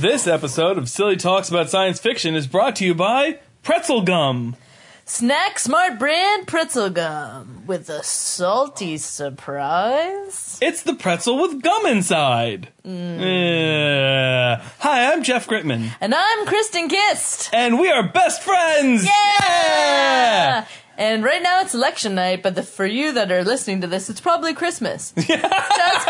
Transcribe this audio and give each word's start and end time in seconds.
This 0.00 0.26
episode 0.26 0.78
of 0.78 0.88
Silly 0.88 1.16
Talks 1.16 1.50
About 1.50 1.68
Science 1.68 2.00
Fiction 2.00 2.34
is 2.34 2.46
brought 2.46 2.74
to 2.76 2.86
you 2.86 2.94
by 2.94 3.38
Pretzel 3.62 4.00
Gum. 4.00 4.56
Snack 5.04 5.58
Smart 5.58 5.98
brand 5.98 6.46
pretzel 6.46 6.88
gum 6.88 7.64
with 7.66 7.90
a 7.90 8.02
salty 8.02 8.96
surprise. 8.96 10.58
It's 10.62 10.84
the 10.84 10.94
pretzel 10.94 11.42
with 11.42 11.60
gum 11.62 11.84
inside. 11.84 12.68
Yeah. 12.82 14.62
Hi, 14.78 15.12
I'm 15.12 15.22
Jeff 15.22 15.46
Gritman, 15.46 15.90
And 16.00 16.14
I'm 16.14 16.46
Kristen 16.46 16.88
Kist. 16.88 17.50
and 17.52 17.78
we 17.78 17.90
are 17.90 18.02
best 18.08 18.42
friends. 18.42 19.04
Yeah! 19.04 20.66
And 20.96 21.22
right 21.22 21.42
now 21.42 21.60
it's 21.60 21.74
election 21.74 22.14
night, 22.14 22.42
but 22.42 22.54
the, 22.54 22.62
for 22.62 22.86
you 22.86 23.12
that 23.12 23.30
are 23.30 23.44
listening 23.44 23.82
to 23.82 23.86
this, 23.86 24.08
it's 24.08 24.22
probably 24.22 24.54
Christmas. 24.54 25.12
Just 25.18 26.06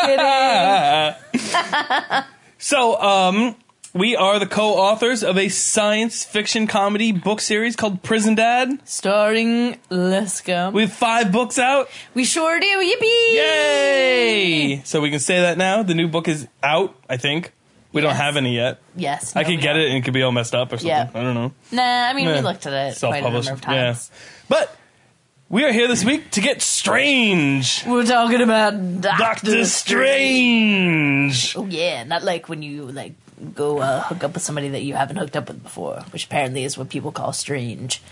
kidding. 1.34 2.24
So, 2.62 3.00
um, 3.00 3.56
we 3.92 4.14
are 4.14 4.38
the 4.38 4.46
co-authors 4.46 5.24
of 5.24 5.36
a 5.36 5.48
science 5.48 6.24
fiction 6.24 6.66
comedy 6.66 7.10
book 7.12 7.40
series 7.40 7.74
called 7.74 8.02
Prison 8.02 8.34
Dad. 8.36 8.78
Starring 8.84 9.78
Let's 9.88 10.42
We 10.46 10.52
have 10.82 10.92
five 10.92 11.32
books 11.32 11.58
out. 11.58 11.88
We 12.14 12.24
sure 12.24 12.60
do. 12.60 12.66
Yippee! 12.66 13.34
Yay! 13.34 14.82
So 14.84 15.00
we 15.00 15.10
can 15.10 15.18
say 15.18 15.40
that 15.40 15.58
now. 15.58 15.82
The 15.82 15.94
new 15.94 16.06
book 16.08 16.28
is 16.28 16.46
out, 16.62 16.94
I 17.08 17.16
think. 17.16 17.52
We 17.92 18.00
don't 18.00 18.10
Yes. 18.10 18.20
have 18.20 18.36
any 18.36 18.54
yet. 18.54 18.78
Yes. 18.94 19.34
I 19.34 19.40
no, 19.42 19.48
could 19.48 19.56
we 19.56 19.62
get 19.62 19.72
don't. 19.72 19.82
it 19.82 19.88
and 19.88 19.96
it 19.98 20.04
could 20.04 20.14
be 20.14 20.22
all 20.22 20.30
messed 20.30 20.54
up 20.54 20.72
or 20.72 20.76
something. 20.76 20.88
Yeah. 20.88 21.08
I 21.12 21.22
don't 21.22 21.34
know. 21.34 21.52
Nah, 21.72 21.82
I 22.08 22.12
mean, 22.12 22.28
we 22.28 22.34
Yeah. 22.34 22.40
looked 22.42 22.66
at 22.66 22.72
it 22.72 22.98
quite 23.00 23.18
a 23.24 23.30
number 23.30 23.50
of 23.52 23.60
times. 23.60 24.10
Yeah. 24.12 24.18
But 24.48 24.76
we 25.48 25.64
are 25.64 25.72
here 25.72 25.88
this 25.88 26.04
week 26.04 26.30
to 26.32 26.40
get 26.40 26.62
strange. 26.62 27.82
We're 27.84 28.06
talking 28.06 28.40
about 28.40 29.00
Doctor 29.00 29.64
Strange. 29.64 31.56
Oh 31.56 31.66
yeah, 31.66 32.04
not 32.04 32.22
like 32.22 32.48
when 32.48 32.62
you 32.62 32.84
like 32.92 33.19
go 33.54 33.78
uh, 33.78 34.02
hook 34.02 34.24
up 34.24 34.34
with 34.34 34.42
somebody 34.42 34.68
that 34.70 34.82
you 34.82 34.94
haven't 34.94 35.16
hooked 35.16 35.36
up 35.36 35.48
with 35.48 35.62
before, 35.62 36.04
which 36.12 36.24
apparently 36.26 36.64
is 36.64 36.76
what 36.78 36.88
people 36.88 37.12
call 37.12 37.32
strange. 37.32 38.02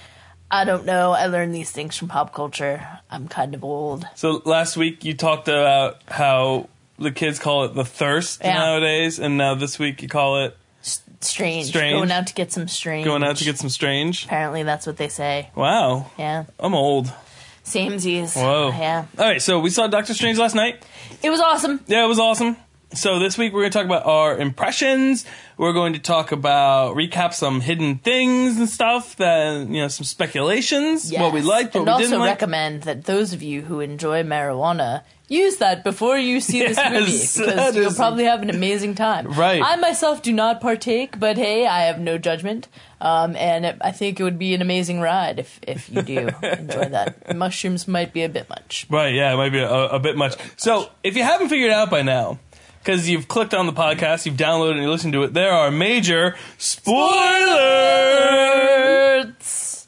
I 0.51 0.65
don't 0.65 0.87
know. 0.87 1.12
I 1.12 1.27
learned 1.27 1.55
these 1.55 1.70
things 1.70 1.97
from 1.97 2.09
pop 2.09 2.33
culture. 2.33 2.87
I'm 3.11 3.29
kind 3.29 3.55
of 3.55 3.62
old. 3.65 4.07
So 4.15 4.41
last 4.45 4.77
week 4.77 5.05
you 5.05 5.15
talked 5.15 5.47
about 5.48 6.01
how 6.09 6.69
the 6.98 7.11
kids 7.11 7.39
call 7.39 7.65
it 7.65 7.75
the 7.75 7.85
thirst 7.85 8.41
Yeah. 8.43 8.55
nowadays, 8.55 9.19
and 9.19 9.37
now 9.37 9.55
this 9.55 9.79
week 9.79 10.01
you 10.03 10.09
call 10.09 10.45
it 10.45 10.57
S- 10.83 11.03
strange. 11.20 11.67
Strange. 11.67 11.95
Going 11.95 12.11
out 12.11 12.29
to 12.29 12.35
get 12.35 12.51
some 12.51 12.67
strange. 12.69 13.05
going 13.05 13.23
out 13.23 13.37
to 13.37 13.45
get 13.45 13.59
some 13.59 13.69
strange. 13.69 14.25
Apparently, 14.25 14.63
that's 14.63 14.87
what 14.87 14.97
they 14.97 15.09
say. 15.09 15.51
Wow, 15.55 16.11
Yeah. 16.19 16.45
I'm 16.59 16.75
old. 16.75 17.13
Samesies. 17.65 18.35
Whoa. 18.35 18.70
Yeah. 18.70 19.05
All 19.19 19.25
right, 19.27 19.42
so 19.42 19.59
we 19.61 19.69
saw 19.69 19.87
Doctor 19.89 20.15
Strange 20.15 20.39
last 20.39 20.55
night. 20.55 20.83
It 21.23 21.29
was 21.29 21.41
awesome. 21.41 21.81
Yeah, 21.87 22.05
it 22.05 22.09
was 22.09 22.19
awesome. 22.19 22.57
So 22.94 23.19
this 23.19 23.36
week 23.36 23.53
we're 23.53 23.61
going 23.61 23.70
to 23.72 23.78
talk 23.78 23.84
about 23.86 24.06
our 24.06 24.39
impressions. 24.39 25.27
We're 25.58 25.75
going 25.75 25.92
to 25.92 25.98
talk 25.98 26.33
about 26.33 26.97
recap 26.97 27.34
some 27.34 27.61
hidden 27.61 27.98
things 27.98 28.56
and 28.58 28.67
stuff 28.69 29.17
that 29.17 29.69
you 29.69 29.83
know 29.83 29.89
some 29.89 30.05
speculations, 30.05 31.12
what 31.12 31.33
we 31.34 31.41
Yes. 31.41 31.47
liked, 31.48 31.75
what 31.75 31.80
and 31.80 31.86
we 31.86 31.92
also 31.92 32.05
didn't 32.05 32.20
like. 32.20 32.28
recommend 32.30 32.83
that 32.84 33.05
those 33.05 33.33
of 33.34 33.42
you 33.42 33.61
who 33.62 33.80
enjoy 33.80 34.22
marijuana 34.22 35.03
use 35.28 35.58
that 35.58 35.84
before 35.84 36.17
you 36.17 36.41
see 36.41 36.61
this 36.67 36.78
movie 36.78 37.12
because 37.53 37.77
you'll 37.77 37.92
probably 37.92 38.25
have 38.25 38.41
an 38.41 38.48
amazing 38.48 38.95
time. 38.95 39.27
Right. 39.33 39.61
I 39.62 39.77
myself 39.77 40.23
do 40.23 40.33
not 40.33 40.62
partake, 40.62 41.20
but 41.20 41.36
hey, 41.36 41.67
I 41.67 41.80
have 41.83 42.00
no 42.00 42.17
judgment, 42.17 42.69
um, 43.02 43.36
and 43.36 43.67
it, 43.67 43.77
I 43.83 43.91
think 43.92 44.19
it 44.19 44.23
would 44.23 44.39
be 44.39 44.55
an 44.55 44.62
amazing 44.62 45.00
ride 45.00 45.39
if 45.39 45.61
if 45.67 45.91
you 45.91 46.00
do 46.00 46.19
enjoy 46.42 46.86
that. 46.89 47.36
Mushrooms 47.36 47.86
might 47.86 48.14
be 48.14 48.23
a 48.23 48.30
bit 48.30 48.48
much. 48.48 48.86
Right, 48.89 49.12
yeah, 49.12 49.34
it 49.34 49.36
might 49.36 49.50
be 49.52 49.58
a, 49.58 49.70
a 49.70 49.98
bit 49.98 50.17
much. 50.17 50.36
So, 50.56 50.89
if 51.05 51.14
you 51.17 51.23
haven't 51.23 51.50
figured 51.50 51.70
it 51.70 51.75
out 51.75 51.91
by 51.91 52.00
now, 52.00 52.39
because 52.83 53.09
you've 53.09 53.29
clicked 53.29 53.55
on 53.55 53.67
the 53.67 53.73
podcast, 53.73 54.27
you've 54.27 54.37
downloaded 54.37 54.73
and 54.73 54.83
you 54.83 54.91
listened 54.91 55.12
to 55.15 55.23
it, 55.25 55.34
there 55.34 55.53
are 55.53 55.71
major 55.71 56.37
spoilers! 58.48 59.87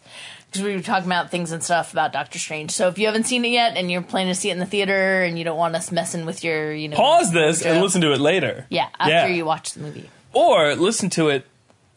Because 0.50 0.62
we 0.64 0.74
were 0.74 0.82
talking 0.82 1.06
about 1.06 1.30
things 1.30 1.52
and 1.52 1.62
stuff 1.62 1.92
about 1.92 2.12
Doctor 2.12 2.38
Strange. 2.40 2.72
So 2.72 2.88
if 2.88 2.98
you 2.98 3.06
haven't 3.06 3.24
seen 3.24 3.44
it 3.44 3.50
yet 3.50 3.76
and 3.76 3.88
you're 3.90 4.02
planning 4.02 4.34
to 4.34 4.38
see 4.40 4.50
it 4.50 4.54
in 4.54 4.58
the 4.58 4.66
theater 4.66 5.22
and 5.22 5.38
you 5.38 5.44
don't 5.44 5.56
want 5.56 5.76
us 5.76 5.92
messing 5.92 6.26
with 6.26 6.42
your, 6.42 6.72
you 6.74 6.88
know, 6.88 6.96
Pause 6.96 7.32
this 7.32 7.62
and 7.64 7.80
listen 7.80 8.00
to 8.00 8.12
it 8.12 8.20
later. 8.20 8.66
Yeah, 8.68 8.88
after 8.98 9.12
Yeah. 9.12 9.26
you 9.28 9.44
watch 9.44 9.72
the 9.74 9.80
movie. 9.80 10.10
Or 10.32 10.74
listen 10.74 11.08
to 11.10 11.28
it 11.28 11.46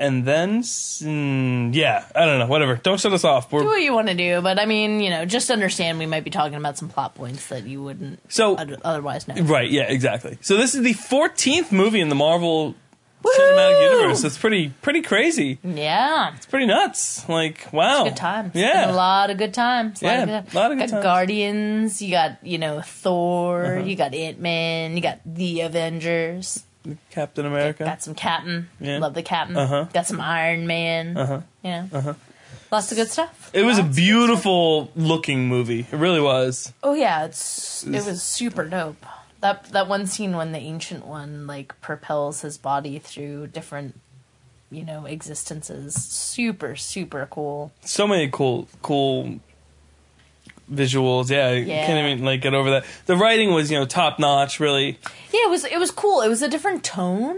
and 0.06 0.26
then, 0.26 0.62
mm, 0.62 1.74
yeah, 1.74 2.06
I 2.16 2.26
don't 2.26 2.40
know, 2.40 2.48
whatever. 2.48 2.76
Don't 2.76 3.00
shut 3.00 3.14
us 3.14 3.24
off. 3.24 3.50
do 3.50 3.58
We're, 3.58 3.64
what 3.66 3.82
you 3.82 3.94
want 3.94 4.08
to 4.10 4.14
do, 4.16 4.42
but 4.42 4.60
I 4.60 4.66
mean, 4.66 5.00
you 5.00 5.10
know, 5.10 5.26
just 5.26 5.50
understand 5.50 6.00
we 6.00 6.06
might 6.06 6.24
be 6.24 6.30
talking 6.32 6.56
about 6.58 6.78
some 6.78 6.90
plot 6.90 7.16
points 7.16 7.48
that 7.48 7.64
you 7.66 7.82
wouldn't 7.82 8.20
so, 8.32 8.56
other- 8.56 8.78
otherwise 8.84 9.28
know. 9.28 9.36
right, 9.44 9.70
yeah, 9.70 9.84
exactly. 9.84 10.38
So 10.42 10.58
this 10.58 10.76
is 10.76 10.82
the 10.84 10.94
14th 10.94 11.72
movie 11.72 12.00
in 12.02 12.10
the 12.10 12.16
Marvel 12.16 12.76
Cinematic 13.26 13.92
Universe. 13.92 14.22
That's 14.22 14.38
pretty, 14.38 14.70
pretty 14.82 15.02
crazy. 15.02 15.58
Yeah, 15.64 16.36
It's 16.36 16.46
pretty 16.46 16.66
nuts. 16.66 17.28
Like, 17.30 17.68
wow. 17.72 18.04
good 18.04 18.18
times. 18.18 18.52
Yeah. 18.54 18.92
A 18.92 18.94
lot 18.94 19.30
of 19.30 19.38
good 19.38 19.54
times. 19.54 20.02
Yeah, 20.02 20.10
a 20.10 20.20
lot 20.20 20.30
of 20.30 20.46
good, 20.46 20.54
lot 20.54 20.72
of 20.72 20.78
good 20.78 20.90
got 20.90 20.94
times. 20.96 21.04
Guardians. 21.04 22.02
You 22.02 22.12
got 22.12 22.46
you 22.46 22.58
know 22.58 22.82
Thor. 22.82 23.66
Uh-huh. 23.78 23.86
You 23.86 23.96
got 23.96 24.14
Ant 24.14 24.40
Man. 24.40 24.98
You 24.98 25.02
got 25.02 25.22
the 25.26 25.62
Avengers. 25.62 26.66
Captain 27.12 27.46
America. 27.46 27.84
Got 27.86 28.02
some 28.02 28.16
Captain. 28.16 28.70
Yeah. 28.80 29.00
Love 29.00 29.14
the 29.14 29.24
Captain. 29.24 29.58
Uh-huh. 29.58 29.86
Got 29.94 30.08
some 30.08 30.20
Iron 30.22 30.68
Man. 30.68 31.18
Uh-huh. 31.18 31.42
You 31.64 31.70
know, 31.72 32.16
lots 32.72 32.92
of 32.92 32.98
good 32.98 33.10
stuff. 33.10 33.50
It 33.54 33.64
was 33.64 33.78
a 33.78 33.84
beautiful 33.84 34.92
looking 34.96 35.48
movie. 35.48 35.88
It 35.92 35.96
really 35.98 36.22
was. 36.22 36.74
Oh 36.84 36.94
yeah, 36.94 37.26
it's 37.26 37.84
it 37.86 38.06
was 38.06 38.22
super 38.22 38.66
dope. 38.66 39.06
That 39.42 39.66
that 39.72 39.88
one 39.88 40.08
scene 40.08 40.36
when 40.36 40.52
the 40.52 40.60
ancient 40.60 41.06
one 41.06 41.48
like 41.48 41.80
propels 41.82 42.42
his 42.42 42.58
body 42.58 43.00
through 43.00 43.48
different, 43.48 44.00
you 44.72 44.84
know, 44.84 45.06
existences. 45.06 45.94
Super 45.96 46.76
super 46.76 47.28
cool. 47.30 47.72
So 47.82 48.08
many 48.08 48.30
cool, 48.30 48.68
cool 48.82 49.40
visuals. 50.72 51.30
Yeah, 51.30 51.48
I 51.48 51.54
Yeah. 51.56 51.86
can't 51.86 52.06
even 52.12 52.26
like 52.26 52.42
get 52.42 52.54
over 52.54 52.70
that. 52.72 52.86
The 53.06 53.16
writing 53.16 53.54
was, 53.54 53.72
you 53.72 53.78
know, 53.80 53.86
top 53.86 54.20
notch. 54.20 54.60
Really. 54.60 55.00
Yeah, 55.32 55.46
it 55.46 55.50
was 55.50 55.66
it 55.66 55.78
was 55.80 55.92
cool. 55.92 56.22
It 56.22 56.30
was 56.30 56.42
a 56.42 56.48
different 56.50 56.84
tone 56.84 57.38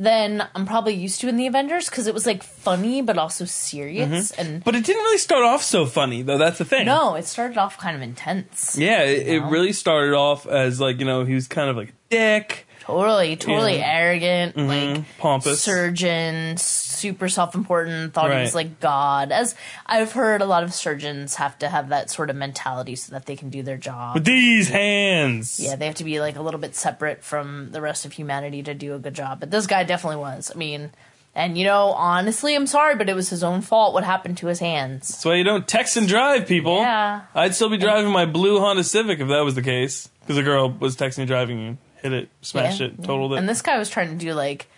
than 0.00 0.46
I'm 0.54 0.64
probably 0.64 0.94
used 0.94 1.20
to 1.22 1.28
in 1.28 1.36
the 1.36 1.48
Avengers 1.48 1.90
because 1.90 2.06
it 2.06 2.14
was 2.14 2.24
like 2.24 2.44
funny 2.44 3.02
but 3.02 3.18
also 3.18 3.44
serious 3.44 4.30
mm-hmm. 4.30 4.40
and 4.40 4.64
But 4.64 4.76
it 4.76 4.84
didn't 4.84 5.02
really 5.02 5.18
start 5.18 5.42
off 5.42 5.62
so 5.62 5.86
funny, 5.86 6.22
though. 6.22 6.38
That's 6.38 6.58
the 6.58 6.64
thing. 6.64 6.86
no, 6.86 7.16
it 7.16 7.24
started 7.24 7.58
off 7.58 7.78
kind 7.78 7.96
of 7.96 8.02
intense. 8.02 8.76
Yeah, 8.78 9.02
it, 9.02 9.26
it 9.26 9.40
really 9.40 9.72
started 9.72 10.14
off 10.14 10.46
as 10.46 10.80
like 10.80 11.00
you 11.00 11.04
know 11.06 11.24
he 11.24 11.34
was 11.34 11.48
kind 11.48 11.68
of 11.68 11.76
like 11.76 11.88
a 11.88 11.92
dick, 12.10 12.66
Totally, 12.80 13.36
totally 13.36 13.78
Yeah. 13.78 13.92
arrogant, 13.92 14.56
mm-hmm. 14.56 14.68
like 14.94 15.18
pompous. 15.18 15.60
surgeon, 15.60 16.56
super 16.98 17.28
self-important, 17.28 18.12
thought 18.12 18.30
he 18.32 18.40
was 18.40 18.54
like 18.54 18.80
God. 18.80 19.32
As 19.32 19.54
I've 19.86 20.12
heard, 20.12 20.42
a 20.42 20.46
lot 20.46 20.62
of 20.64 20.74
surgeons 20.74 21.36
have 21.36 21.58
to 21.60 21.68
have 21.68 21.88
that 21.90 22.10
sort 22.10 22.30
of 22.30 22.36
mentality 22.36 22.96
so 22.96 23.12
that 23.12 23.26
they 23.26 23.36
can 23.36 23.48
do 23.50 23.62
their 23.62 23.76
job. 23.76 24.14
with 24.14 24.24
these 24.24 24.68
hands. 24.68 25.60
yeah, 25.60 25.76
they 25.76 25.86
have 25.86 25.94
to 25.96 26.04
be 26.04 26.20
like 26.20 26.36
a 26.36 26.42
little 26.42 26.60
bit 26.60 26.74
separate 26.74 27.22
from 27.24 27.70
the 27.72 27.80
rest 27.80 28.04
of 28.04 28.12
humanity 28.12 28.62
to 28.62 28.74
do 28.74 28.94
a 28.94 28.98
good 28.98 29.14
job. 29.14 29.40
But 29.40 29.50
this 29.50 29.66
guy 29.66 29.84
definitely 29.84 30.18
was. 30.18 30.50
I 30.54 30.58
mean, 30.58 30.90
and 31.34 31.56
you 31.56 31.64
know, 31.64 31.92
honestly, 31.92 32.54
I'm 32.54 32.66
sorry, 32.66 32.96
but 32.96 33.08
it 33.08 33.14
was 33.14 33.30
his 33.30 33.44
own 33.44 33.60
fault 33.60 33.94
what 33.94 34.04
happened 34.04 34.38
to 34.38 34.48
his 34.48 34.58
hands. 34.58 35.08
That's 35.08 35.24
why 35.24 35.34
you 35.36 35.44
don't 35.44 35.66
text 35.68 35.96
and 35.96 36.08
drive, 36.08 36.46
people. 36.48 36.78
Yeah. 36.78 37.22
I'd 37.34 37.54
still 37.54 37.70
be 37.70 37.76
driving 37.76 38.10
my 38.10 38.26
blue 38.26 38.58
Honda 38.58 38.84
Civic 38.84 39.20
if 39.20 39.28
that 39.28 39.40
was 39.44 39.54
the 39.54 39.62
case. 39.62 40.08
Because 40.20 40.36
a 40.36 40.42
girl 40.42 40.70
was 40.70 40.94
texting 40.96 41.20
and 41.20 41.26
driving 41.26 41.58
you, 41.58 41.78
hit 42.02 42.12
it, 42.12 42.28
smashed 42.42 42.80
Yeah, 42.80 42.88
it, 42.88 43.02
totaled 43.02 43.32
it. 43.32 43.36
And 43.36 43.48
this 43.48 43.62
guy 43.62 43.78
was 43.78 43.88
trying 43.88 44.10
to 44.10 44.16
do 44.16 44.34
like 44.34 44.68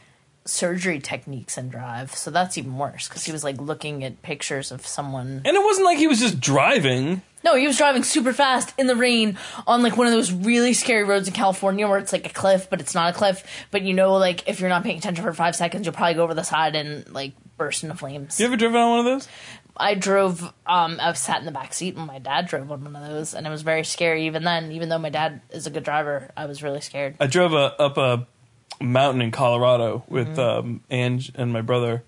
surgery 0.50 0.99
techniques 0.99 1.56
and 1.56 1.71
drive, 1.71 2.15
so 2.15 2.31
that's 2.31 2.59
even 2.59 2.77
worse 2.77 3.09
because 3.09 3.25
he 3.25 3.33
was 3.33 3.44
like 3.44 3.61
looking 3.61 4.05
at 4.05 4.22
pictures 4.22 4.72
of 4.72 4.87
someone. 4.87 5.43
and 5.44 5.56
it 5.56 5.65
wasn't 5.65 5.84
like 5.84 5.99
he 5.99 6.06
was 6.06 6.21
just 6.21 6.41
driving. 6.41 7.22
No, 7.43 7.55
he 7.56 7.66
was 7.66 7.78
driving 7.78 8.03
super 8.03 8.34
fast 8.34 8.75
in 8.78 8.87
the 8.87 8.97
rain 8.97 9.38
on 9.66 9.83
like 9.83 9.97
one 9.97 10.06
of 10.06 10.12
those 10.12 10.31
really 10.31 10.75
scary 10.75 11.05
roads 11.05 11.27
in 11.27 11.33
California 11.33 11.88
where 11.88 11.99
it's 11.99 12.12
like 12.12 12.27
a 12.27 12.33
cliff, 12.33 12.69
but 12.69 12.81
it's 12.81 12.94
not 12.94 13.15
a 13.15 13.16
cliff. 13.16 13.43
But 13.71 13.83
you 13.83 13.94
know, 13.94 14.15
like 14.16 14.47
if 14.47 14.61
you're 14.61 14.69
not 14.69 14.83
paying 14.83 14.99
attention 14.99 15.25
for 15.25 15.33
five 15.33 15.56
seconds, 15.56 15.87
you'll 15.87 15.94
probably 15.94 16.15
go 16.15 16.25
over 16.25 16.34
the 16.34 16.43
side 16.43 16.77
and 16.77 17.08
like 17.11 17.32
burst 17.56 17.82
into 17.82 17.97
flames. 17.97 18.38
You 18.38 18.47
ever 18.47 18.56
driven 18.56 18.79
on 18.79 18.91
one 18.91 18.99
of 19.00 19.05
those? 19.06 19.29
I 19.76 19.94
drove. 19.94 20.43
Um, 20.67 20.99
I 21.00 21.12
sat 21.14 21.38
in 21.38 21.47
the 21.47 21.52
back 21.52 21.73
seat 21.73 21.97
when 21.97 22.06
my 22.06 22.19
dad 22.19 22.47
drove 22.47 22.70
on 22.70 22.85
one 22.85 22.94
of 22.94 23.08
those, 23.08 23.32
and 23.32 23.47
it 23.47 23.50
was 23.50 23.62
very 23.62 23.85
scary. 23.85 24.26
Even 24.26 24.44
then, 24.44 24.73
even 24.73 24.91
though 24.91 24.99
my 24.99 25.08
dad 25.08 25.41
is 25.50 25.67
a 25.67 25.70
good 25.70 25.85
driver, 25.85 26.31
I 26.37 26.44
was 26.44 26.62
really 26.62 26.82
scared. 26.82 27.17
I 27.19 27.26
drove 27.26 27.55
a, 27.55 27.81
up 27.81 27.97
a 27.97 28.26
mountain 28.81 29.23
in 29.23 29.31
Colorado 29.31 30.05
with 30.09 30.37
Mm-hmm. 30.37 30.41
um, 30.69 30.81
Ange 30.91 31.32
and 31.35 31.53
my 31.53 31.61
brother 31.61 32.03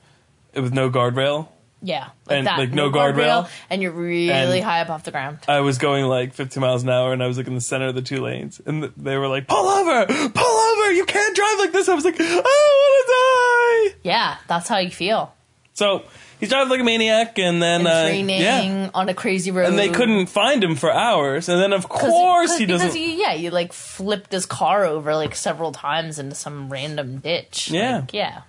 with 0.55 0.73
no 0.73 0.91
guardrail. 0.91 1.49
Yeah, 1.85 2.11
And, 2.29 2.47
like, 2.47 2.71
no 2.71 2.91
guardrail? 2.93 3.49
and 3.69 3.83
you're 3.83 3.91
really 3.91 4.31
And- 4.31 4.65
high 4.65 4.83
up 4.83 4.89
off 4.91 5.03
the 5.03 5.11
ground. 5.11 5.39
I 5.49 5.61
was 5.63 5.79
going 5.79 6.05
like 6.05 6.33
50 6.33 6.61
miles 6.61 6.85
an 6.85 6.91
hour 6.91 7.13
and 7.13 7.21
I 7.21 7.27
was 7.27 7.37
like 7.37 7.49
in 7.49 7.57
the 7.57 7.61
center 7.61 7.89
of 7.89 7.97
the 7.97 8.03
two 8.03 8.21
lanes. 8.21 8.61
And 8.65 8.83
th- 8.83 8.93
they 8.97 9.17
were 9.17 9.27
like, 9.27 9.49
pull 9.49 9.67
over, 9.67 10.07
pull 10.07 10.45
over, 10.61 10.93
you 10.93 11.05
can't 11.07 11.35
drive 11.35 11.59
like 11.59 11.73
this. 11.73 11.89
I 11.89 11.95
was 11.95 12.05
like, 12.05 12.21
I 12.21 12.25
want 12.37 13.91
to 13.93 13.93
die. 13.95 13.99
Yeah, 14.05 14.37
that's 14.47 14.69
how 14.69 14.79
you 14.79 14.91
feel. 14.93 15.35
So 15.75 16.05
he's 16.43 16.50
driving 16.50 16.69
like 16.71 16.81
a 16.81 16.85
maniac 16.85 17.39
and 17.39 17.62
then, 17.62 17.87
uh, 17.87 18.03
training 18.09 18.41
yeah. 18.43 18.91
on 18.93 19.09
a 19.09 19.15
crazy 19.15 19.50
road. 19.50 19.69
And 19.69 19.79
they 19.79 19.89
couldn't 19.89 20.27
find 20.27 20.62
him 20.62 20.75
for 20.77 20.91
hours. 20.93 21.49
And 21.49 21.59
then 21.62 21.73
of 21.73 21.89
course 21.89 22.50
'cause- 22.50 22.59
he 22.59 22.67
doesn't. 22.67 22.89
Because 22.89 22.97
he, 22.97 23.19
yeah, 23.21 23.33
you 23.33 23.50
like 23.50 23.73
flipped 23.73 24.33
his 24.33 24.44
car 24.44 24.85
over 24.85 25.15
like 25.15 25.35
several 25.35 25.73
times 25.73 26.19
into 26.19 26.35
some 26.35 26.69
random 26.69 27.19
ditch. 27.19 27.71
Yeah. 27.71 28.00
Like, 28.00 28.12
yeah. 28.12 28.41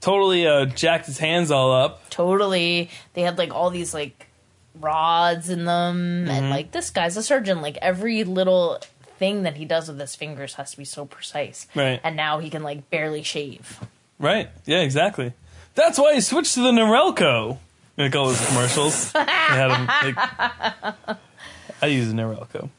Totally 0.00 0.46
uh, 0.46 0.66
jacked 0.66 1.06
his 1.06 1.18
hands 1.18 1.50
all 1.50 1.72
up. 1.72 2.08
totally 2.10 2.90
they 3.14 3.22
had 3.22 3.38
like 3.38 3.54
all 3.54 3.70
these 3.70 3.94
like 3.94 4.26
rods 4.78 5.48
in 5.48 5.64
them 5.64 6.24
Mm-hmm. 6.26 6.30
and 6.30 6.50
like 6.50 6.72
this 6.72 6.90
guy's 6.90 7.16
a 7.16 7.22
surgeon 7.22 7.62
like 7.62 7.78
every 7.80 8.22
little 8.24 8.78
thing 9.18 9.44
that 9.44 9.56
he 9.56 9.64
does 9.64 9.88
with 9.88 9.98
his 9.98 10.14
fingers 10.14 10.54
has 10.54 10.72
to 10.72 10.76
be 10.76 10.84
so 10.84 11.06
precise 11.06 11.66
Right. 11.74 12.00
and 12.04 12.16
now 12.16 12.38
he 12.40 12.50
can 12.50 12.62
like 12.62 12.90
barely 12.90 13.22
shave 13.22 13.80
Right. 14.18 14.48
Yeah, 14.64 14.78
exactly. 14.78 15.32
That's 15.74 15.98
why 15.98 16.14
he 16.14 16.20
switched 16.20 16.54
to 16.54 16.60
the 16.60 16.70
Norelco. 16.70 17.58
Like 17.96 18.14
all 18.16 18.26
those 18.26 18.44
commercials. 18.46 19.12
they 19.12 19.20
had 19.20 19.70
him, 19.70 19.86
like, 19.86 21.16
I 21.80 21.86
use 21.86 22.10
a 22.10 22.14
Norelco. 22.14 22.70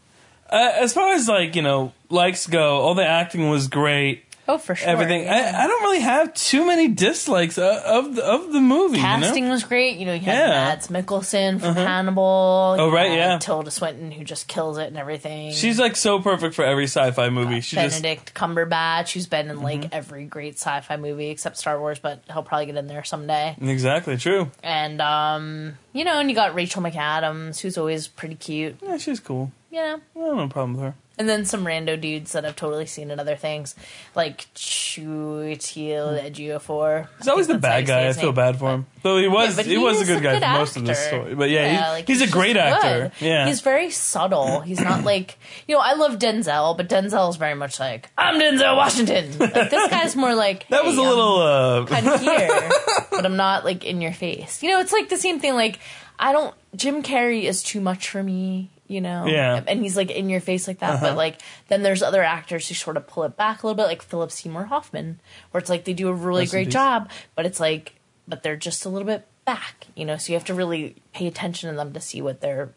Uh, 0.50 0.71
as 0.75 0.94
far 0.94 1.13
as 1.13 1.27
like, 1.27 1.56
you 1.56 1.62
know, 1.62 1.94
likes 2.09 2.47
go, 2.47 2.81
all 2.81 2.95
the 2.95 3.06
acting 3.06 3.50
was 3.50 3.68
great. 3.68 4.25
Oh 4.47 4.57
for 4.57 4.75
sure 4.75 4.88
Everything. 4.88 5.24
yeah. 5.24 5.53
I, 5.56 5.63
I 5.63 5.68
don't 5.68 5.81
really 5.83 6.00
have 6.01 6.33
too 6.33 6.65
many 6.65 6.88
dislikes 6.89 7.57
of, 7.57 7.65
of 7.77 8.15
the 8.15 8.24
of 8.24 8.51
the 8.53 8.62
movie. 8.62 8.97
casting 8.97 9.44
You 9.44 9.50
know? 9.50 9.53
was 9.53 9.63
great 9.63 9.97
you 9.97 10.06
know 10.06 10.13
you 10.13 10.19
had 10.21 10.38
Yeah. 10.38 10.47
Mads 10.50 10.88
Mikkelsen 10.88 11.59
from 11.59 11.75
Hannibal 11.75 12.75
Oh, 12.80 12.92
right, 12.92 13.12
yeah. 13.12 13.38
Tilda 13.39 13.71
Swinton 13.71 14.12
who 14.12 14.24
just 14.24 14.47
kills 14.47 14.77
it 14.77 14.88
and 14.88 14.97
everything 14.97 15.51
She's 15.53 15.80
like 15.80 15.95
so 15.95 16.19
perfect 16.21 16.56
for 16.56 16.63
every 16.65 16.86
sci-fi 16.86 17.30
movie. 17.30 17.62
She 17.62 17.75
just 17.75 17.95
Mm-hmm. 17.97 18.01
Benedict 18.03 18.33
Cumberbatch 18.33 19.13
who's 19.13 19.27
been 19.27 19.50
in 19.50 19.62
like 19.62 19.89
every 19.94 20.25
great 20.25 20.56
sci-fi 20.56 20.98
movie 20.98 21.30
except 21.30 21.57
Star 21.57 21.80
Wars 21.80 22.00
but 22.00 22.24
he'll 22.31 22.44
probably 22.44 22.68
get 22.68 22.75
in 22.75 22.88
there 22.88 23.03
someday 23.03 23.56
exactly 23.62 24.18
true. 24.18 24.51
and 24.63 25.01
um, 25.01 25.77
you 25.94 26.03
know, 26.03 26.19
and 26.19 26.30
you 26.30 26.36
got 26.36 26.53
Rachel 26.56 26.81
McAdams, 26.81 27.59
who's 27.62 27.77
always 27.77 28.07
pretty 28.07 28.36
cute, 28.36 28.75
Yeah, 28.81 28.98
she's 28.98 29.19
cool. 29.19 29.51
Yeah, 29.71 29.98
I 30.15 30.19
have 30.19 30.36
no 30.36 30.48
problem 30.50 30.74
with 30.74 30.81
her. 30.83 30.95
And 31.17 31.27
then 31.29 31.45
some 31.45 31.63
rando 31.65 32.00
dudes 32.00 32.33
that 32.33 32.45
I've 32.45 32.56
totally 32.56 32.85
seen 32.85 33.12
in 33.12 33.19
other 33.19 33.35
things, 33.35 33.75
like 34.15 34.47
Chiwetel 34.53 36.21
Ejiofor. 36.31 37.07
He's 37.17 37.27
always 37.27 37.47
the 37.47 37.57
bad 37.57 37.85
guy. 37.85 38.07
I 38.07 38.13
feel 38.13 38.31
bad 38.31 38.57
for 38.57 38.73
him. 38.73 38.85
Though 39.01 39.17
he 39.17 39.27
was 39.27 39.56
but 39.56 39.65
he 39.65 39.77
was 39.77 39.97
a 39.97 40.00
he's 40.00 40.07
good 40.07 40.23
guy 40.23 40.39
for 40.39 40.59
most 40.59 40.77
of 40.77 40.85
the 40.85 40.94
story. 40.95 41.35
But 41.35 41.50
yeah, 41.50 41.69
he- 41.69 41.91
like, 41.94 42.07
he's, 42.07 42.21
a 42.21 42.25
just 42.25 42.33
great 42.33 42.57
actor. 42.57 43.12
good. 43.19 43.25
Yeah. 43.25 43.45
he's 43.47 43.62
very 43.62 43.91
subtle. 43.91 44.62
He's 44.62 44.81
not 44.81 45.03
like 45.12 45.38
you 45.67 45.75
know. 45.75 45.81
I 45.81 45.94
love 45.94 46.17
Denzel, 46.19 46.75
but 46.75 46.89
Denzel 46.89 47.29
is 47.29 47.35
very 47.35 47.56
much 47.56 47.79
like 47.79 48.09
I'm 48.17 48.39
Denzel 48.39 48.75
Washington. 48.75 49.38
Like 49.38 49.53
this 49.53 49.89
guy's 49.89 50.15
more 50.15 50.33
like 50.35 50.67
that 50.69 50.83
was 50.83 50.95
"Hey, 50.95 51.01
a 51.01 51.03
I'm 51.03 51.09
little 51.09 51.38
uh 51.41 51.85
kind 51.85 52.07
of 52.07 52.19
here, 52.21 52.69
but 53.12 53.25
I'm 53.25 53.35
not 53.38 53.63
like 53.65 53.85
in 53.85 54.01
your 54.01 54.13
face. 54.13 54.63
You 54.63 54.69
know, 54.71 54.79
it's 54.79 54.91
like 54.91 55.09
the 55.09 55.17
same 55.17 55.39
thing. 55.39 55.53
Like 55.53 55.79
I 56.17 56.31
don't. 56.31 56.53
Jim 56.75 57.03
Carrey 57.03 57.44
is 57.44 57.62
too 57.63 57.79
much 57.79 58.09
for 58.09 58.21
me. 58.23 58.69
You 58.87 59.01
know, 59.01 59.25
Yeah. 59.25 59.63
and 59.67 59.81
he's 59.81 59.97
like 59.97 60.11
in 60.11 60.29
your 60.29 60.41
face 60.41 60.67
like 60.67 60.79
that. 60.79 61.01
But 61.01 61.07
uh-huh. 61.07 61.17
like 61.17 61.41
then 61.69 61.81
there's 61.81 62.03
other 62.03 62.23
actors 62.23 62.67
who 62.67 62.75
sort 62.75 62.97
of 62.97 63.07
pull 63.07 63.23
it 63.23 63.35
back 63.35 63.63
a 63.63 63.67
little 63.67 63.75
bit, 63.75 63.87
like 63.87 64.01
Philip 64.03 64.31
Seymour 64.31 64.65
Hoffman, 64.65 65.19
where 65.51 65.59
it's 65.59 65.69
like 65.69 65.85
they 65.85 65.93
do 65.93 66.07
a 66.07 66.13
really 66.13 66.41
Rest 66.43 66.51
great 66.51 66.69
job, 66.69 67.09
but 67.35 67.45
it's 67.45 67.59
like, 67.59 67.95
but 68.27 68.43
they're 68.43 68.55
just 68.55 68.85
a 68.85 68.89
little 68.89 69.07
bit 69.07 69.27
back. 69.45 69.87
You 69.95 70.05
know, 70.05 70.17
so 70.17 70.31
you 70.31 70.37
have 70.37 70.45
to 70.45 70.53
really 70.53 70.95
pay 71.13 71.25
attention 71.27 71.69
to 71.69 71.75
them 71.75 71.93
to 71.93 71.99
see 71.99 72.21
what 72.21 72.41
they're. 72.41 72.69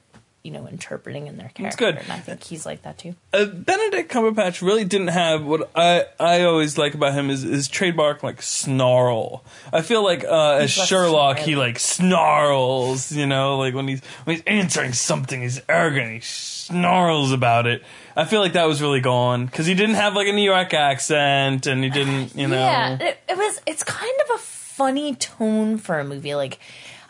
You 0.49 0.55
know, 0.55 0.67
interpreting 0.67 1.27
in 1.27 1.37
their 1.37 1.49
character, 1.51 1.67
It's 1.67 1.77
good. 1.77 1.97
and 1.99 2.11
I 2.11 2.19
think 2.21 2.43
he's 2.43 2.65
like 2.65 2.81
that 2.83 2.97
too. 2.97 3.15
uh, 3.35 3.45
Benedict 3.45 4.11
Cumberbatch 4.11 4.63
really 4.63 4.85
didn't 4.87 5.09
have 5.09 5.45
what 5.45 5.69
I 5.75 6.07
I 6.19 6.43
always 6.45 6.79
like 6.79 6.95
about 6.95 7.13
him 7.13 7.29
is 7.29 7.43
his 7.43 7.69
trademark 7.69 8.23
like 8.23 8.41
snarl. 8.41 9.45
I 9.73 9.83
feel 9.83 10.03
like 10.03 10.25
uh, 10.25 10.53
as 10.63 10.71
Sherlock, 10.71 11.39
he 11.39 11.55
like 11.55 11.79
snarls. 11.79 13.13
You 13.13 13.27
know, 13.27 13.59
like 13.59 13.75
when 13.75 13.89
he's 13.89 14.01
when 14.25 14.37
he's 14.37 14.45
answering 14.47 14.93
something, 14.95 15.43
he's 15.43 15.61
arrogant. 15.69 16.13
He 16.15 16.21
snarls 16.21 17.33
about 17.33 17.67
it. 17.67 17.83
I 18.17 18.25
feel 18.25 18.41
like 18.41 18.55
that 18.55 18.67
was 18.67 18.81
really 18.83 19.01
gone 19.01 19.47
because 19.47 19.67
he 19.67 19.75
didn't 19.75 19.97
have 19.97 20.15
like 20.15 20.29
a 20.29 20.33
New 20.33 20.43
York 20.43 20.73
accent, 20.75 21.67
and 21.67 21.85
he 21.85 21.91
didn't, 21.91 22.35
you 22.43 22.49
know. 22.49 22.57
Yeah, 22.59 22.97
it, 23.01 23.19
it 23.29 23.37
was. 23.37 23.61
It's 23.67 23.85
kind 23.85 24.19
of 24.25 24.37
a 24.37 24.39
funny 24.39 25.15
tone 25.15 25.77
for 25.79 25.99
a 25.99 26.05
movie. 26.05 26.35
Like, 26.35 26.59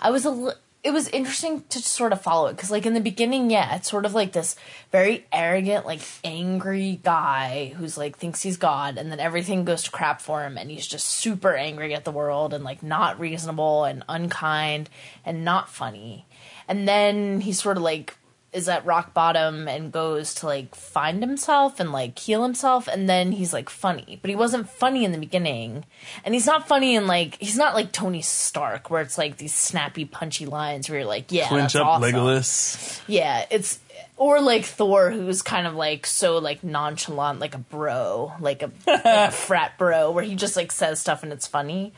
I 0.00 0.10
was 0.10 0.24
a. 0.24 0.30
li- 0.30 0.52
It 0.84 0.92
was 0.92 1.08
interesting 1.08 1.64
to 1.70 1.80
sort 1.80 2.12
of 2.12 2.22
follow 2.22 2.46
it 2.46 2.56
because, 2.56 2.70
like, 2.70 2.86
in 2.86 2.94
the 2.94 3.00
beginning, 3.00 3.50
yeah, 3.50 3.74
it's 3.74 3.90
sort 3.90 4.06
of 4.06 4.14
like 4.14 4.32
this 4.32 4.54
very 4.92 5.26
arrogant, 5.32 5.86
like, 5.86 6.00
angry 6.22 7.00
guy 7.02 7.74
who's 7.76 7.98
like 7.98 8.16
thinks 8.16 8.42
he's 8.42 8.56
God, 8.56 8.96
and 8.96 9.10
then 9.10 9.18
everything 9.18 9.64
goes 9.64 9.82
to 9.84 9.90
crap 9.90 10.20
for 10.20 10.44
him, 10.44 10.56
and 10.56 10.70
he's 10.70 10.86
just 10.86 11.08
super 11.08 11.54
angry 11.56 11.94
at 11.94 12.04
the 12.04 12.12
world 12.12 12.54
and 12.54 12.62
like 12.62 12.82
not 12.82 13.18
reasonable 13.18 13.84
and 13.84 14.04
unkind 14.08 14.88
and 15.24 15.44
not 15.44 15.68
funny. 15.68 16.26
And 16.68 16.86
then 16.86 17.40
he 17.40 17.52
sort 17.52 17.76
of 17.76 17.82
like 17.82 18.16
is 18.52 18.68
at 18.68 18.84
rock 18.86 19.12
bottom 19.12 19.68
and 19.68 19.92
goes 19.92 20.34
to 20.34 20.46
like 20.46 20.74
find 20.74 21.22
himself 21.22 21.78
and 21.78 21.92
like 21.92 22.18
heal 22.18 22.42
himself 22.42 22.88
and 22.88 23.08
then 23.08 23.32
he's 23.32 23.52
like 23.52 23.68
funny 23.68 24.18
but 24.22 24.30
he 24.30 24.36
wasn't 24.36 24.68
funny 24.68 25.04
in 25.04 25.12
the 25.12 25.18
beginning 25.18 25.84
and 26.24 26.34
he's 26.34 26.46
not 26.46 26.66
funny 26.66 26.94
in 26.94 27.06
like 27.06 27.36
he's 27.40 27.58
not 27.58 27.74
like 27.74 27.92
tony 27.92 28.22
stark 28.22 28.88
where 28.88 29.02
it's 29.02 29.18
like 29.18 29.36
these 29.36 29.52
snappy 29.52 30.06
punchy 30.06 30.46
lines 30.46 30.88
where 30.88 31.00
you're 31.00 31.08
like 31.08 31.30
yeah 31.30 31.48
Clinch 31.48 31.76
up 31.76 31.86
awesome. 31.86 32.10
Legolas. 32.10 33.02
yeah 33.06 33.44
it's 33.50 33.80
or 34.16 34.40
like 34.40 34.64
thor 34.64 35.10
who's 35.10 35.42
kind 35.42 35.66
of 35.66 35.74
like 35.74 36.06
so 36.06 36.38
like 36.38 36.62
nonchalant 36.64 37.38
like 37.40 37.54
a 37.54 37.58
bro 37.58 38.32
like 38.40 38.62
a, 38.62 38.70
like 38.86 39.04
a 39.04 39.30
frat 39.32 39.76
bro 39.78 40.10
where 40.10 40.24
he 40.24 40.34
just 40.34 40.56
like 40.56 40.72
says 40.72 40.98
stuff 41.00 41.22
and 41.22 41.32
it's 41.32 41.46
funny 41.46 41.92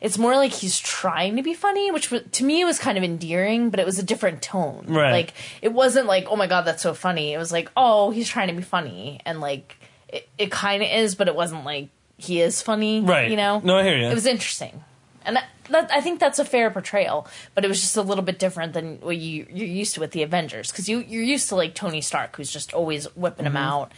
it's 0.00 0.16
more 0.18 0.34
like 0.36 0.52
he's 0.52 0.78
trying 0.78 1.36
to 1.36 1.42
be 1.42 1.54
funny 1.54 1.90
which 1.90 2.12
to 2.32 2.44
me 2.44 2.64
was 2.64 2.78
kind 2.78 2.96
of 2.96 3.04
endearing 3.04 3.70
but 3.70 3.80
it 3.80 3.86
was 3.86 3.98
a 3.98 4.02
different 4.02 4.40
tone 4.42 4.86
Right. 4.88 5.10
like 5.12 5.34
it 5.62 5.72
wasn't 5.72 6.06
like 6.06 6.26
oh 6.30 6.36
my 6.36 6.46
god 6.46 6.62
that's 6.62 6.82
so 6.82 6.94
funny 6.94 7.32
it 7.34 7.38
was 7.38 7.52
like 7.52 7.70
oh 7.76 8.10
he's 8.10 8.28
trying 8.28 8.48
to 8.48 8.54
be 8.54 8.62
funny 8.62 9.20
and 9.26 9.40
like 9.40 9.76
it, 10.08 10.28
it 10.38 10.50
kind 10.50 10.82
of 10.82 10.88
is 10.90 11.14
but 11.14 11.28
it 11.28 11.34
wasn't 11.34 11.64
like 11.64 11.88
he 12.16 12.40
is 12.40 12.62
funny 12.62 13.00
Right. 13.00 13.30
you 13.30 13.36
know 13.36 13.60
No, 13.62 13.76
I 13.78 13.82
hear 13.84 13.96
you. 13.96 14.06
it 14.08 14.14
was 14.14 14.26
interesting 14.26 14.82
and 15.24 15.38
that, 15.70 15.90
I 15.92 16.00
think 16.00 16.20
that's 16.20 16.38
a 16.38 16.44
fair 16.44 16.70
portrayal, 16.70 17.26
but 17.54 17.64
it 17.64 17.68
was 17.68 17.80
just 17.80 17.96
a 17.96 18.02
little 18.02 18.24
bit 18.24 18.38
different 18.38 18.72
than 18.72 18.98
what 19.00 19.16
you 19.16 19.46
you're 19.50 19.66
used 19.66 19.94
to 19.94 20.00
with 20.00 20.12
the 20.12 20.22
Avengers 20.22 20.70
because 20.70 20.88
you 20.88 20.98
you're 20.98 21.22
used 21.22 21.48
to 21.50 21.56
like 21.56 21.74
Tony 21.74 22.00
Stark 22.00 22.36
who's 22.36 22.50
just 22.52 22.72
always 22.74 23.04
whipping 23.16 23.46
Mm-hmm. 23.46 23.56
him 23.56 23.62
out, 23.62 23.92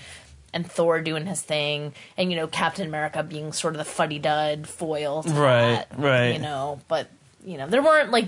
and 0.53 0.71
Thor 0.71 1.01
doing 1.01 1.27
his 1.27 1.41
thing, 1.43 1.93
and 2.17 2.31
you 2.31 2.37
know 2.37 2.47
Captain 2.47 2.87
America 2.87 3.23
being 3.23 3.53
sort 3.53 3.75
of 3.75 3.79
the 3.79 3.85
fuddy 3.85 4.19
dud 4.19 4.67
foil, 4.67 5.23
to 5.23 5.31
Right, 5.31 5.73
that, 5.73 5.89
right. 5.99 6.33
You 6.35 6.41
know, 6.41 6.81
but 6.89 7.09
you 7.45 7.57
know 7.59 7.67
there 7.69 7.83
weren't 7.83 8.11
like 8.11 8.27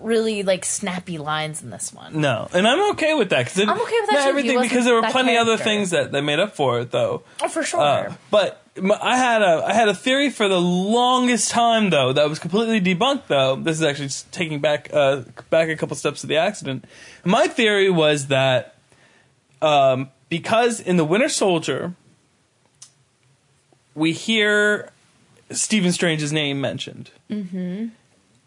really 0.00 0.42
like 0.42 0.64
snappy 0.64 1.18
lines 1.18 1.62
in 1.62 1.70
this 1.70 1.92
one. 1.92 2.20
No, 2.20 2.48
and 2.52 2.66
I'm 2.66 2.90
okay 2.92 3.14
with 3.14 3.30
that 3.30 3.46
because 3.46 3.60
I'm 3.60 3.70
okay 3.70 3.80
with 4.00 4.10
that 4.10 4.12
not 4.12 4.24
too, 4.32 4.36
if 4.38 4.44
he 4.44 4.50
everything 4.50 4.60
because 4.62 4.84
there 4.84 4.94
were 4.94 5.08
plenty 5.08 5.36
other 5.36 5.56
things 5.56 5.90
that, 5.90 6.12
that 6.12 6.22
made 6.22 6.40
up 6.40 6.54
for 6.54 6.80
it 6.80 6.90
though. 6.90 7.22
Oh, 7.40 7.48
for 7.48 7.62
sure. 7.62 7.80
Uh, 7.80 8.14
but 8.30 8.63
I 8.76 9.16
had 9.16 9.42
a 9.42 9.64
I 9.66 9.72
had 9.72 9.88
a 9.88 9.94
theory 9.94 10.30
for 10.30 10.48
the 10.48 10.60
longest 10.60 11.50
time 11.50 11.90
though 11.90 12.12
that 12.12 12.28
was 12.28 12.38
completely 12.38 12.80
debunked 12.80 13.28
though. 13.28 13.56
This 13.56 13.76
is 13.76 13.82
actually 13.84 14.08
taking 14.32 14.60
back 14.60 14.90
uh, 14.92 15.22
back 15.50 15.68
a 15.68 15.76
couple 15.76 15.96
steps 15.96 16.22
to 16.22 16.26
the 16.26 16.36
accident. 16.36 16.84
My 17.24 17.46
theory 17.46 17.88
was 17.88 18.26
that 18.28 18.76
um, 19.62 20.10
because 20.28 20.80
in 20.80 20.96
the 20.96 21.04
Winter 21.04 21.28
Soldier 21.28 21.94
we 23.94 24.12
hear 24.12 24.90
Stephen 25.50 25.92
Strange's 25.92 26.32
name 26.32 26.60
mentioned. 26.60 27.10
Mm-hmm. 27.30 27.88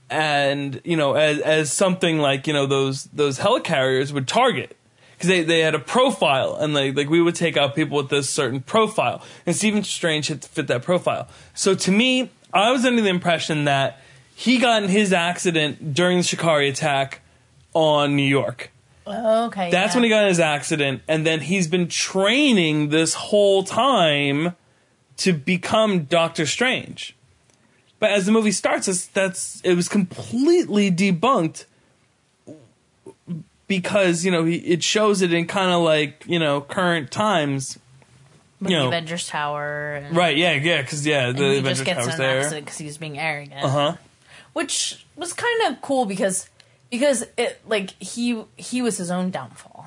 And 0.10 0.82
you 0.84 0.98
know, 0.98 1.14
as 1.14 1.40
as 1.40 1.72
something 1.72 2.20
like 2.20 2.48
you 2.48 2.54
know 2.54 2.66
those 2.66 3.06
those 3.06 3.40
helicarriers 3.40 4.12
would 4.12 4.28
target 4.28 4.76
because 5.18 5.30
they, 5.30 5.44
they 5.44 5.62
had 5.62 5.74
a 5.74 5.80
profile 5.80 6.56
and 6.56 6.74
like 6.74 6.96
like 6.96 7.10
we 7.10 7.20
would 7.22 7.36
take 7.36 7.58
out 7.58 7.76
people 7.76 7.98
with 7.98 8.10
this 8.10 8.30
certain 8.30 8.62
profile 8.62 9.24
and 9.46 9.56
Stephen 9.56 9.84
Strange 9.84 10.28
had 10.28 10.44
to 10.44 10.50
fit 10.50 10.68
that 10.68 10.84
profile. 10.84 11.28
So 11.56 11.74
to 11.74 11.92
me, 11.92 12.30
I 12.54 12.72
was 12.72 12.86
under 12.86 13.02
the 13.02 13.10
impression 13.10 13.66
that 13.66 14.00
he 14.36 14.60
got 14.60 14.84
in 14.84 14.90
his 14.90 15.12
accident 15.12 15.96
during 15.96 16.20
the 16.20 16.24
Chitauri 16.24 16.70
attack 16.70 17.22
on 17.74 18.16
New 18.16 18.28
York. 18.28 18.72
Oh, 19.08 19.46
okay, 19.46 19.72
That's 19.72 19.94
yeah. 19.94 19.98
when 19.98 20.04
he 20.04 20.10
got 20.10 20.24
in 20.24 20.28
his 20.28 20.40
accident, 20.40 21.02
and 21.08 21.26
then 21.26 21.40
he's 21.40 21.68
been 21.68 21.88
training 21.88 22.90
this 22.90 23.14
whole 23.14 23.64
time 23.64 24.56
to 25.18 25.34
become 25.34 26.04
Doctor 26.04 26.46
Strange. 26.46 27.16
But 28.00 28.12
as 28.12 28.26
the 28.26 28.32
movie 28.32 28.52
starts, 28.52 29.06
that's 29.08 29.62
it 29.62 29.74
was 29.76 29.90
completely 29.90 30.92
debunked 30.92 31.66
because 33.68 34.24
you 34.26 34.32
know 34.32 34.44
he, 34.46 34.56
it 34.58 34.84
shows 34.84 35.22
it 35.22 35.34
in 35.34 35.48
kind 35.48 35.72
of 35.72 35.82
like 35.82 36.24
you 36.28 36.40
know 36.40 36.62
current 36.62 37.12
times, 37.12 37.78
with 38.60 38.72
you 38.72 38.78
the 38.78 38.84
know. 38.84 38.88
Avengers 38.88 39.28
Tower, 39.28 39.96
and, 39.96 40.16
right? 40.16 40.36
Yeah, 40.38 40.54
yeah, 40.54 40.82
because 40.82 41.06
yeah, 41.06 41.32
the 41.32 41.38
he 41.44 41.58
Avengers 41.60 41.80
just 41.80 41.86
gets 41.86 42.00
in 42.00 42.04
Tower's 42.06 42.14
an 42.16 42.20
there. 42.20 42.40
accident 42.40 42.66
because 42.66 42.78
he 42.78 42.86
was 42.86 42.98
being 42.98 43.20
arrogant. 43.20 43.64
Uh 43.64 43.68
huh. 43.70 43.96
which 44.54 45.06
was 45.16 45.34
kind 45.34 45.62
of 45.72 45.82
cool 45.82 46.06
because 46.06 46.50
because 46.90 47.26
it 47.38 47.60
like 47.68 47.92
he 48.02 48.44
he 48.56 48.82
was 48.82 48.98
his 48.98 49.12
own 49.12 49.30
downfall 49.32 49.86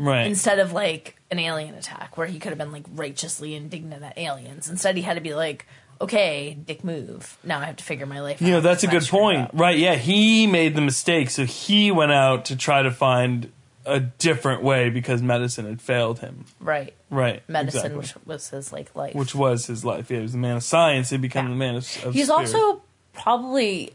Right. 0.00 0.26
instead 0.28 0.60
of 0.60 0.72
like 0.72 1.16
an 1.30 1.40
alien 1.40 1.74
attack 1.74 2.16
where 2.16 2.28
he 2.28 2.38
could 2.38 2.50
have 2.50 2.58
been 2.58 2.70
like 2.70 2.84
righteously 2.94 3.56
indignant 3.56 4.04
at 4.04 4.16
aliens 4.16 4.68
instead 4.70 4.94
he 4.96 5.02
had 5.02 5.14
to 5.14 5.20
be 5.20 5.34
like 5.34 5.66
okay 6.00 6.56
dick 6.66 6.84
move 6.84 7.36
now 7.44 7.58
i 7.60 7.64
have 7.64 7.76
to 7.76 7.84
figure 7.84 8.06
my 8.06 8.20
life 8.20 8.40
out. 8.40 8.46
You 8.46 8.52
know, 8.54 8.60
that's 8.60 8.82
a 8.84 8.86
good 8.86 9.06
point. 9.06 9.50
Right, 9.52 9.78
yeah, 9.78 9.94
he 9.96 10.46
made 10.46 10.74
the 10.76 10.80
mistake, 10.80 11.30
so 11.30 11.44
he 11.44 11.90
went 11.90 12.12
out 12.12 12.44
to 12.46 12.56
try 12.56 12.82
to 12.82 12.90
find 12.90 13.50
a 13.84 14.00
different 14.00 14.62
way 14.62 14.90
because 14.90 15.22
medicine 15.22 15.64
had 15.64 15.80
failed 15.80 16.18
him. 16.18 16.44
Right. 16.60 16.92
Right. 17.10 17.42
Medicine, 17.48 17.78
exactly. 17.96 17.98
which 17.98 18.14
was 18.26 18.50
his 18.50 18.70
like 18.72 18.94
life. 18.94 19.14
which 19.14 19.34
was 19.34 19.66
his 19.66 19.82
life. 19.84 20.10
Yeah, 20.10 20.18
he 20.18 20.22
was 20.22 20.34
a 20.34 20.38
man 20.38 20.56
of 20.56 20.62
science. 20.62 21.08
He 21.10 21.16
became 21.16 21.46
Yeah. 21.46 21.52
a 21.52 21.56
man 21.56 21.74
of, 21.76 22.04
of 22.04 22.12
He's 22.14 22.26
spirit. 22.26 22.54
also 22.54 22.82
probably 23.14 23.92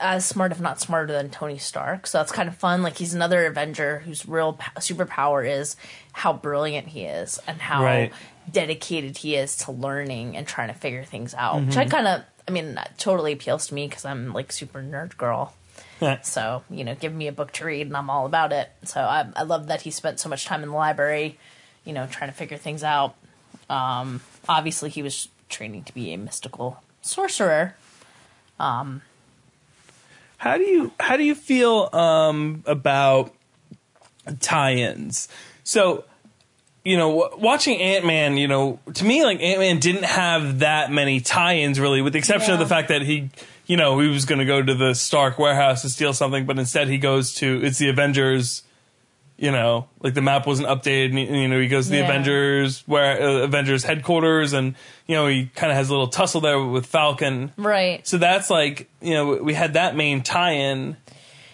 as 0.00 0.24
smart, 0.24 0.50
if 0.52 0.60
not 0.60 0.80
smarter, 0.80 1.12
than 1.12 1.30
Tony 1.30 1.58
Stark. 1.58 2.06
So 2.06 2.18
that's 2.18 2.32
kind 2.32 2.48
of 2.48 2.56
fun. 2.56 2.82
Like 2.82 2.96
he's 2.98 3.14
another 3.14 3.46
Avenger 3.46 4.00
whose 4.00 4.26
real 4.26 4.54
po- 4.54 4.80
superpower 4.80 5.48
is 5.48 5.76
how 6.12 6.32
brilliant 6.32 6.88
he 6.88 7.02
is 7.04 7.38
and 7.46 7.60
how 7.60 7.84
Right. 7.84 8.12
dedicated 8.50 9.18
he 9.18 9.36
is 9.36 9.56
to 9.58 9.72
learning 9.72 10.36
and 10.36 10.46
trying 10.46 10.68
to 10.68 10.74
figure 10.74 11.04
things 11.04 11.34
out. 11.34 11.60
Which 11.60 11.70
Mm-hmm. 11.70 11.78
I 11.80 11.84
kind 11.86 12.06
of, 12.06 12.22
I 12.48 12.50
mean, 12.50 12.74
that 12.74 12.98
totally 12.98 13.32
appeals 13.32 13.66
to 13.68 13.74
me 13.74 13.86
because 13.86 14.04
I'm 14.04 14.32
like 14.32 14.50
super 14.52 14.80
nerd 14.82 15.16
girl. 15.16 15.54
So 16.22 16.64
you 16.70 16.82
know, 16.84 16.94
give 16.94 17.14
me 17.14 17.26
a 17.28 17.32
book 17.32 17.52
to 17.52 17.64
read 17.66 17.86
and 17.86 17.96
I'm 17.96 18.08
all 18.10 18.24
about 18.26 18.52
it. 18.52 18.70
So 18.84 19.00
I, 19.00 19.26
I 19.36 19.42
love 19.42 19.66
that 19.68 19.82
he 19.82 19.90
spent 19.90 20.18
so 20.18 20.28
much 20.30 20.46
time 20.46 20.62
in 20.62 20.70
the 20.70 20.74
library, 20.74 21.38
you 21.84 21.92
know, 21.92 22.06
trying 22.06 22.30
to 22.30 22.36
figure 22.36 22.56
things 22.56 22.82
out. 22.82 23.14
Um, 23.68 24.20
obviously, 24.48 24.88
he 24.90 25.02
was 25.02 25.28
training 25.50 25.84
to 25.84 25.94
be 25.94 26.12
a 26.12 26.16
mystical 26.18 26.82
sorcerer. 27.02 27.76
How 30.40 30.56
do 30.56 30.64
you 30.64 30.90
how 30.98 31.18
do 31.18 31.22
you 31.22 31.34
feel 31.34 31.90
um, 31.92 32.64
about 32.64 33.30
tie-ins? 34.40 35.28
So, 35.64 36.04
you 36.82 36.96
know, 36.96 37.20
w- 37.20 37.44
watching 37.44 37.78
Ant 37.78 38.06
Man, 38.06 38.38
you 38.38 38.48
know, 38.48 38.80
to 38.94 39.04
me, 39.04 39.22
like 39.22 39.38
Ant 39.42 39.58
Man 39.58 39.80
didn't 39.80 40.06
have 40.06 40.60
that 40.60 40.90
many 40.90 41.20
tie-ins 41.20 41.78
really, 41.78 42.00
with 42.00 42.14
the 42.14 42.18
exception 42.18 42.54
of 42.54 42.58
the 42.58 42.64
fact 42.64 42.88
that 42.88 43.02
he, 43.02 43.28
you 43.66 43.76
know, 43.76 44.00
he 44.00 44.08
was 44.08 44.24
going 44.24 44.38
to 44.38 44.46
go 44.46 44.62
to 44.62 44.74
the 44.74 44.94
Stark 44.94 45.38
warehouse 45.38 45.82
to 45.82 45.90
steal 45.90 46.14
something, 46.14 46.46
but 46.46 46.58
instead 46.58 46.88
he 46.88 46.96
goes 46.96 47.34
to 47.34 47.60
it's 47.62 47.76
the 47.76 47.90
Avengers. 47.90 48.62
You 49.42 49.50
know, 49.50 49.88
like 50.00 50.12
the 50.12 50.20
map 50.20 50.46
wasn't 50.46 50.68
updated. 50.68 51.18
And, 51.18 51.18
you 51.40 51.48
know, 51.48 51.58
he 51.58 51.66
goes 51.66 51.86
to 51.86 51.92
the 51.92 51.96
Yeah. 51.98 52.04
Avengers 52.04 52.82
where 52.86 53.22
uh, 53.22 53.44
Avengers 53.44 53.84
headquarters, 53.84 54.52
and 54.52 54.74
you 55.06 55.14
know 55.16 55.26
he 55.28 55.46
kind 55.54 55.72
of 55.72 55.78
has 55.78 55.88
a 55.88 55.92
little 55.92 56.08
tussle 56.08 56.42
there 56.42 56.62
with 56.62 56.84
Falcon. 56.84 57.50
Right. 57.56 58.06
So 58.06 58.18
that's 58.18 58.50
like 58.50 58.90
you 59.00 59.14
know 59.14 59.42
we 59.42 59.54
had 59.54 59.72
that 59.74 59.96
main 59.96 60.22
tie-in. 60.22 60.98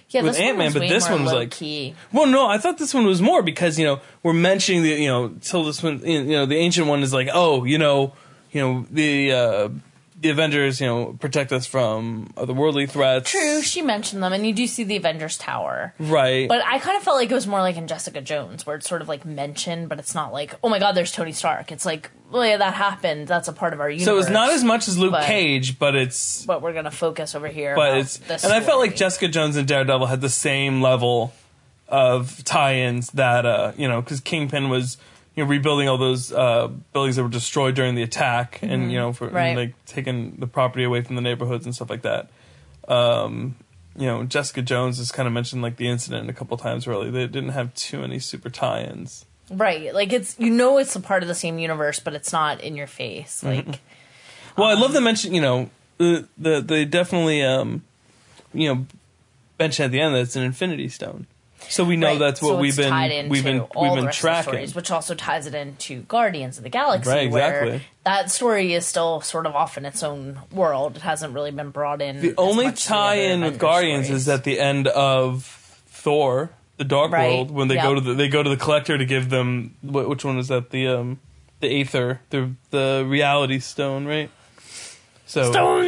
Yeah, 0.08 0.22
with 0.22 0.32
this 0.32 0.40
one 0.40 0.48
Ant-Man, 0.48 0.64
was 0.66 0.74
but 0.74 0.80
way 0.82 0.88
this 0.88 1.04
more 1.08 1.12
one 1.16 1.24
was 1.24 1.32
like- 1.32 1.52
low-key. 1.54 1.94
Well, 2.12 2.26
no, 2.26 2.46
I 2.46 2.58
thought 2.58 2.78
this 2.78 2.92
one 2.94 3.06
was 3.06 3.20
more 3.22 3.42
because 3.42 3.78
you 3.78 3.84
know 3.86 4.00
we're 4.24 4.32
mentioning 4.32 4.82
the 4.82 4.90
you 4.90 5.08
know 5.08 5.28
till 5.40 5.62
this 5.64 5.80
one 5.82 6.00
you 6.04 6.24
know 6.24 6.44
the 6.46 6.56
ancient 6.56 6.88
one 6.88 7.02
is 7.04 7.12
like 7.14 7.28
oh 7.32 7.62
you 7.64 7.78
know 7.78 8.14
you 8.50 8.60
know 8.62 8.86
the 8.90 9.32
uh, 9.32 9.68
the 10.18 10.30
Avengers 10.30 10.80
you 10.80 10.86
know 10.86 11.12
protect 11.20 11.52
us 11.52 11.66
from 11.66 12.28
otherworldly 12.36 12.88
threats. 12.88 13.30
True, 13.30 13.60
she 13.62 13.82
mentioned 13.82 14.22
them, 14.22 14.32
and 14.32 14.46
you 14.46 14.52
do 14.54 14.66
see 14.66 14.82
the 14.84 14.96
Avengers 14.96 15.36
Tower. 15.36 15.94
Right. 15.98 16.48
But 16.48 16.62
I 16.64 16.78
kind 16.78 16.96
of 16.96 17.02
felt 17.02 17.16
like 17.18 17.30
it 17.30 17.34
was 17.34 17.46
more 17.46 17.60
like 17.60 17.76
in 17.76 17.86
Jessica 17.86 18.20
Jones, 18.22 18.64
where 18.66 18.76
it's 18.76 18.88
sort 18.88 19.02
of 19.02 19.08
like 19.08 19.24
mentioned, 19.26 19.88
but 19.88 19.98
it's 19.98 20.14
not 20.14 20.32
like, 20.32 20.54
oh 20.64 20.68
my 20.68 20.78
god, 20.78 20.92
there's 20.92 21.12
Tony 21.12 21.32
Stark. 21.32 21.70
It's 21.70 21.84
like, 21.84 22.10
well, 22.30 22.46
yeah, 22.46 22.56
that 22.56 22.74
happened. 22.74 23.28
That's 23.28 23.48
a 23.48 23.52
part 23.52 23.72
of 23.74 23.80
our 23.80 23.90
universe. 23.90 24.06
so 24.06 24.18
it's 24.18 24.30
not 24.30 24.50
as 24.50 24.64
much 24.64 24.88
as 24.88 24.96
Luke 24.98 25.12
but- 25.12 25.24
Cage, 25.24 25.78
but 25.78 25.94
it's 25.94 26.46
But 26.46 26.62
we're 26.62 26.72
gonna 26.72 26.90
focus 26.90 27.34
over 27.34 27.48
here. 27.48 27.74
but 27.76 27.98
it's 27.98 28.18
and 28.44 28.52
I 28.52 28.60
felt 28.60 28.78
like. 28.80 28.96
Jessica 28.96 29.28
Jones 29.28 29.56
and 29.56 29.68
Daredevil 29.68 30.06
had 30.06 30.20
the 30.22 30.30
same 30.30 30.80
level 30.80 31.32
of 31.88 32.42
tie-ins 32.44 33.10
that 33.12 33.46
uh 33.46 33.72
you 33.76 33.86
know 33.86 34.00
because 34.00 34.20
Kingpin 34.20 34.68
was 34.70 34.96
you 35.36 35.44
know 35.44 35.48
rebuilding 35.50 35.88
all 35.88 35.98
those 35.98 36.32
uh 36.32 36.66
buildings 36.92 37.16
that 37.16 37.22
were 37.22 37.28
destroyed 37.28 37.74
during 37.74 37.94
the 37.94 38.02
attack 38.02 38.58
and 38.62 38.90
you 38.90 38.98
know 38.98 39.12
for 39.12 39.26
Mm-hmm. 39.26 39.36
Right. 39.36 39.46
and, 39.48 39.58
like 39.58 39.84
taking 39.86 40.36
the 40.38 40.46
property 40.46 40.82
away 40.82 41.02
from 41.02 41.14
the 41.16 41.22
neighborhoods 41.22 41.64
and 41.66 41.74
stuff 41.74 41.90
like 41.90 42.02
that. 42.02 42.30
Um, 42.88 43.56
you 43.96 44.06
know 44.06 44.24
Jessica 44.24 44.62
Jones 44.62 44.98
has 44.98 45.10
kind 45.12 45.26
of 45.26 45.32
mentioned 45.32 45.62
like 45.62 45.76
the 45.76 45.88
incident 45.88 46.28
a 46.30 46.32
couple 46.32 46.56
times 46.56 46.86
really. 46.86 47.10
They 47.10 47.26
didn't 47.26 47.50
have 47.50 47.74
too 47.74 48.00
many 48.00 48.18
super 48.18 48.50
tie-ins. 48.50 49.24
right, 49.50 49.94
like 49.94 50.12
it's 50.12 50.38
you 50.38 50.50
know 50.50 50.78
it's 50.78 50.96
a 50.96 51.00
part 51.00 51.22
of 51.22 51.28
the 51.28 51.34
same 51.34 51.58
universe, 51.58 51.98
but 52.00 52.14
it's 52.14 52.32
not 52.32 52.60
in 52.62 52.74
your 52.76 52.86
face. 52.86 53.42
Mm-hmm. 53.44 53.70
Like, 53.70 53.80
Well, 54.56 54.68
I 54.68 54.74
love 54.74 54.92
the 54.92 55.00
mention. 55.00 55.34
You 55.34 55.40
know, 55.42 55.70
the, 55.98 56.26
the 56.38 56.60
they 56.60 56.84
definitely 56.84 57.42
um, 57.42 57.82
you 58.54 58.72
know, 58.74 58.86
mention 59.58 59.84
at 59.84 59.90
the 59.92 60.00
end 60.00 60.14
that 60.14 60.20
it's 60.20 60.36
an 60.36 60.42
Infinity 60.42 60.88
Stone. 60.88 61.26
So 61.68 61.84
we 61.84 61.96
know 61.96 62.08
right, 62.10 62.18
that's 62.18 62.40
what 62.40 62.50
so 62.50 62.56
we've 62.58 62.76
been 62.76 63.28
we've 63.28 63.42
been 63.44 63.64
we've 63.80 63.92
been 63.94 64.04
rest 64.06 64.18
of 64.18 64.22
the 64.22 64.28
tracking. 64.28 64.42
stories, 64.52 64.74
which 64.74 64.90
also 64.90 65.14
ties 65.14 65.46
it 65.46 65.54
into 65.54 66.02
Guardians 66.02 66.58
of 66.58 66.64
the 66.64 66.70
Galaxy, 66.70 67.10
Right, 67.10 67.26
exactly. 67.26 67.70
where 67.70 67.80
that 68.04 68.30
story 68.30 68.72
is 68.72 68.86
still 68.86 69.20
sort 69.20 69.46
of 69.46 69.54
off 69.56 69.76
in 69.76 69.84
its 69.84 70.02
own 70.02 70.40
world. 70.52 70.96
It 70.96 71.02
hasn't 71.02 71.34
really 71.34 71.50
been 71.50 71.70
brought 71.70 72.00
in. 72.00 72.20
the 72.20 72.34
only 72.38 72.66
much 72.66 72.74
as 72.74 72.82
the 72.84 72.88
tie-in 72.88 73.40
with 73.42 73.58
Guardians 73.58 74.06
stories. 74.06 74.22
is 74.22 74.28
at 74.28 74.44
the 74.44 74.60
end 74.60 74.86
of 74.88 75.44
Thor: 75.88 76.50
The 76.76 76.84
Dark 76.84 77.10
Right, 77.12 77.28
World 77.34 77.50
when 77.50 77.68
they 77.68 77.74
yep. 77.76 77.84
go 77.84 77.94
to 77.96 78.00
the 78.00 78.14
they 78.14 78.28
go 78.28 78.42
to 78.42 78.50
the 78.50 78.56
Collector 78.56 78.96
to 78.98 79.04
give 79.04 79.28
them 79.30 79.74
wh- 79.82 80.08
which 80.08 80.24
one 80.24 80.38
is 80.38 80.48
that 80.48 80.70
the 80.70 80.86
um 80.88 81.20
the 81.60 81.80
Aether 81.80 82.20
the 82.30 82.52
the 82.70 83.04
Reality 83.08 83.58
Stone 83.58 84.06
right. 84.06 84.30
So 85.28 85.50
Stones! 85.50 85.86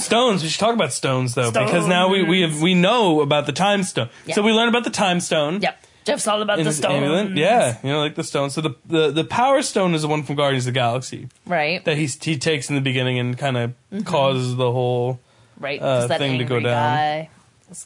Stones. 0.00 0.42
We 0.42 0.48
should 0.48 0.60
talk 0.60 0.74
about 0.74 0.92
stones 0.92 1.34
though, 1.34 1.50
because 1.50 1.86
now 1.86 2.08
we 2.08 2.22
we 2.22 2.40
have, 2.42 2.60
we 2.60 2.74
know 2.74 3.20
about 3.20 3.46
the 3.46 3.52
time 3.52 3.82
stone. 3.82 4.08
Yeah. 4.26 4.34
So 4.34 4.42
we 4.42 4.52
learn 4.52 4.68
about 4.68 4.84
the 4.84 4.90
time 4.90 5.20
stone. 5.20 5.60
Yep, 5.60 5.84
Jeff's 6.04 6.26
all 6.26 6.42
about 6.42 6.58
in 6.58 6.64
the 6.64 6.72
stone. 6.72 7.36
Yeah, 7.36 7.78
you 7.82 7.90
know, 7.90 8.00
like 8.00 8.14
the 8.14 8.24
stone. 8.24 8.50
So 8.50 8.60
the, 8.60 8.74
the 8.86 9.10
the 9.10 9.24
Power 9.24 9.62
Stone 9.62 9.94
is 9.94 10.02
the 10.02 10.08
one 10.08 10.22
from 10.22 10.34
Guardians 10.36 10.66
of 10.66 10.74
the 10.74 10.78
Galaxy 10.80 11.28
right, 11.46 11.84
that 11.84 11.96
he 11.96 12.06
he 12.06 12.36
takes 12.38 12.68
in 12.68 12.74
the 12.74 12.80
beginning 12.80 13.18
and 13.18 13.36
kind 13.38 13.56
of 13.56 13.74
Mm-hmm. 13.92 14.04
causes 14.04 14.54
the 14.56 14.70
whole. 14.70 15.18
right. 15.58 15.80
uh, 15.82 16.06
thing 16.06 16.38
to 16.38 16.44
go 16.44 16.60
down. 16.60 16.72
guy 16.72 17.28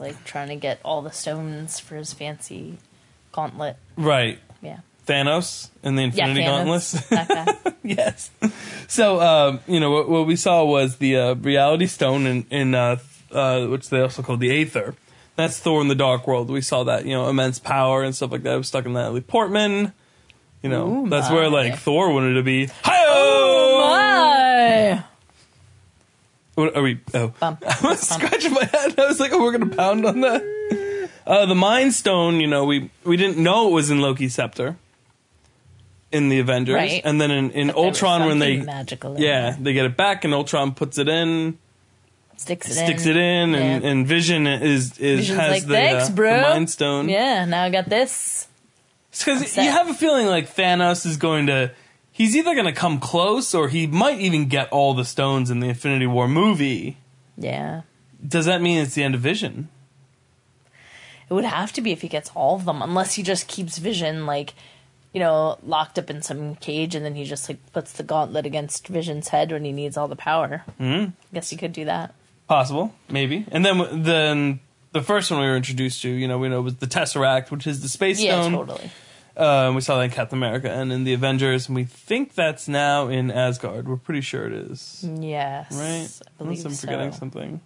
like 0.00 0.22
trying 0.24 0.48
to 0.48 0.56
get 0.56 0.80
all 0.84 1.02
the 1.02 1.10
stones 1.10 1.78
for 1.80 1.96
his 1.96 2.12
fancy 2.12 2.78
gauntlet. 3.32 3.76
Right, 3.96 4.38
Yeah, 4.62 4.78
Thanos 5.06 5.70
and 5.82 5.98
the 5.98 6.02
Infinity 6.02 6.40
yeah, 6.40 6.64
yes. 7.82 8.30
So 8.88 9.20
um, 9.20 9.60
you 9.66 9.80
know 9.80 9.90
what, 9.90 10.08
what 10.08 10.26
we 10.26 10.36
saw 10.36 10.64
was 10.64 10.96
the 10.96 11.16
uh, 11.16 11.34
Reality 11.34 11.86
Stone 11.86 12.26
in 12.26 12.46
in 12.50 12.74
uh, 12.74 12.98
uh, 13.30 13.66
which 13.66 13.90
they 13.90 14.00
also 14.00 14.22
called 14.22 14.40
the 14.40 14.50
Aether. 14.50 14.94
That's 15.36 15.58
Thor 15.58 15.80
in 15.80 15.88
the 15.88 15.94
Dark 15.94 16.26
World. 16.26 16.48
We 16.48 16.60
saw 16.60 16.84
that 16.84 17.04
you 17.04 17.12
know 17.12 17.28
immense 17.28 17.58
power 17.58 18.02
and 18.02 18.14
stuff 18.14 18.32
like 18.32 18.42
that. 18.44 18.54
It 18.54 18.58
was 18.58 18.68
stuck 18.68 18.86
in 18.86 18.94
Natalie 18.94 19.20
Portman. 19.20 19.92
You 20.62 20.70
know 20.70 21.04
Ooh, 21.04 21.08
that's 21.08 21.30
where 21.30 21.50
like 21.50 21.78
Thor 21.78 22.12
wanted 22.12 22.34
to 22.34 22.42
be. 22.42 22.66
Hi 22.82 23.04
Why? 23.78 25.04
What 26.54 26.76
are 26.76 26.82
we? 26.82 27.00
Oh. 27.12 27.34
I 27.42 27.56
was 27.82 28.00
scratching 28.08 28.52
my 28.52 28.64
head. 28.64 28.98
I 28.98 29.06
was 29.08 29.20
like, 29.20 29.32
"Oh, 29.32 29.42
we're 29.42 29.52
gonna 29.52 29.74
pound 29.74 30.06
on 30.06 30.20
that." 30.20 31.10
Uh, 31.26 31.46
the 31.46 31.54
Mind 31.54 31.92
Stone, 31.92 32.40
you 32.40 32.46
know, 32.46 32.64
we 32.64 32.90
we 33.02 33.16
didn't 33.16 33.42
know 33.42 33.68
it 33.68 33.72
was 33.72 33.90
in 33.90 34.00
Loki's 34.00 34.34
scepter 34.34 34.76
in 36.14 36.28
the 36.30 36.38
Avengers, 36.38 36.74
Right. 36.76 37.02
and 37.04 37.20
then 37.20 37.30
in, 37.30 37.50
in 37.50 37.70
Ultron 37.70 38.26
when 38.26 38.38
they 38.38 38.56
magical 38.58 39.18
yeah 39.20 39.50
there. 39.50 39.58
they 39.60 39.72
get 39.74 39.84
it 39.86 39.96
back, 39.96 40.24
and 40.24 40.32
Ultron 40.32 40.72
puts 40.74 40.96
it 40.98 41.08
in, 41.08 41.58
sticks 42.36 42.70
it 42.70 42.74
sticks 42.74 43.04
in. 43.04 43.10
it 43.10 43.16
in, 43.16 43.54
and, 43.54 43.82
Yeah. 43.84 43.90
and 43.90 44.06
Vision 44.06 44.46
is 44.46 44.98
is 44.98 45.20
Vision's 45.20 45.38
has 45.38 45.50
like, 45.50 45.62
the, 45.66 45.74
"Thanks, 45.74 46.08
uh, 46.08 46.12
bro." 46.12 46.36
the 46.36 46.42
Mind 46.42 46.70
Stone. 46.70 47.08
Yeah, 47.08 47.44
now 47.44 47.64
I 47.64 47.70
got 47.70 47.88
this. 47.88 48.48
because 49.10 49.56
you 49.56 49.62
have 49.70 49.88
a 49.90 49.94
feeling 49.94 50.26
like 50.26 50.54
Thanos 50.54 51.04
is 51.04 51.16
going 51.16 51.46
to. 51.48 51.72
He's 52.10 52.36
either 52.36 52.54
going 52.54 52.66
to 52.66 52.72
come 52.72 53.00
close, 53.00 53.54
or 53.54 53.68
he 53.68 53.86
might 53.88 54.20
even 54.20 54.46
get 54.46 54.68
all 54.70 54.94
the 54.94 55.04
stones 55.04 55.50
in 55.50 55.58
the 55.60 55.68
Infinity 55.68 56.06
War 56.06 56.28
movie. 56.28 56.96
Yeah. 57.36 57.82
Does 58.26 58.46
that 58.46 58.62
mean 58.62 58.78
it's 58.78 58.94
the 58.94 59.02
end 59.02 59.16
of 59.16 59.20
Vision? 59.20 59.68
It 61.28 61.34
would 61.34 61.44
have 61.44 61.72
to 61.72 61.80
be 61.80 61.90
if 61.90 62.02
he 62.02 62.08
gets 62.08 62.30
all 62.34 62.54
of 62.56 62.64
them, 62.66 62.82
unless 62.82 63.14
he 63.14 63.22
just 63.22 63.48
keeps 63.48 63.78
Vision 63.78 64.26
like, 64.26 64.54
you 65.14 65.20
know, 65.20 65.56
locked 65.64 65.98
up 65.98 66.10
in 66.10 66.20
some 66.20 66.56
cage, 66.56 66.94
and 66.94 67.04
then 67.04 67.14
he 67.14 67.24
just 67.24 67.48
like 67.48 67.58
puts 67.72 67.92
the 67.92 68.02
gauntlet 68.02 68.44
against 68.44 68.88
Vision's 68.88 69.28
head 69.28 69.50
when 69.52 69.64
he 69.64 69.72
needs 69.72 69.96
all 69.96 70.08
the 70.08 70.16
power. 70.16 70.64
Mm. 70.78 71.12
Guess 71.32 71.48
he 71.48 71.56
could 71.56 71.72
do 71.72 71.86
that. 71.86 72.14
Possible, 72.48 72.92
maybe. 73.08 73.46
And 73.50 73.64
then 73.64 74.02
then 74.02 74.60
the 74.92 75.00
first 75.00 75.30
one 75.30 75.40
we 75.40 75.46
were 75.46 75.56
introduced 75.56 76.02
to, 76.02 76.10
you 76.10 76.28
know, 76.28 76.36
we 76.38 76.48
know 76.50 76.60
was 76.60 76.76
the 76.76 76.86
Tesseract, 76.86 77.50
which 77.50 77.66
is 77.66 77.80
the 77.80 77.88
space 77.88 78.20
Yeah, 78.20 78.42
stone. 78.42 78.52
totally. 78.52 78.90
Uh, 79.36 79.72
we 79.74 79.80
saw 79.80 79.96
that 79.98 80.04
in 80.04 80.10
Captain 80.10 80.38
America 80.38 80.70
and 80.70 80.92
in 80.92 81.02
the 81.04 81.12
Avengers, 81.12 81.66
and 81.66 81.74
we 81.74 81.82
think 81.84 82.34
that's 82.34 82.68
now 82.68 83.08
in 83.08 83.30
Asgard. 83.32 83.88
We're 83.88 83.96
pretty 83.96 84.20
sure 84.20 84.46
it 84.46 84.52
is, 84.52 85.04
Yes, 85.18 85.72
right? 85.72 86.08
I 86.38 86.44
believe 86.44 86.58
Unless 86.60 86.64
I'm 86.66 86.72
so. 86.72 86.80
forgetting 86.86 87.12
something. 87.12 87.60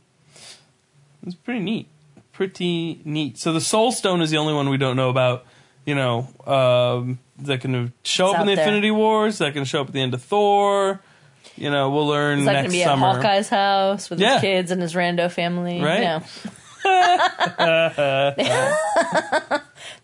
It's 1.26 1.35
pretty 1.35 1.61
neat. 1.61 1.88
Pretty 2.33 3.00
neat. 3.05 3.37
So 3.38 3.52
the 3.52 3.61
Soul 3.61 3.93
Stone 3.93 4.23
is 4.23 4.31
the 4.31 4.37
only 4.38 4.55
one 4.55 4.69
we 4.71 4.76
don't 4.78 4.97
know 4.97 5.11
about. 5.11 5.45
You 5.85 5.94
know, 5.94 6.28
um, 6.47 7.18
that 7.38 7.61
can 7.61 7.92
show 8.04 8.26
It's 8.26 8.35
up 8.35 8.40
in 8.42 8.47
the 8.47 8.54
there. 8.56 8.64
Infinity 8.64 8.90
Wars. 8.90 9.38
That 9.38 9.54
can 9.54 9.64
show 9.64 9.80
up 9.80 9.87
at 9.88 9.92
the 9.94 10.00
end 10.02 10.12
of 10.14 10.23
Thor. 10.23 11.00
You 11.56 11.70
know, 11.70 11.90
we'll 11.90 12.06
learn 12.06 12.40
Is 12.40 12.44
that 12.44 12.52
going 12.52 12.62
next 12.64 12.73
to 12.75 12.78
be 12.78 12.85
summer. 12.85 13.06
at 13.08 13.16
Hawkeye's 13.16 13.49
house 13.49 14.11
with 14.11 14.20
Yeah. 14.20 14.35
his 14.35 14.40
kids 14.42 14.70
and 14.70 14.80
his 14.82 14.94
rando 14.94 15.30
family? 15.30 15.80
Right. 15.82 16.00
No. 16.02 16.23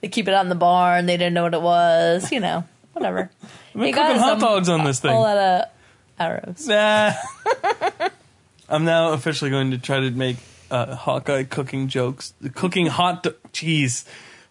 they 0.01 0.09
keep 0.09 0.27
it 0.29 0.35
out 0.35 0.45
in 0.45 0.49
the 0.49 0.55
barn. 0.55 1.07
They 1.07 1.17
didn't 1.17 1.35
know 1.35 1.45
what 1.45 1.55
it 1.55 1.63
was. 1.63 2.31
You 2.33 2.41
know, 2.41 2.65
whatever. 2.93 3.31
I've 3.75 3.81
been 3.81 3.93
cooking 3.95 4.17
hot 4.19 4.41
dogs 4.41 4.69
on 4.69 4.85
this 4.85 5.01
thing. 5.01 5.13
A 5.13 5.19
lot 5.21 5.37
of 5.37 5.65
arrows. 6.19 6.67
Nah. 6.67 7.13
I'm 8.69 8.85
now 8.85 9.13
officially 9.13 9.51
going 9.51 9.73
to 9.73 9.79
try 9.79 10.01
to 10.01 10.11
make 10.11 10.37
uh, 10.71 10.95
Hawkeye 10.97 11.45
cooking 11.45 11.89
jokes, 11.89 12.33
cooking 12.55 12.87
hot, 12.87 13.23
do- 13.23 13.35
jeez, 13.53 14.05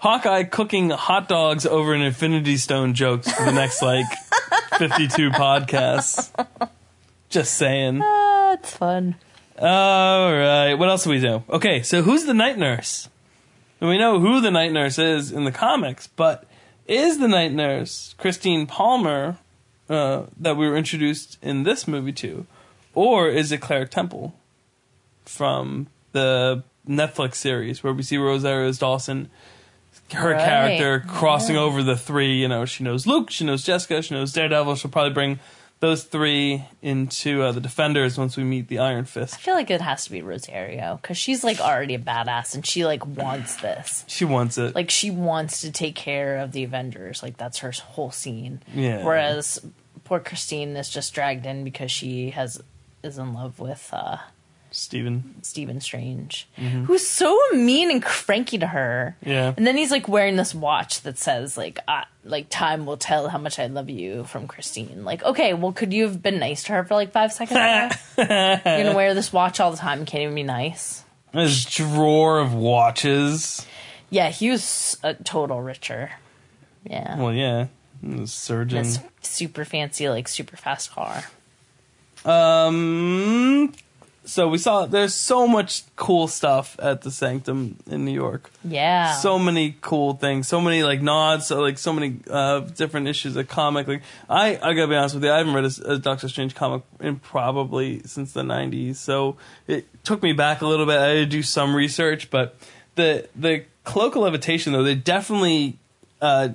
Hawkeye 0.03 0.43
cooking 0.43 0.89
hot 0.89 1.29
dogs 1.29 1.65
over 1.65 1.93
an 1.93 2.01
Infinity 2.01 2.57
Stone 2.57 2.93
jokes 2.93 3.31
for 3.31 3.45
the 3.45 3.53
next 3.53 3.81
like 3.81 4.05
52 4.77 5.29
podcasts. 5.29 6.29
Just 7.29 7.53
saying. 7.53 8.01
Ah, 8.03 8.51
it's 8.51 8.75
fun. 8.75 9.15
All 9.57 10.33
right. 10.33 10.73
What 10.73 10.89
else 10.89 11.05
do 11.05 11.11
we 11.11 11.19
know? 11.19 11.45
Okay, 11.49 11.83
so 11.83 12.01
who's 12.01 12.25
the 12.25 12.33
night 12.33 12.57
nurse? 12.57 13.07
And 13.79 13.89
we 13.89 13.97
know 13.97 14.19
who 14.19 14.41
the 14.41 14.51
night 14.51 14.73
nurse 14.73 14.99
is 14.99 15.31
in 15.31 15.45
the 15.45 15.53
comics, 15.53 16.07
but 16.07 16.43
is 16.85 17.19
the 17.19 17.29
night 17.29 17.53
nurse 17.53 18.13
Christine 18.17 18.67
Palmer 18.67 19.37
uh, 19.87 20.23
that 20.37 20.57
we 20.57 20.67
were 20.67 20.75
introduced 20.75 21.37
in 21.41 21.63
this 21.63 21.87
movie 21.87 22.11
to, 22.11 22.45
or 22.93 23.29
is 23.29 23.53
it 23.53 23.61
Claire 23.61 23.85
Temple 23.85 24.35
from 25.23 25.87
the 26.11 26.61
Netflix 26.85 27.35
series 27.35 27.85
where 27.85 27.93
we 27.93 28.03
see 28.03 28.17
Rosario 28.17 28.69
Dawson, 28.73 29.29
her 30.13 30.31
Right. 30.31 30.43
character 30.45 31.03
crossing 31.07 31.57
over 31.57 31.83
the 31.83 31.97
three? 31.97 32.33
You 32.41 32.47
know, 32.47 32.65
she 32.65 32.83
knows 32.83 33.05
Luke, 33.07 33.29
she 33.31 33.45
knows 33.45 33.63
Jessica, 33.63 34.01
she 34.01 34.13
knows 34.15 34.33
Daredevil. 34.33 34.75
She'll 34.75 34.91
probably 34.91 35.13
bring 35.13 35.39
those 35.79 36.03
three 36.05 36.63
into 36.81 37.41
uh, 37.41 37.51
the 37.51 37.59
Defenders 37.59 38.17
once 38.17 38.37
we 38.37 38.43
meet 38.45 38.69
the 38.69 38.79
Iron 38.79 39.03
Fist. 39.03 39.33
I 39.33 39.37
feel 39.37 39.53
like 39.53 39.69
it 39.69 39.81
has 39.81 40.05
to 40.05 40.11
be 40.11 40.21
Rosario 40.21 40.97
because 41.01 41.17
she's 41.17 41.43
like 41.43 41.59
already 41.59 41.93
a 41.95 41.99
badass 41.99 42.55
and 42.55 42.65
she 42.65 42.85
like 42.85 43.05
wants 43.05 43.57
this. 43.57 44.05
She 44.07 44.23
wants 44.23 44.57
it. 44.57 44.75
Like 44.75 44.89
she 44.89 45.11
wants 45.11 45.59
to 45.61 45.71
take 45.71 45.95
care 45.95 46.37
of 46.37 46.53
the 46.53 46.63
Avengers. 46.63 47.21
Like 47.21 47.35
that's 47.35 47.57
her 47.59 47.71
whole 47.71 48.11
scene. 48.11 48.61
Yeah. 48.73 49.03
Whereas 49.03 49.59
poor 50.05 50.21
Christine 50.21 50.75
is 50.77 50.89
just 50.89 51.13
dragged 51.13 51.45
in 51.45 51.65
because 51.65 51.91
she 51.91 52.29
has 52.29 52.61
is 53.03 53.17
in 53.17 53.33
love 53.33 53.59
with 53.59 53.89
uh, 53.91 54.17
Steven. 54.73 55.35
Stephen 55.43 55.79
Strange, 55.79 56.47
who's 56.57 57.05
so 57.07 57.39
mean 57.53 57.91
and 57.91 58.01
cranky 58.01 58.57
to 58.57 58.65
her. 58.65 59.15
Yeah. 59.23 59.53
And 59.55 59.67
then 59.67 59.77
he's 59.77 59.91
like 59.91 60.07
wearing 60.07 60.35
this 60.35 60.55
watch 60.55 61.01
that 61.01 61.19
says 61.19 61.55
like 61.55 61.79
uh, 61.87 62.05
like 62.25 62.47
time 62.49 62.87
will 62.87 62.97
tell 62.97 63.29
how 63.29 63.37
much 63.37 63.59
I 63.59 63.67
love 63.67 63.89
you 63.89 64.23
from 64.23 64.47
Christine. 64.47 65.05
Like, 65.05 65.23
okay, 65.23 65.53
well, 65.53 65.73
could 65.73 65.93
you 65.93 66.03
have 66.05 66.23
been 66.23 66.39
nice 66.39 66.63
to 66.63 66.73
her 66.73 66.83
for 66.83 66.95
like 66.95 67.11
five 67.11 67.31
seconds? 67.31 67.59
You're 68.17 68.25
gonna 68.25 68.95
wear 68.95 69.13
this 69.13 69.31
watch 69.31 69.59
all 69.59 69.69
the 69.69 69.77
time 69.77 70.05
can't 70.05 70.23
even 70.23 70.35
be 70.35 70.43
nice. 70.43 71.03
This 71.33 71.65
drawer 71.65 72.39
of 72.39 72.53
watches. 72.55 73.65
Yeah, 74.09 74.29
he 74.29 74.49
was 74.49 74.97
a 75.03 75.13
total 75.13 75.61
richer. 75.61 76.11
Yeah. 76.83 77.17
Well, 77.17 77.33
yeah. 77.33 77.67
The 78.01 78.27
surgeon. 78.27 78.83
this 78.83 78.99
super 79.21 79.65
fancy, 79.65 80.09
like 80.09 80.27
super 80.27 80.57
fast 80.57 80.91
car. 80.91 81.23
Um. 82.25 83.73
So 84.25 84.47
we 84.47 84.57
saw 84.57 84.85
there's 84.85 85.13
so 85.13 85.47
much 85.47 85.83
cool 85.95 86.27
stuff 86.27 86.77
at 86.79 87.01
the 87.01 87.11
Sanctum 87.11 87.77
in 87.87 88.05
New 88.05 88.13
York. 88.13 88.51
Yeah. 88.63 89.15
So 89.15 89.37
many 89.37 89.75
cool 89.81 90.13
things. 90.13 90.47
So 90.47 90.61
many 90.61 90.83
like 90.83 91.01
nods. 91.01 91.47
So 91.47 91.59
like 91.59 91.77
so 91.77 91.91
many 91.91 92.19
uh, 92.29 92.61
different 92.61 93.07
issues 93.07 93.35
of 93.35 93.47
comic. 93.47 93.87
Like 93.87 94.01
I 94.29 94.55
I 94.61 94.73
gotta 94.73 94.87
be 94.87 94.95
honest 94.95 95.15
with 95.15 95.25
you. 95.25 95.31
I 95.31 95.39
haven't 95.39 95.53
read 95.53 95.65
a, 95.65 95.93
a 95.93 95.97
Doctor 95.97 96.29
Strange 96.29 96.55
comic 96.55 96.83
in 97.01 97.17
probably 97.17 98.01
since 98.03 98.31
the 98.31 98.43
'90s. 98.43 98.95
So 98.95 99.35
it 99.67 99.87
took 100.03 100.23
me 100.23 100.31
back 100.31 100.61
a 100.61 100.67
little 100.67 100.85
bit. 100.85 100.97
I 100.97 101.07
had 101.07 101.13
to 101.15 101.25
do 101.25 101.43
some 101.43 101.75
research, 101.75 102.29
but 102.29 102.55
the 102.95 103.27
the 103.35 103.65
cloak 103.83 104.15
of 104.15 104.21
levitation 104.21 104.71
though 104.71 104.83
they 104.83 104.95
definitely 104.95 105.77
uh, 106.21 106.49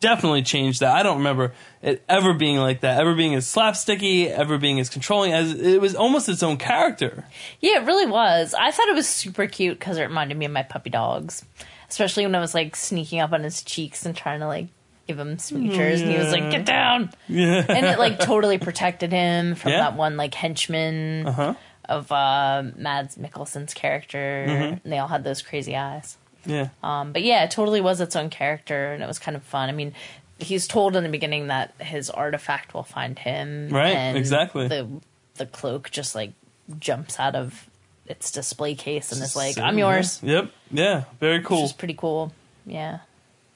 definitely 0.00 0.42
changed 0.42 0.80
that. 0.80 0.94
I 0.94 1.02
don't 1.02 1.18
remember 1.18 1.52
it 1.82 2.02
ever 2.08 2.34
being 2.34 2.56
like 2.58 2.80
that, 2.80 3.00
ever 3.00 3.14
being 3.14 3.34
as 3.34 3.46
slapsticky, 3.46 4.28
ever 4.28 4.58
being 4.58 4.80
as 4.80 4.88
controlling 4.88 5.32
as 5.32 5.52
it 5.52 5.80
was 5.80 5.94
almost 5.94 6.28
its 6.28 6.42
own 6.42 6.56
character. 6.56 7.24
Yeah, 7.60 7.80
it 7.82 7.86
really 7.86 8.06
was. 8.06 8.54
I 8.54 8.70
thought 8.70 8.88
it 8.88 8.94
was 8.94 9.08
super 9.08 9.46
cute 9.46 9.78
because 9.78 9.96
it 9.98 10.02
reminded 10.02 10.36
me 10.36 10.46
of 10.46 10.52
my 10.52 10.62
puppy 10.62 10.90
dogs, 10.90 11.44
especially 11.88 12.24
when 12.26 12.34
I 12.34 12.40
was 12.40 12.54
like 12.54 12.74
sneaking 12.76 13.20
up 13.20 13.32
on 13.32 13.42
his 13.44 13.62
cheeks 13.62 14.04
and 14.04 14.16
trying 14.16 14.40
to 14.40 14.46
like 14.46 14.68
give 15.06 15.18
him 15.18 15.36
smoochers, 15.36 16.02
and 16.02 16.10
he 16.10 16.18
was 16.18 16.32
like, 16.32 16.50
"Get 16.50 16.64
down!" 16.66 17.10
Yeah. 17.28 17.64
And 17.68 17.86
it 17.86 17.98
like 17.98 18.18
totally 18.20 18.58
protected 18.58 19.10
him 19.12 19.54
from 19.54 19.72
Yeah. 19.72 19.78
that 19.80 19.96
one 19.96 20.16
like 20.16 20.34
henchman 20.34 21.26
Uh-huh. 21.26 21.54
of 21.88 22.12
uh, 22.12 22.64
Mads 22.76 23.16
Mikkelsen's 23.16 23.72
character. 23.74 24.44
Mm-hmm. 24.48 24.72
And 24.84 24.92
they 24.92 24.98
all 24.98 25.08
had 25.08 25.24
those 25.24 25.40
crazy 25.40 25.76
eyes. 25.76 26.18
Yeah. 26.48 26.68
Um, 26.82 27.12
but 27.12 27.22
yeah, 27.22 27.44
it 27.44 27.50
totally 27.52 27.80
was 27.80 28.00
its 28.00 28.16
own 28.16 28.30
character, 28.30 28.92
and 28.92 29.02
it 29.02 29.06
was 29.06 29.18
kind 29.20 29.36
of 29.36 29.42
fun. 29.44 29.68
I 29.68 29.72
mean, 29.72 29.94
he's 30.38 30.66
told 30.66 30.96
in 30.96 31.02
the 31.04 31.08
beginning 31.08 31.48
that 31.48 31.74
his 31.80 32.10
artifact 32.10 32.74
will 32.74 32.82
find 32.82 33.18
him. 33.18 33.68
Right, 33.70 33.94
and 33.94 34.16
exactly. 34.18 34.66
The 34.66 34.88
the 35.36 35.46
cloak 35.46 35.90
just 35.90 36.14
like 36.16 36.32
jumps 36.80 37.20
out 37.20 37.36
of 37.36 37.68
its 38.06 38.30
display 38.32 38.74
case 38.74 39.12
and 39.12 39.22
is 39.22 39.36
like, 39.36 39.54
So, 39.54 39.62
"I'm 39.62 39.78
yours," 39.78 40.20
Yep. 40.22 40.50
Yeah. 40.72 41.04
Very 41.20 41.38
which 41.38 41.46
cool. 41.46 41.64
is 41.64 41.72
pretty 41.72 41.94
cool. 41.94 42.32
Yeah, 42.66 43.00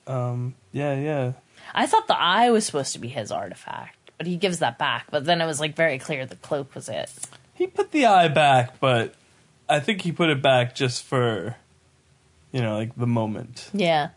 Um. 0.07 0.55
Yeah. 0.73 0.95
Yeah. 0.95 1.33
I 1.75 1.87
thought 1.87 2.07
the 2.07 2.19
eye 2.21 2.51
was 2.51 2.67
supposed 2.67 2.93
to 2.93 2.99
be 2.99 3.09
his 3.09 3.31
artifact, 3.33 3.97
but 4.19 4.27
he 4.27 4.37
gives 4.37 4.59
that 4.59 4.77
back. 4.79 5.07
But 5.11 5.25
then 5.25 5.41
it 5.41 5.47
was 5.47 5.59
like 5.61 5.75
very 5.75 5.99
clear 5.99 6.27
the 6.27 6.37
cloak 6.37 6.75
was 6.75 6.89
it. 6.91 7.11
He 7.55 7.67
put 7.67 7.93
the 7.93 8.05
eye 8.07 8.29
back, 8.29 8.79
but 8.81 9.15
I 9.69 9.81
think 9.81 10.03
he 10.03 10.13
put 10.13 10.29
it 10.29 10.43
back 10.43 10.75
just 10.75 11.03
for, 11.05 11.57
you 12.53 12.61
know, 12.61 12.77
like 12.77 12.95
the 12.97 13.07
moment. 13.07 13.69
Yeah. 13.73 14.11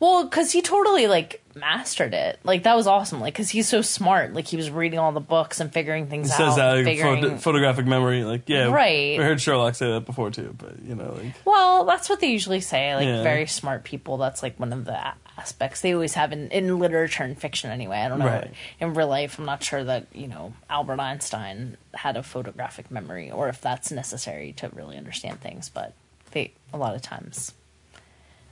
Well, 0.00 0.24
because 0.24 0.50
he 0.50 0.62
totally 0.62 1.06
like 1.06 1.42
mastered 1.54 2.12
it. 2.14 2.40
Like 2.42 2.64
that 2.64 2.74
was 2.76 2.86
awesome. 2.86 3.20
Like 3.20 3.34
because 3.34 3.50
he's 3.50 3.68
so 3.68 3.82
smart. 3.82 4.32
Like 4.34 4.46
he 4.46 4.56
was 4.56 4.70
reading 4.70 4.98
all 4.98 5.12
the 5.12 5.20
books 5.20 5.60
and 5.60 5.72
figuring 5.72 6.06
things 6.08 6.28
It 6.28 6.32
out. 6.32 6.36
says 6.38 6.56
that 6.56 6.72
like, 6.76 6.84
figuring... 6.84 7.22
photo- 7.22 7.36
photographic 7.36 7.86
memory, 7.86 8.24
like 8.24 8.48
yeah, 8.48 8.64
Right. 8.72 9.18
We 9.18 9.24
heard 9.24 9.40
Sherlock 9.40 9.74
say 9.74 9.90
that 9.92 10.06
before 10.06 10.30
too, 10.30 10.54
but 10.58 10.82
you 10.82 10.94
know, 10.94 11.12
like 11.12 11.34
Well, 11.44 11.84
that's 11.84 12.08
what 12.08 12.20
they 12.20 12.28
usually 12.28 12.60
say. 12.60 12.94
Like 12.96 13.06
Yeah. 13.06 13.22
very 13.22 13.46
smart 13.46 13.84
people. 13.84 14.16
That's 14.16 14.42
like 14.42 14.58
one 14.58 14.72
of 14.72 14.84
the 14.86 14.98
aspects 15.38 15.82
they 15.82 15.92
always 15.94 16.14
have 16.14 16.32
in, 16.32 16.48
in 16.48 16.78
literature 16.78 17.22
and 17.22 17.38
fiction. 17.38 17.70
Anyway, 17.70 17.96
I 17.98 18.08
don't 18.08 18.18
know. 18.18 18.26
Right. 18.26 18.50
In 18.80 18.94
real 18.94 19.08
life, 19.08 19.38
I'm 19.38 19.44
not 19.44 19.62
sure 19.62 19.84
that 19.84 20.06
you 20.14 20.26
know 20.26 20.52
Albert 20.68 20.98
Einstein 21.00 21.76
had 21.94 22.16
a 22.16 22.22
photographic 22.22 22.90
memory, 22.90 23.30
or 23.30 23.48
if 23.48 23.60
that's 23.60 23.92
necessary 23.92 24.52
to 24.54 24.68
really 24.70 24.96
understand 24.96 25.40
things. 25.40 25.68
But 25.68 25.92
they 26.32 26.52
a 26.72 26.78
lot 26.78 26.94
of 26.94 27.02
times, 27.02 27.52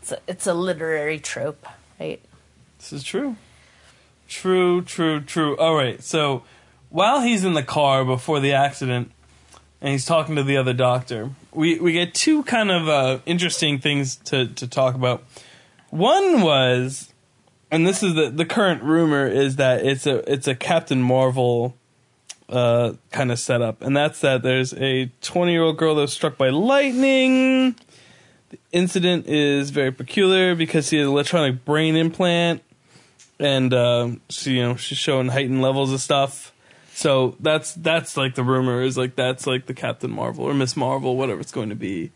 it's 0.01 0.13
a, 0.13 0.19
it's 0.27 0.47
a 0.47 0.55
literary 0.55 1.19
trope, 1.19 1.67
right? 1.99 2.21
This 2.79 2.93
is 2.93 3.03
true. 3.03 3.37
True, 4.29 4.83
true, 4.83 5.21
true. 5.21 5.57
All 5.57 5.75
right. 5.75 6.03
So 6.03 6.43
while 6.91 7.21
he's 7.21 7.45
in 7.45 7.55
the 7.55 7.63
car 7.63 8.05
before 8.05 8.41
the 8.41 8.53
accident 8.53 9.11
and 9.81 9.93
he's 9.93 10.05
talking 10.05 10.37
to 10.37 10.43
the 10.43 10.57
other 10.57 10.73
doctor, 10.73 11.31
we, 11.53 11.79
we 11.79 11.93
get 11.93 12.15
two 12.15 12.43
kind 12.45 12.71
of 12.71 12.89
uh, 12.89 13.19
interesting 13.27 13.79
things 13.79 14.17
to, 14.17 14.47
to 14.47 14.67
talk 14.67 14.95
about. 14.95 15.25
One 15.91 16.43
was, 16.43 17.13
and 17.71 17.87
this 17.87 18.03
is 18.03 18.15
the, 18.15 18.31
the 18.31 18.45
current 18.45 18.83
rumor, 18.83 19.27
is 19.27 19.57
that 19.57 19.85
it's 19.85 20.07
a 20.07 20.31
it's 20.31 20.47
a 20.47 20.55
Captain 20.55 21.01
Marvel 21.01 21.75
uh, 22.51 22.93
kind 23.11 23.33
of 23.33 23.39
setup, 23.39 23.81
and 23.81 23.97
that's 23.97 24.21
that 24.21 24.43
there's 24.43 24.75
a 24.75 25.07
20 25.23 25.53
year 25.53 25.63
old 25.63 25.79
girl 25.79 25.95
that 25.95 26.03
was 26.03 26.13
struck 26.13 26.37
by 26.37 26.51
lightning. 26.51 27.75
The 28.51 28.59
incident 28.73 29.27
is 29.27 29.71
very 29.71 29.93
peculiar 29.93 30.55
because 30.55 30.89
she 30.89 30.97
has 30.97 31.07
an 31.07 31.13
electronic 31.13 31.65
brain 31.65 31.97
implant 31.97 32.63
and 33.39 33.73
um, 33.73 34.21
she 34.29 34.53
you 34.53 34.63
know 34.63 34.77
she's 34.77 34.99
showing 34.99 35.29
heightened 35.29 35.63
levels 35.63 35.93
of 35.93 36.01
stuff. 36.01 36.53
So 36.93 37.37
that's 37.41 37.75
that's 37.75 38.17
like 38.17 38.35
the 38.35 38.43
rumor 38.43 38.83
is 38.83 38.99
like 38.99 39.15
that's 39.15 39.47
like 39.47 39.67
the 39.67 39.75
Captain 39.75 40.11
Marvel 40.11 40.45
or 40.45 40.55
Miss 40.55 40.77
Marvel, 40.77 41.17
whatever 41.17 41.41
it's 41.41 41.53
going 41.53 41.69
to 41.69 41.77
be. 41.77 42.11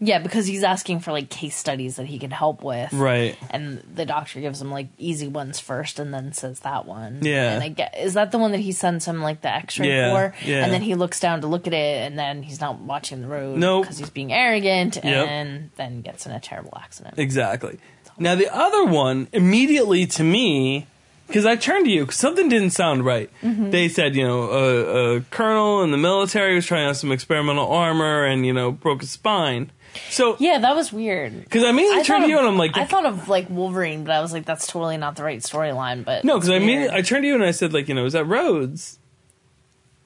Yeah, 0.00 0.20
because 0.20 0.46
he's 0.46 0.62
asking 0.62 1.00
for 1.00 1.10
like 1.10 1.28
case 1.28 1.56
studies 1.56 1.96
that 1.96 2.06
he 2.06 2.20
can 2.20 2.30
help 2.30 2.62
with. 2.62 2.92
Right. 2.92 3.36
And 3.50 3.82
the 3.92 4.06
doctor 4.06 4.40
gives 4.40 4.62
him 4.62 4.70
like 4.70 4.86
easy 4.96 5.26
ones 5.26 5.58
first 5.58 5.98
and 5.98 6.14
then 6.14 6.32
says 6.32 6.60
that 6.60 6.86
one. 6.86 7.18
Yeah. 7.22 7.54
And 7.54 7.64
I 7.64 7.68
get 7.68 7.96
is 7.98 8.14
that 8.14 8.30
the 8.30 8.38
one 8.38 8.52
that 8.52 8.60
he 8.60 8.70
sends 8.70 9.04
him 9.06 9.20
like 9.22 9.40
the 9.40 9.52
x 9.52 9.78
ray 9.78 9.88
Yeah, 9.88 10.12
for? 10.12 10.34
yeah. 10.44 10.64
And 10.64 10.72
then 10.72 10.82
he 10.82 10.94
looks 10.94 11.18
down 11.18 11.40
to 11.40 11.48
look 11.48 11.66
at 11.66 11.72
it 11.72 12.06
and 12.06 12.16
then 12.16 12.44
he's 12.44 12.60
not 12.60 12.78
watching 12.78 13.22
the 13.22 13.26
road 13.26 13.58
Nope. 13.58 13.82
because 13.84 13.98
he's 13.98 14.10
being 14.10 14.32
arrogant 14.32 15.04
and 15.04 15.70
then 15.76 16.02
gets 16.02 16.26
in 16.26 16.32
a 16.32 16.38
terrible 16.40 16.78
accident. 16.80 17.18
Exactly. 17.18 17.78
Now 18.18 18.34
the 18.36 18.54
other 18.54 18.84
one 18.84 19.26
immediately 19.32 20.06
to 20.06 20.22
me 20.22 20.86
because 21.26 21.44
I 21.44 21.56
turned 21.56 21.86
to 21.86 21.90
you 21.90 22.02
because 22.02 22.16
something 22.16 22.48
didn't 22.48 22.70
sound 22.70 23.04
right. 23.04 23.30
Mm-hmm. 23.42 23.70
They 23.70 23.88
said 23.88 24.14
you 24.14 24.24
know 24.26 24.42
a, 24.44 25.16
a 25.16 25.20
colonel 25.22 25.82
in 25.82 25.90
the 25.90 25.98
military 25.98 26.54
was 26.54 26.66
trying 26.66 26.86
out 26.88 26.96
some 26.96 27.10
experimental 27.10 27.66
armor 27.68 28.24
and 28.24 28.46
you 28.46 28.52
know 28.52 28.70
broke 28.70 29.00
his 29.00 29.10
spine. 29.10 29.70
So 30.10 30.36
yeah, 30.38 30.58
that 30.58 30.74
was 30.76 30.92
weird. 30.92 31.44
because 31.44 31.64
I 31.64 31.70
immediately 31.70 32.00
I 32.00 32.02
turned 32.02 32.24
to 32.24 32.28
you 32.30 32.36
of- 32.36 32.44
and 32.44 32.48
I'm 32.48 32.58
like 32.58 32.76
I 32.76 32.84
thought 32.84 33.06
of 33.06 33.28
like 33.28 33.48
Wolverine, 33.50 34.04
but 34.04 34.12
I 34.12 34.20
was 34.20 34.32
like, 34.32 34.44
that's 34.46 34.66
totally 34.66 34.96
not 34.96 35.16
the 35.16 35.24
right 35.24 35.40
storyline. 35.40 36.04
But 36.04 36.24
No, 36.24 36.36
because 36.36 36.50
I 36.50 36.58
mean. 36.58 36.88
I 36.90 37.02
turned 37.02 37.22
to 37.24 37.28
you 37.28 37.34
and 37.34 37.44
I 37.44 37.50
said, 37.50 37.72
like, 37.72 37.88
you 37.88 37.94
know, 37.94 38.04
is 38.04 38.12
that 38.12 38.24
Rhodes? 38.24 38.98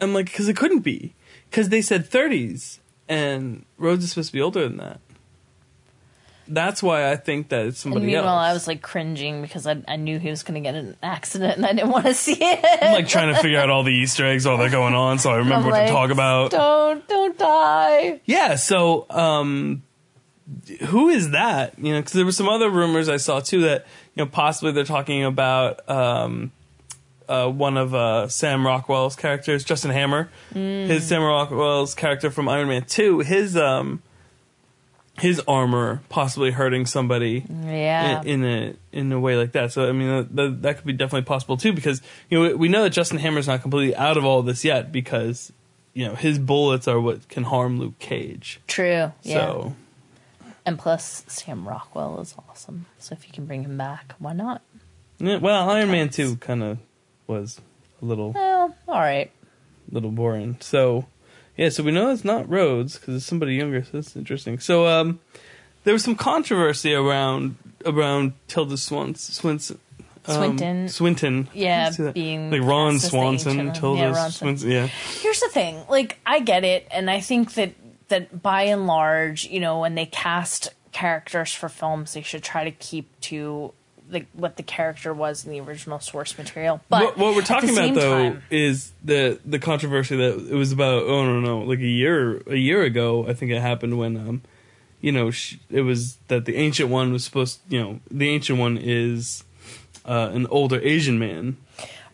I'm 0.00 0.12
like, 0.14 0.26
because 0.26 0.48
it 0.48 0.56
couldn't 0.56 0.80
be, 0.80 1.14
because 1.50 1.68
they 1.68 1.80
said 1.80 2.10
30s, 2.10 2.78
and 3.08 3.64
Rhodes 3.78 4.02
is 4.04 4.10
supposed 4.10 4.30
to 4.30 4.32
be 4.32 4.40
older 4.40 4.66
than 4.68 4.78
that. 4.78 5.00
That's 6.48 6.82
why 6.82 7.10
I 7.10 7.16
think 7.16 7.48
that 7.50 7.66
it's 7.66 7.84
And 7.84 7.92
somebody 7.92 8.06
meanwhile, 8.06 8.38
else. 8.38 8.50
I 8.50 8.52
was 8.52 8.66
like 8.66 8.82
cringing 8.82 9.42
because 9.42 9.66
I, 9.66 9.82
I 9.86 9.96
knew 9.96 10.18
he 10.18 10.30
was 10.30 10.42
going 10.42 10.54
to 10.54 10.60
get 10.60 10.74
in 10.74 10.86
an 10.86 10.96
accident 11.02 11.56
and 11.56 11.66
I 11.66 11.72
didn't 11.72 11.90
want 11.90 12.06
to 12.06 12.14
see 12.14 12.38
it. 12.40 12.82
I'm 12.82 12.94
like 12.94 13.08
trying 13.08 13.34
to 13.34 13.40
figure 13.40 13.58
out 13.58 13.70
all 13.70 13.84
the 13.84 13.92
Easter 13.92 14.26
eggs, 14.26 14.46
all 14.46 14.58
that 14.58 14.70
going 14.70 14.94
on, 14.94 15.18
so 15.18 15.30
I 15.30 15.36
remember 15.36 15.68
what 15.68 15.78
like, 15.78 15.86
to 15.86 15.92
talk 15.92 16.10
about. 16.10 16.50
Don't 16.50 17.06
don't 17.08 17.38
die. 17.38 18.20
Yeah, 18.24 18.56
so 18.56 19.06
um, 19.10 19.82
who 20.86 21.08
is 21.08 21.30
that? 21.30 21.78
You 21.78 21.92
know, 21.94 22.00
because 22.00 22.12
there 22.12 22.24
were 22.24 22.32
some 22.32 22.48
other 22.48 22.68
rumors 22.68 23.08
I 23.08 23.16
saw 23.16 23.40
too 23.40 23.62
that 23.62 23.86
you 24.14 24.24
know 24.24 24.30
possibly 24.30 24.72
they're 24.72 24.84
talking 24.84 25.24
about 25.24 25.88
um, 25.88 26.52
uh, 27.28 27.48
one 27.48 27.76
of 27.76 27.94
uh, 27.94 28.28
Sam 28.28 28.66
Rockwell's 28.66 29.16
characters, 29.16 29.64
Justin 29.64 29.90
Hammer, 29.90 30.28
his 30.52 31.06
Sam 31.06 31.22
Rockwell's 31.22 31.94
character 31.94 32.30
from 32.30 32.48
Iron 32.48 32.68
Man 32.68 32.84
Two, 32.84 33.20
his 33.20 33.56
um, 33.56 34.02
his 35.18 35.40
armor 35.46 36.02
possibly 36.08 36.50
hurting 36.52 36.86
somebody 36.86 37.44
Yeah. 37.48 38.22
in, 38.22 38.42
in 38.42 38.44
a 38.44 38.74
in 38.96 39.12
a 39.12 39.20
way 39.20 39.36
like 39.36 39.52
that. 39.52 39.70
So 39.72 39.88
I 39.88 39.92
mean 39.92 40.28
that, 40.34 40.62
that, 40.62 40.76
could 40.76 40.86
be 40.86 40.92
definitely 40.94 41.26
possible 41.26 41.56
too 41.56 41.72
because 41.72 42.00
you 42.30 42.42
know 42.42 42.56
we, 42.56 42.68
know 42.68 42.82
that 42.84 42.90
Justin 42.90 43.18
Hammer's 43.18 43.46
not 43.46 43.60
completely 43.62 43.94
out 43.94 44.16
of 44.16 44.24
all 44.24 44.42
this 44.42 44.64
yet 44.64 44.90
because 44.90 45.52
you 45.94 46.06
know 46.06 46.14
his 46.14 46.38
bullets 46.38 46.88
are 46.88 46.98
what 47.00 47.28
can 47.28 47.44
harm 47.44 47.78
Luke 47.78 47.98
Cage. 47.98 48.60
True. 48.66 49.12
Yeah. 49.22 49.34
So 49.34 49.76
And 50.64 50.78
plus, 50.78 51.24
Sam 51.28 51.68
Rockwell 51.68 52.20
is 52.20 52.34
awesome. 52.48 52.86
So 52.98 53.12
if 53.14 53.26
you 53.26 53.32
can 53.32 53.44
bring 53.46 53.64
him 53.64 53.76
back, 53.76 54.14
why 54.18 54.32
not? 54.32 54.62
yeah, 55.18 55.36
well, 55.36 55.68
Iron 55.70 55.90
Man 55.90 56.08
Two 56.08 56.36
kind 56.36 56.62
of 56.62 56.78
was 57.26 57.60
a 58.00 58.04
little 58.04 58.32
Well, 58.32 58.74
all 58.88 59.00
right. 59.00 59.30
little 59.90 60.10
boring. 60.10 60.56
So 60.60 61.06
yeah, 61.56 61.68
so 61.68 61.82
we 61.82 61.92
know 61.92 62.10
it's 62.10 62.24
not 62.24 62.48
Rhodes 62.48 62.98
because 62.98 63.16
it's 63.16 63.26
somebody 63.26 63.54
younger. 63.54 63.82
So 63.84 63.90
that's 63.92 64.16
interesting. 64.16 64.58
So 64.58 64.86
um, 64.86 65.20
there 65.84 65.92
was 65.92 66.04
some 66.04 66.16
controversy 66.16 66.94
around 66.94 67.56
around 67.84 68.32
Tilda 68.48 68.76
Swans, 68.76 69.18
Swinson. 69.18 69.78
um, 70.26 70.36
Swinton. 70.36 70.88
Swinton. 70.88 71.48
Yeah, 71.52 71.90
being 72.12 72.50
like 72.50 72.62
Ron 72.62 72.94
cast 72.94 73.04
as 73.04 73.10
the 73.10 73.18
Swanson. 73.18 73.72
Tilda 73.72 74.00
Yeah, 74.00 74.06
Ron 74.12 74.30
Swinson. 74.30 74.70
Yeah, 74.70 74.86
Here's 74.86 75.40
the 75.40 75.48
thing. 75.48 75.80
Like, 75.88 76.18
I 76.24 76.40
get 76.40 76.64
it, 76.64 76.86
and 76.90 77.10
I 77.10 77.20
think 77.20 77.54
that 77.54 77.72
that 78.08 78.42
by 78.42 78.62
and 78.64 78.86
large, 78.86 79.46
you 79.46 79.60
know, 79.60 79.80
when 79.80 79.94
they 79.94 80.06
cast 80.06 80.68
characters 80.92 81.52
for 81.52 81.68
films, 81.68 82.12
they 82.12 82.22
should 82.22 82.42
try 82.42 82.64
to 82.64 82.70
keep 82.70 83.18
to 83.22 83.72
the, 84.12 84.26
what 84.34 84.56
the 84.56 84.62
character 84.62 85.12
was 85.12 85.44
in 85.44 85.50
the 85.50 85.60
original 85.60 85.98
source 85.98 86.36
material. 86.38 86.80
But 86.88 87.04
what, 87.04 87.18
what 87.18 87.34
we're 87.34 87.42
talking 87.42 87.70
about 87.70 87.94
though 87.94 88.30
time- 88.30 88.42
is 88.50 88.92
the 89.02 89.40
the 89.44 89.58
controversy 89.58 90.16
that 90.16 90.48
it 90.50 90.54
was 90.54 90.70
about. 90.72 91.02
Oh 91.04 91.24
no, 91.24 91.40
no, 91.40 91.58
like 91.60 91.80
a 91.80 91.86
year 91.86 92.42
a 92.46 92.56
year 92.56 92.82
ago, 92.82 93.26
I 93.26 93.32
think 93.34 93.50
it 93.50 93.60
happened 93.60 93.98
when 93.98 94.16
um, 94.16 94.42
you 95.00 95.10
know, 95.10 95.30
sh- 95.32 95.56
it 95.70 95.80
was 95.82 96.18
that 96.28 96.44
the 96.44 96.56
ancient 96.56 96.88
one 96.88 97.12
was 97.12 97.24
supposed. 97.24 97.58
You 97.68 97.80
know, 97.82 98.00
the 98.10 98.28
ancient 98.28 98.58
one 98.58 98.78
is 98.80 99.42
uh, 100.04 100.30
an 100.32 100.46
older 100.46 100.80
Asian 100.80 101.18
man, 101.18 101.56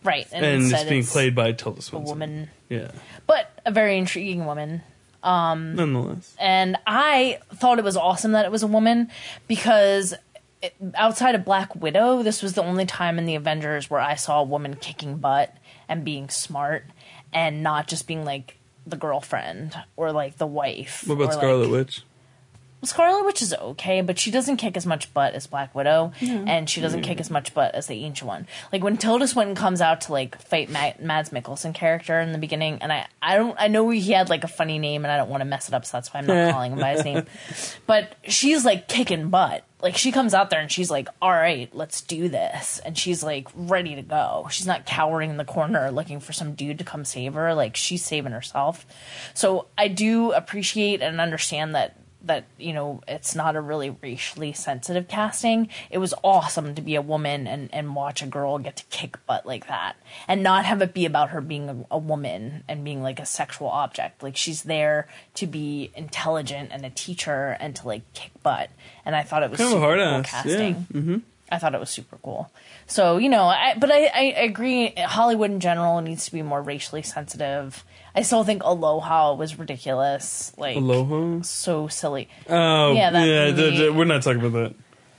right, 0.03 0.27
and, 0.31 0.43
and, 0.45 0.71
it's 0.71 0.83
being 0.85 1.01
it's 1.01 1.11
played 1.11 1.35
by 1.35 1.51
Tilda 1.51 1.79
a 1.79 1.81
Swinton. 1.81 2.09
woman, 2.09 2.49
Yeah, 2.69 2.91
but 3.27 3.51
a 3.65 3.71
very 3.71 3.97
intriguing 3.97 4.45
woman. 4.45 4.81
nonetheless. 5.23 6.33
and 6.39 6.77
I 6.87 7.39
thought 7.55 7.77
it 7.77 7.83
was 7.83 7.97
awesome 7.97 8.31
that 8.31 8.45
it 8.45 8.51
was 8.51 8.63
a 8.63 8.67
woman 8.67 9.09
because 9.47 10.13
outside 10.95 11.35
of 11.35 11.45
Black 11.45 11.75
Widow, 11.75 12.23
this 12.23 12.41
was 12.41 12.53
the 12.53 12.63
only 12.63 12.85
time 12.85 13.17
in 13.17 13.25
the 13.25 13.35
Avengers 13.35 13.89
where 13.89 14.01
I 14.01 14.15
saw 14.15 14.41
a 14.41 14.43
woman 14.43 14.75
kicking 14.75 15.17
butt 15.17 15.55
and 15.87 16.03
being 16.03 16.29
smart 16.29 16.85
and 17.33 17.63
not 17.63 17.87
just 17.87 18.07
being 18.07 18.25
like 18.25 18.57
the 18.85 18.97
girlfriend 18.97 19.75
or 19.95 20.11
like 20.11 20.37
the 20.37 20.47
wife. 20.47 21.03
What 21.05 21.15
about 21.15 21.33
Scarlet 21.33 21.63
like, 21.63 21.71
Witch? 21.71 22.03
Scarlet 22.83 23.25
Witch 23.25 23.41
is 23.41 23.53
okay, 23.53 24.01
but 24.01 24.17
she 24.17 24.31
doesn't 24.31 24.57
kick 24.57 24.77
as 24.77 24.85
much 24.85 25.13
butt 25.13 25.33
as 25.33 25.47
Black 25.47 25.75
Widow, 25.75 26.13
and 26.21 26.69
she 26.69 26.79
doesn't 26.79 27.01
kick 27.01 27.19
as 27.19 27.29
much 27.29 27.53
butt 27.53 27.75
as 27.75 27.87
the 27.87 28.05
Ancient 28.05 28.27
One. 28.27 28.47
Like 28.71 28.83
when 28.83 28.95
Tilda 28.97 29.27
Swinton 29.27 29.55
comes 29.55 29.81
out 29.81 30.01
to 30.01 30.13
like 30.13 30.41
fight 30.41 30.69
Ma- 30.69 30.93
Mads 30.99 31.31
Mikkelsen 31.31 31.73
character 31.75 32.19
in 32.21 32.31
the 32.31 32.37
beginning, 32.37 32.77
and 32.81 32.93
I 32.93 33.07
I 33.21 33.35
don't 33.35 33.55
I 33.59 33.67
know 33.67 33.89
he 33.89 34.11
had 34.13 34.29
like 34.29 34.43
a 34.43 34.47
funny 34.47 34.79
name, 34.79 35.03
and 35.03 35.11
I 35.11 35.17
don't 35.17 35.29
want 35.29 35.41
to 35.41 35.45
mess 35.45 35.67
it 35.67 35.73
up, 35.73 35.85
so 35.85 35.97
that's 35.97 36.13
why 36.13 36.19
I'm 36.21 36.25
not 36.27 36.53
calling 36.53 36.71
him 36.71 36.79
by 36.79 36.91
his 36.91 37.03
name. 37.03 37.25
But 37.85 38.15
she's 38.23 38.63
like 38.65 38.87
kicking 38.87 39.29
butt. 39.29 39.63
Like 39.81 39.97
she 39.97 40.11
comes 40.11 40.33
out 40.33 40.49
there 40.49 40.59
and 40.59 40.71
she's 40.71 40.91
like, 40.91 41.07
"All 41.21 41.31
right, 41.31 41.73
let's 41.73 42.01
do 42.01 42.29
this," 42.29 42.79
and 42.85 42.97
she's 42.97 43.23
like 43.23 43.47
ready 43.55 43.95
to 43.95 44.01
go. 44.01 44.47
She's 44.51 44.67
not 44.67 44.85
cowering 44.85 45.29
in 45.29 45.37
the 45.37 45.45
corner 45.45 45.89
looking 45.89 46.19
for 46.19 46.33
some 46.33 46.53
dude 46.53 46.77
to 46.79 46.83
come 46.83 47.03
save 47.05 47.33
her. 47.33 47.53
Like 47.53 47.75
she's 47.75 48.03
saving 48.05 48.31
herself. 48.33 48.85
So 49.33 49.67
I 49.77 49.87
do 49.87 50.31
appreciate 50.33 51.01
and 51.01 51.19
understand 51.19 51.75
that 51.75 51.95
that 52.21 52.45
you 52.57 52.73
know 52.73 53.01
it's 53.07 53.33
not 53.33 53.55
a 53.55 53.61
really 53.61 53.89
racially 54.01 54.51
sensitive 54.51 55.07
casting 55.07 55.69
it 55.89 55.97
was 55.99 56.13
awesome 56.23 56.75
to 56.75 56.81
be 56.81 56.95
a 56.95 57.01
woman 57.01 57.47
and 57.47 57.69
and 57.73 57.95
watch 57.95 58.21
a 58.21 58.27
girl 58.27 58.57
get 58.59 58.75
to 58.75 58.83
kick 58.85 59.17
butt 59.25 59.45
like 59.45 59.67
that 59.67 59.95
and 60.27 60.43
not 60.43 60.65
have 60.65 60.81
it 60.81 60.93
be 60.93 61.05
about 61.05 61.29
her 61.29 61.39
being 61.39 61.69
a, 61.69 61.85
a 61.91 61.97
woman 61.97 62.63
and 62.67 62.83
being 62.83 63.01
like 63.01 63.19
a 63.19 63.25
sexual 63.25 63.67
object 63.67 64.21
like 64.21 64.35
she's 64.35 64.63
there 64.63 65.07
to 65.33 65.47
be 65.47 65.91
intelligent 65.95 66.69
and 66.73 66.85
a 66.85 66.89
teacher 66.89 67.55
and 67.59 67.75
to 67.75 67.87
like 67.87 68.01
kick 68.13 68.31
butt 68.43 68.69
and 69.05 69.15
i 69.15 69.23
thought 69.23 69.43
it 69.43 69.49
was 69.49 69.57
Kind 69.57 69.69
of 69.69 69.73
super 69.73 69.85
hard 69.85 69.99
cool 69.99 70.07
ass, 70.07 70.29
casting 70.29 70.75
yeah. 70.91 70.99
Mm-hmm. 70.99 71.17
I 71.51 71.57
thought 71.57 71.73
it 71.73 71.79
was 71.79 71.89
super 71.89 72.17
cool. 72.21 72.51
So 72.85 73.17
you 73.17 73.29
know, 73.29 73.45
I, 73.45 73.75
but 73.75 73.91
I, 73.91 74.05
I 74.13 74.21
agree. 74.43 74.93
Hollywood 74.97 75.49
in 75.49 75.59
general 75.59 75.99
needs 76.01 76.25
to 76.25 76.31
be 76.31 76.41
more 76.41 76.61
racially 76.61 77.01
sensitive. 77.01 77.83
I 78.15 78.21
still 78.23 78.43
think 78.43 78.63
Aloha 78.63 79.33
was 79.35 79.57
ridiculous. 79.59 80.51
Like 80.57 80.77
Aloha. 80.77 81.41
so 81.43 81.87
silly. 81.87 82.27
Oh, 82.49 82.93
Yeah, 82.93 83.11
yeah. 83.23 83.51
d- 83.51 83.77
d- 83.77 83.89
we're 83.89 84.05
not 84.05 84.23
talking 84.23 84.43
about 84.43 84.53
that. 84.53 84.75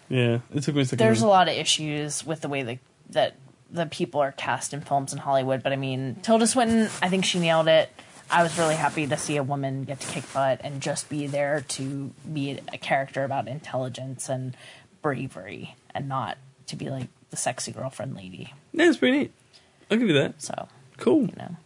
Yeah, 0.09 0.39
it 0.55 0.63
took 0.65 0.75
me 0.75 0.83
a 0.83 0.85
second. 0.85 0.99
There's 1.05 1.23
a 1.23 1.29
lot 1.29 1.49
of 1.49 1.55
issues 1.55 2.27
with 2.27 2.41
the 2.41 2.49
way 2.49 2.63
that 2.65 2.79
that 3.11 3.35
the 3.73 3.87
people 3.87 4.21
are 4.21 4.33
cast 4.33 4.75
in 4.75 4.81
films 4.81 5.13
in 5.13 5.21
Hollywood. 5.21 5.63
But 5.63 5.73
I 5.73 5.77
mean, 5.77 6.17
Tilda 6.23 6.47
Swinton, 6.49 6.89
I 7.01 7.09
think 7.09 7.25
she 7.25 7.39
nailed 7.39 7.69
it. 7.69 7.91
I 8.29 8.43
was 8.43 8.57
really 8.59 8.75
happy 8.77 9.07
to 9.07 9.17
see 9.17 9.37
a 9.37 9.43
woman 9.43 9.85
get 9.85 10.01
to 10.01 10.07
kick 10.09 10.25
butt 10.33 10.61
and 10.65 10.81
just 10.81 11.09
be 11.09 11.27
there 11.29 11.61
to 11.69 12.11
be 12.33 12.59
a 12.73 12.79
character 12.79 13.25
about 13.25 13.47
intelligence 13.49 14.29
and 14.29 14.57
bravery, 15.03 15.75
and 15.95 16.09
not 16.09 16.39
to 16.67 16.77
be 16.77 16.91
like 16.91 17.09
the 17.31 17.37
sexy 17.37 17.73
girlfriend 17.73 18.15
lady. 18.15 18.53
Yeah, 18.73 18.89
it's 18.89 18.99
pretty 18.99 19.19
neat. 19.19 19.33
I'll 19.91 19.97
give 19.99 20.09
you 20.09 20.15
that. 20.15 20.41
So 20.43 20.69
Cool. 20.99 21.23
you 21.23 21.35
know. 21.37 21.57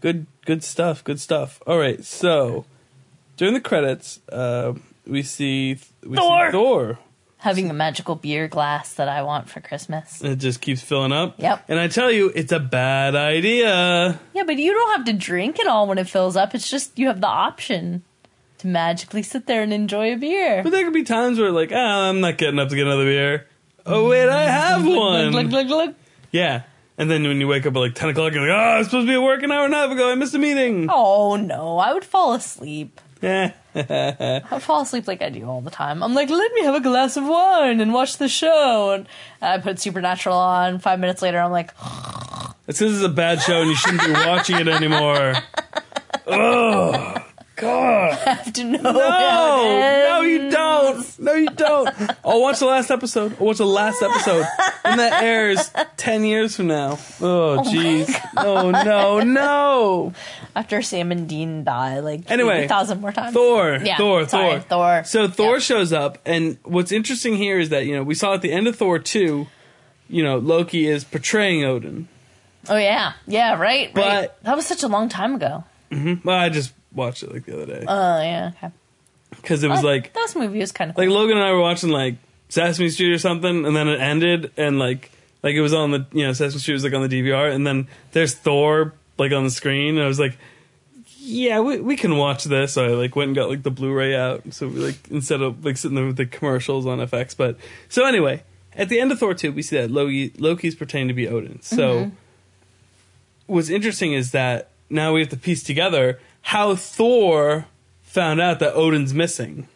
Good, 0.00 0.26
good 0.44 0.62
stuff. 0.62 1.02
Good 1.04 1.20
stuff. 1.20 1.60
All 1.66 1.78
right. 1.78 2.04
So 2.04 2.64
during 3.36 3.54
the 3.54 3.60
credits, 3.60 4.20
uh, 4.30 4.74
we 5.06 5.22
see 5.22 5.78
we 6.04 6.16
Thor. 6.16 6.46
See 6.46 6.52
Thor. 6.52 6.98
having 7.38 7.70
a 7.70 7.74
magical 7.74 8.14
beer 8.14 8.48
glass 8.48 8.94
that 8.94 9.08
I 9.08 9.22
want 9.22 9.48
for 9.48 9.60
Christmas. 9.60 10.22
It 10.22 10.36
just 10.36 10.60
keeps 10.60 10.82
filling 10.82 11.12
up. 11.12 11.34
Yep. 11.38 11.64
And 11.68 11.78
I 11.78 11.88
tell 11.88 12.10
you, 12.10 12.30
it's 12.34 12.52
a 12.52 12.60
bad 12.60 13.14
idea. 13.16 14.18
Yeah, 14.34 14.42
but 14.44 14.56
you 14.56 14.72
don't 14.72 14.96
have 14.96 15.06
to 15.06 15.12
drink 15.12 15.58
it 15.58 15.66
all 15.66 15.86
when 15.86 15.98
it 15.98 16.08
fills 16.08 16.36
up. 16.36 16.54
It's 16.54 16.70
just 16.70 16.98
you 16.98 17.06
have 17.08 17.20
the 17.20 17.28
option 17.28 18.02
to 18.58 18.66
magically 18.66 19.22
sit 19.22 19.46
there 19.46 19.62
and 19.62 19.72
enjoy 19.72 20.12
a 20.12 20.16
beer. 20.16 20.62
But 20.62 20.70
there 20.70 20.84
could 20.84 20.92
be 20.92 21.04
times 21.04 21.38
where, 21.38 21.52
like, 21.52 21.70
ah, 21.72 22.08
I'm 22.08 22.20
not 22.20 22.38
getting 22.38 22.58
up 22.58 22.68
to 22.70 22.76
get 22.76 22.86
another 22.86 23.04
beer. 23.04 23.46
Oh 23.86 24.08
wait, 24.08 24.28
I 24.28 24.42
have 24.42 24.84
one. 24.84 25.30
Look, 25.30 25.46
look, 25.46 25.52
look, 25.52 25.68
look. 25.68 25.94
Yeah. 26.32 26.62
And 26.98 27.08
then 27.10 27.22
when 27.22 27.40
you 27.40 27.46
wake 27.46 27.64
up 27.64 27.76
at 27.76 27.78
like 27.78 27.94
10 27.94 28.08
o'clock, 28.10 28.32
you're 28.34 28.42
like, 28.42 28.50
oh, 28.50 28.60
I 28.60 28.78
was 28.78 28.88
supposed 28.88 29.06
to 29.06 29.10
be 29.12 29.14
at 29.14 29.22
work 29.22 29.42
an 29.44 29.52
hour 29.52 29.64
and 29.64 29.72
a 29.72 29.76
half 29.76 29.90
ago. 29.92 30.10
I 30.10 30.16
missed 30.16 30.34
a 30.34 30.38
meeting. 30.38 30.88
Oh 30.92 31.36
no, 31.36 31.78
I 31.78 31.92
would 31.94 32.04
fall 32.04 32.34
asleep. 32.34 33.00
Yeah. 33.22 33.52
I 33.74 34.42
would 34.50 34.62
fall 34.62 34.82
asleep 34.82 35.06
like 35.06 35.22
I 35.22 35.28
do 35.30 35.44
all 35.48 35.60
the 35.60 35.70
time. 35.70 36.02
I'm 36.02 36.14
like, 36.14 36.28
let 36.28 36.52
me 36.54 36.64
have 36.64 36.74
a 36.74 36.80
glass 36.80 37.16
of 37.16 37.24
wine 37.24 37.80
and 37.80 37.92
watch 37.94 38.16
the 38.16 38.28
show. 38.28 38.90
And 38.90 39.06
I 39.40 39.58
put 39.58 39.78
Supernatural 39.78 40.36
on. 40.36 40.80
Five 40.80 40.98
minutes 40.98 41.22
later, 41.22 41.38
I'm 41.38 41.52
like, 41.52 41.70
this 42.66 42.80
is 42.80 43.02
a 43.02 43.08
bad 43.08 43.40
show 43.40 43.60
and 43.60 43.70
you 43.70 43.76
shouldn't 43.76 44.04
be 44.04 44.12
watching 44.12 44.56
it 44.56 44.68
anymore. 44.68 45.34
Oh, 46.30 47.14
God. 47.58 48.12
I 48.12 48.14
have 48.34 48.52
to 48.52 48.64
know. 48.64 48.80
No, 48.80 48.92
no, 48.92 50.20
you 50.22 50.50
don't. 50.50 51.18
No, 51.18 51.34
you 51.34 51.48
don't. 51.50 51.88
I'll 52.00 52.16
oh, 52.24 52.38
watch 52.38 52.58
the 52.60 52.66
last 52.66 52.90
episode. 52.90 53.36
I'll 53.40 53.46
watch 53.46 53.58
the 53.58 53.66
last 53.66 54.02
episode. 54.02 54.46
And 54.84 55.00
that 55.00 55.22
airs 55.22 55.70
10 55.96 56.24
years 56.24 56.56
from 56.56 56.68
now. 56.68 56.98
Oh, 57.20 57.58
oh 57.58 57.62
jeez. 57.64 58.08
No, 58.34 58.70
no, 58.70 59.20
no. 59.20 60.12
After 60.56 60.80
Sam 60.82 61.12
and 61.12 61.28
Dean 61.28 61.64
die, 61.64 62.00
like 62.00 62.30
Anyway, 62.30 62.64
a 62.64 62.68
thousand 62.68 63.00
more 63.00 63.12
times. 63.12 63.34
Thor, 63.34 63.78
Yeah, 63.82 63.96
Thor, 63.96 64.26
sorry, 64.28 64.60
Thor, 64.60 64.68
Thor. 64.68 65.04
So 65.04 65.28
Thor 65.28 65.54
Yeah. 65.54 65.58
shows 65.60 65.92
up, 65.92 66.18
and 66.26 66.58
what's 66.64 66.90
interesting 66.90 67.36
here 67.36 67.58
is 67.60 67.68
that 67.68 67.86
you 67.86 67.94
know 67.94 68.02
we 68.02 68.14
saw 68.14 68.34
at 68.34 68.42
the 68.42 68.50
end 68.52 68.66
of 68.66 68.74
Thor 68.76 68.98
two, 68.98 69.46
you 70.08 70.22
know 70.24 70.38
Loki 70.38 70.86
is 70.88 71.04
portraying 71.04 71.64
Odin. 71.64 72.08
Oh 72.68 72.76
yeah, 72.76 73.12
yeah, 73.26 73.52
right, 73.52 73.58
right. 73.58 73.94
But- 73.94 74.42
that 74.42 74.56
was 74.56 74.66
such 74.66 74.82
a 74.82 74.88
long 74.88 75.08
time 75.08 75.34
ago. 75.36 75.64
Mm-hmm. 75.92 76.26
Well, 76.26 76.36
I 76.38 76.48
just 76.48 76.72
watched 76.92 77.22
it 77.22 77.32
like 77.32 77.44
the 77.44 77.54
other 77.54 77.66
day 77.66 77.84
Oh 77.86 78.20
yeah, 78.22 78.52
okay. 78.56 78.72
because 79.30 79.62
it 79.62 79.68
was 79.68 79.84
Oh, 79.84 79.86
like 79.86 80.12
this 80.12 80.34
movie 80.34 80.58
was 80.58 80.72
kind 80.72 80.90
of 80.90 80.96
like 80.96 81.08
Logan 81.08 81.36
and 81.36 81.46
I 81.46 81.52
were 81.52 81.60
watching 81.60 81.90
like 81.90 82.16
Sesame 82.48 82.88
Street 82.88 83.12
or 83.12 83.18
something, 83.18 83.66
and 83.66 83.76
then 83.76 83.88
it 83.88 84.00
ended, 84.00 84.52
and 84.56 84.78
like 84.78 85.10
like 85.42 85.54
it 85.54 85.60
was 85.60 85.74
on 85.74 85.90
the 85.90 86.06
you 86.12 86.26
know 86.26 86.32
Sesame 86.32 86.60
Street 86.60 86.74
was 86.74 86.84
like 86.84 86.94
on 86.94 87.06
the 87.06 87.08
DVR, 87.08 87.52
and 87.52 87.66
then 87.66 87.88
there's 88.12 88.34
Thor 88.34 88.94
like 89.18 89.32
on 89.32 89.44
the 89.44 89.50
screen, 89.50 89.96
and 89.96 90.04
I 90.04 90.08
was 90.08 90.18
like. 90.18 90.36
Yeah, 91.30 91.60
we, 91.60 91.78
we 91.78 91.96
can 91.96 92.16
watch 92.16 92.44
this. 92.44 92.72
So 92.72 92.86
I 92.86 92.88
like 92.88 93.14
went 93.14 93.28
and 93.28 93.36
got 93.36 93.50
like 93.50 93.62
the 93.62 93.70
Blu-ray 93.70 94.16
out. 94.16 94.54
So 94.54 94.66
we 94.66 94.76
like 94.76 95.08
instead 95.10 95.42
of 95.42 95.62
like 95.62 95.76
sitting 95.76 95.94
there 95.94 96.06
with 96.06 96.16
the 96.16 96.24
commercials 96.24 96.86
on 96.86 97.00
FX. 97.00 97.36
But 97.36 97.58
so 97.90 98.06
anyway, 98.06 98.44
at 98.72 98.88
the 98.88 98.98
end 98.98 99.12
of 99.12 99.18
Thor 99.18 99.34
two, 99.34 99.52
we 99.52 99.60
see 99.60 99.76
that 99.76 99.90
Loki 99.90 100.32
Loki's 100.38 100.74
pretending 100.74 101.08
to 101.08 101.12
be 101.12 101.28
Odin. 101.28 101.60
So 101.60 102.04
mm-hmm. 102.04 102.14
what's 103.46 103.68
interesting 103.68 104.14
is 104.14 104.30
that 104.30 104.70
now 104.88 105.12
we 105.12 105.20
have 105.20 105.28
to 105.28 105.36
piece 105.36 105.62
together 105.62 106.18
how 106.42 106.74
Thor 106.74 107.66
found 108.02 108.40
out 108.40 108.58
that 108.60 108.74
Odin's 108.74 109.12
missing. 109.14 109.68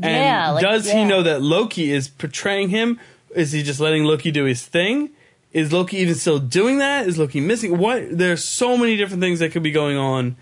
And 0.00 0.12
Yeah, 0.14 0.50
like, 0.52 0.62
does 0.62 0.90
he 0.90 1.04
know 1.04 1.22
that 1.22 1.42
Loki 1.42 1.90
is 1.90 2.08
portraying 2.08 2.68
him? 2.68 3.00
Is 3.34 3.52
he 3.52 3.62
just 3.62 3.80
letting 3.80 4.04
Loki 4.04 4.30
do 4.30 4.44
his 4.44 4.64
thing? 4.64 5.10
Is 5.52 5.72
Loki 5.72 5.96
even 5.98 6.14
still 6.14 6.38
doing 6.38 6.78
that? 6.78 7.06
Is 7.06 7.18
Loki 7.18 7.40
missing? 7.40 7.78
What? 7.78 8.16
There's 8.16 8.44
so 8.44 8.76
many 8.76 8.96
different 8.96 9.22
things 9.22 9.40
that 9.40 9.50
could 9.50 9.62
be 9.62 9.70
going 9.70 9.96
on. 9.96 10.36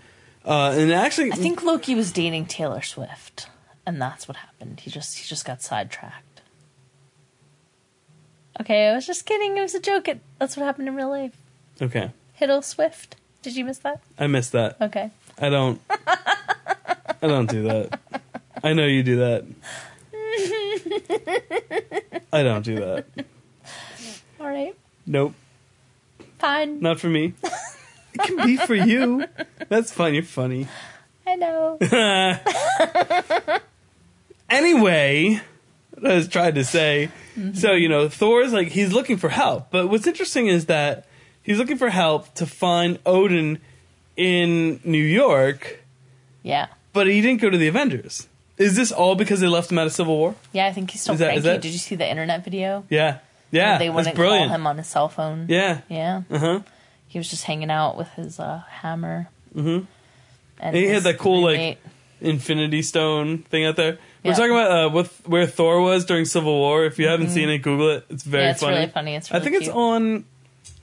Uh, 0.45 0.75
and 0.77 0.91
actually, 0.93 1.31
I 1.31 1.35
think 1.35 1.63
Loki 1.63 1.95
was 1.95 2.11
dating 2.11 2.45
Taylor 2.45 2.81
Swift, 2.81 3.47
and 3.85 4.01
that's 4.01 4.27
what 4.27 4.37
happened. 4.37 4.81
He 4.81 4.91
just 4.91 5.17
he 5.17 5.25
just 5.25 5.43
got 5.45 5.61
sidetracked. 5.61 6.41
Okay, 8.61 8.89
I 8.89 8.95
was 8.95 9.05
just 9.05 9.25
kidding. 9.25 9.57
It 9.57 9.61
was 9.61 9.75
a 9.75 9.79
joke. 9.79 10.07
It, 10.07 10.19
that's 10.39 10.55
what 10.57 10.65
happened 10.65 10.87
in 10.87 10.95
real 10.95 11.09
life. 11.09 11.35
okay, 11.81 12.11
Hiddle 12.39 12.63
Swift. 12.63 13.15
Did 13.41 13.55
you 13.55 13.65
miss 13.65 13.79
that? 13.79 14.01
I 14.17 14.27
missed 14.27 14.51
that. 14.53 14.77
Okay. 14.81 15.11
I 15.39 15.49
don't. 15.49 15.81
I 16.07 17.27
don't 17.27 17.49
do 17.49 17.63
that. 17.63 17.99
I 18.63 18.73
know 18.73 18.85
you 18.85 19.03
do 19.03 19.17
that. 19.17 19.45
I 22.33 22.43
don't 22.43 22.63
do 22.63 22.75
that. 22.75 23.05
All 24.39 24.47
right. 24.47 24.75
Nope, 25.05 25.33
Fine. 26.39 26.81
not 26.81 26.99
for 26.99 27.07
me. 27.07 27.33
It 28.13 28.21
can 28.21 28.45
be 28.45 28.57
for 28.57 28.75
you. 28.75 29.25
That's 29.69 29.91
fine. 29.91 30.13
You're 30.13 30.23
funny. 30.23 30.67
I 31.25 31.35
know. 31.35 31.77
Anyway, 34.49 35.41
I 36.03 36.13
was 36.15 36.27
trying 36.27 36.55
to 36.55 36.63
say. 36.63 37.09
Mm-hmm. 37.37 37.53
So, 37.55 37.73
you 37.73 37.89
know, 37.89 38.07
Thor's 38.07 38.53
like, 38.53 38.69
he's 38.69 38.93
looking 38.93 39.17
for 39.17 39.29
help. 39.29 39.71
But 39.71 39.87
what's 39.87 40.07
interesting 40.07 40.47
is 40.47 40.67
that 40.67 41.05
he's 41.43 41.57
looking 41.57 41.77
for 41.77 41.89
help 41.89 42.33
to 42.35 42.45
find 42.45 42.97
Odin 43.05 43.59
in 44.17 44.79
New 44.83 45.01
York, 45.03 45.79
yeah. 46.43 46.67
but 46.93 47.07
he 47.07 47.21
didn't 47.21 47.39
go 47.41 47.49
to 47.49 47.57
the 47.57 47.67
Avengers. 47.67 48.27
Is 48.57 48.75
this 48.75 48.91
all 48.91 49.15
because 49.15 49.39
they 49.39 49.47
left 49.47 49.71
him 49.71 49.77
out 49.77 49.85
of 49.85 49.93
Civil 49.93 50.17
War? 50.17 50.35
Yeah, 50.51 50.65
I 50.65 50.73
think 50.73 50.89
he's 50.91 51.01
still 51.01 51.13
Is 51.13 51.19
that- 51.19 51.35
is 51.37 51.43
cranky. 51.43 51.57
that- 51.57 51.61
Did 51.61 51.71
you 51.73 51.77
see 51.77 51.95
the 51.95 52.09
internet 52.09 52.43
video? 52.43 52.83
Yeah. 52.89 53.19
Yeah. 53.51 53.77
they 53.77 53.85
that's 53.87 53.95
wouldn't 53.95 54.15
call 54.17 54.49
him 54.49 54.65
on 54.67 54.77
his 54.77 54.87
cell 54.87 55.07
phone. 55.07 55.45
Yeah. 55.47 55.81
Yeah. 55.89 56.23
Uh 56.29 56.37
huh. 56.39 56.59
He 57.07 57.19
was 57.19 57.29
just 57.29 57.43
hanging 57.45 57.69
out 57.71 57.95
with 57.97 58.09
his 58.09 58.39
uh, 58.39 58.63
hammer. 58.67 59.29
Mhm. 59.55 59.85
And 60.59 60.75
He 60.75 60.87
had 60.87 61.03
that 61.03 61.17
cool, 61.19 61.43
like. 61.43 61.77
Infinity 62.19 62.81
Stone 62.81 63.43
thing 63.43 63.63
out 63.65 63.75
there. 63.75 63.99
We're 64.25 64.33
talking 64.33 64.49
about 64.49 64.71
uh, 64.71 64.89
what, 64.89 65.05
where 65.27 65.45
Thor 65.45 65.79
was 65.81 66.03
during 66.03 66.25
Civil 66.25 66.57
War. 66.57 66.83
If 66.83 66.97
you 66.97 67.07
haven't 67.07 67.29
seen 67.29 67.47
it, 67.47 67.59
Google 67.59 67.91
it. 67.91 68.05
It's 68.09 68.23
very 68.23 68.41
Mm-hmm. 68.41 68.47
yeah, 68.47 68.51
it's 68.53 68.59
funny. 68.61 68.75
really 68.77 68.87
funny. 68.87 69.15
It's 69.15 69.31
I 69.31 69.35
really 69.37 69.43
think 69.51 69.61
it's 69.63 69.69
on. 69.69 70.25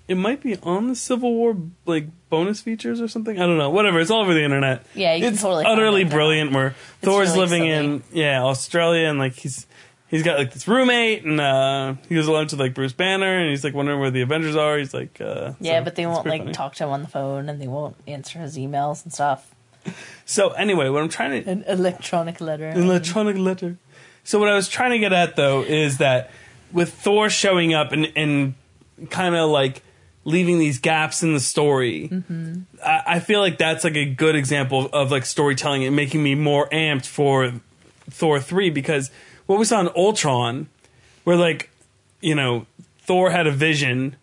It 0.06 0.16
might 0.16 0.42
be 0.42 0.56
on 0.58 0.88
the 0.88 0.94
Civil 0.94 1.32
War 1.34 1.56
like 1.86 2.08
bonus 2.28 2.60
features 2.60 3.00
or 3.00 3.08
something. 3.08 3.38
I 3.40 3.46
don't 3.46 3.56
know. 3.58 3.70
Whatever. 3.70 4.00
It's 4.00 4.10
all 4.10 4.20
over 4.20 4.34
the 4.34 4.42
internet. 4.44 4.84
Yeah, 4.94 5.14
you 5.14 5.22
can 5.24 5.32
it's 5.32 5.42
totally 5.42 5.64
utterly 5.64 6.02
it 6.02 6.10
brilliant. 6.10 6.52
Where 6.52 6.74
Thor's 7.00 7.28
really 7.30 7.40
living 7.40 7.62
silly. 7.62 7.70
in 7.72 8.02
yeah 8.12 8.42
Australia 8.44 9.08
and 9.08 9.18
like 9.18 9.32
he's 9.32 9.66
he's 10.08 10.22
got 10.22 10.38
like 10.38 10.52
this 10.52 10.68
roommate 10.68 11.24
and 11.24 11.40
uh, 11.40 11.94
he 12.08 12.14
goes 12.14 12.26
along 12.26 12.48
to 12.48 12.56
like 12.56 12.74
Bruce 12.74 12.92
Banner 12.92 13.38
and 13.38 13.48
he's 13.48 13.64
like 13.64 13.72
wondering 13.72 13.98
where 13.98 14.10
the 14.10 14.20
Avengers 14.20 14.56
are. 14.56 14.76
He's 14.76 14.92
like 14.92 15.20
uh, 15.22 15.54
Yeah, 15.58 15.80
so 15.80 15.84
but 15.84 15.94
they 15.96 16.04
won't 16.06 16.26
like 16.26 16.42
funny. 16.42 16.52
talk 16.52 16.74
to 16.74 16.84
him 16.84 16.90
on 16.90 17.00
the 17.02 17.08
phone, 17.08 17.48
and 17.48 17.60
they 17.60 17.68
won't 17.68 17.96
answer 18.06 18.38
his 18.40 18.58
emails 18.58 19.04
and 19.04 19.12
stuff. 19.12 19.54
So 20.26 20.50
anyway, 20.50 20.88
what 20.90 21.02
I'm 21.02 21.08
trying 21.08 21.42
to 21.44 21.50
An 21.50 21.64
electronic 21.66 22.40
letter. 22.42 22.66
An 22.68 22.82
electronic 22.82 23.36
letter. 23.36 23.78
So 24.22 24.38
what 24.38 24.48
I 24.48 24.54
was 24.54 24.68
trying 24.68 24.90
to 24.90 24.98
get 24.98 25.12
at 25.14 25.36
though 25.36 25.62
is 25.62 25.96
that 25.98 26.30
with 26.72 26.92
Thor 26.92 27.30
showing 27.30 27.72
up 27.72 27.92
and 27.92 28.12
and 28.16 28.54
kind 29.10 29.34
of 29.34 29.48
like 29.50 29.82
leaving 30.24 30.58
these 30.58 30.78
gaps 30.78 31.22
in 31.22 31.34
the 31.34 31.40
story, 31.40 32.10
I, 32.84 33.02
I 33.06 33.20
feel 33.20 33.40
like 33.40 33.58
that's 33.58 33.84
like 33.84 33.96
a 33.96 34.06
good 34.06 34.34
example 34.34 34.88
of, 34.92 35.10
like 35.10 35.26
storytelling 35.26 35.84
and 35.84 35.94
making 35.94 36.22
me 36.22 36.34
more 36.34 36.68
amped 36.70 37.06
for 37.06 37.52
Thor 38.10 38.40
three 38.40 38.70
because 38.70 39.10
what 39.46 39.58
we 39.58 39.64
saw 39.64 39.80
in 39.80 39.88
Ultron, 39.96 40.68
where 41.24 41.36
like 41.36 41.70
you 42.20 42.34
know 42.34 42.66
Thor 43.00 43.30
had 43.30 43.46
a 43.46 43.52
vision 43.52 44.16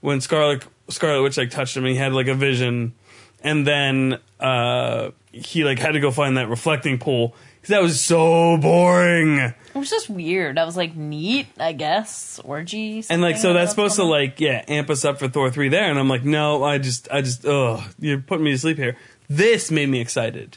when 0.00 0.20
Scarlet 0.20 0.64
Scarlet 0.88 1.22
Witch 1.22 1.36
like 1.36 1.50
touched 1.50 1.76
him 1.76 1.84
and 1.84 1.92
he 1.92 1.98
had 1.98 2.12
like 2.12 2.28
a 2.28 2.34
vision, 2.34 2.94
and 3.42 3.66
then 3.66 4.18
uh, 4.40 5.10
he 5.32 5.64
like 5.64 5.78
had 5.78 5.92
to 5.92 6.00
go 6.00 6.10
find 6.10 6.36
that 6.36 6.48
reflecting 6.48 6.98
pool 6.98 7.34
that 7.68 7.82
was 7.82 8.02
so 8.02 8.56
boring. 8.58 9.38
It 9.38 9.54
was 9.74 9.90
just 9.90 10.08
weird. 10.08 10.58
I 10.58 10.64
was 10.64 10.76
like, 10.76 10.96
neat, 10.96 11.46
I 11.58 11.72
guess. 11.72 12.40
Orgy. 12.44 13.04
And 13.10 13.20
like, 13.20 13.36
so 13.36 13.52
that's 13.52 13.70
supposed 13.70 13.96
to 13.96 14.04
like, 14.04 14.40
yeah, 14.40 14.64
amp 14.68 14.88
us 14.90 15.04
up 15.04 15.18
for 15.18 15.28
Thor 15.28 15.50
three 15.50 15.68
there. 15.68 15.90
And 15.90 15.98
I'm 15.98 16.08
like, 16.08 16.24
no, 16.24 16.64
I 16.64 16.78
just, 16.78 17.08
I 17.10 17.20
just, 17.22 17.44
ugh, 17.44 17.82
you're 17.98 18.20
putting 18.20 18.44
me 18.44 18.52
to 18.52 18.58
sleep 18.58 18.78
here. 18.78 18.96
This 19.28 19.70
made 19.70 19.88
me 19.88 20.00
excited. 20.00 20.56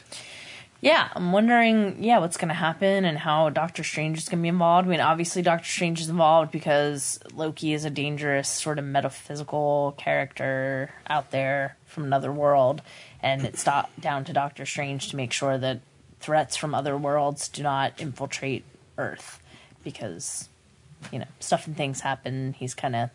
Yeah, 0.82 1.10
I'm 1.12 1.32
wondering, 1.32 2.02
yeah, 2.02 2.20
what's 2.20 2.38
going 2.38 2.48
to 2.48 2.54
happen 2.54 3.04
and 3.04 3.18
how 3.18 3.50
Doctor 3.50 3.84
Strange 3.84 4.16
is 4.16 4.30
going 4.30 4.38
to 4.38 4.42
be 4.42 4.48
involved. 4.48 4.88
I 4.88 4.90
mean, 4.90 5.00
obviously, 5.00 5.42
Doctor 5.42 5.68
Strange 5.68 6.00
is 6.00 6.08
involved 6.08 6.50
because 6.50 7.20
Loki 7.34 7.74
is 7.74 7.84
a 7.84 7.90
dangerous, 7.90 8.48
sort 8.48 8.78
of 8.78 8.86
metaphysical 8.86 9.94
character 9.98 10.90
out 11.06 11.32
there 11.32 11.76
from 11.84 12.04
another 12.04 12.32
world. 12.32 12.80
And 13.22 13.44
it's 13.44 13.62
down 14.00 14.24
to 14.24 14.32
Doctor 14.32 14.64
Strange 14.64 15.10
to 15.10 15.16
make 15.16 15.32
sure 15.32 15.58
that 15.58 15.80
threats 16.20 16.56
from 16.56 16.74
other 16.74 16.96
worlds 16.96 17.48
do 17.48 17.62
not 17.62 18.00
infiltrate 18.00 18.64
Earth 18.98 19.40
because, 19.82 20.48
you 21.10 21.18
know, 21.18 21.26
stuff 21.40 21.66
and 21.66 21.76
things 21.76 22.00
happen. 22.00 22.54
He's 22.58 22.74
kind 22.74 22.94
of 22.94 23.10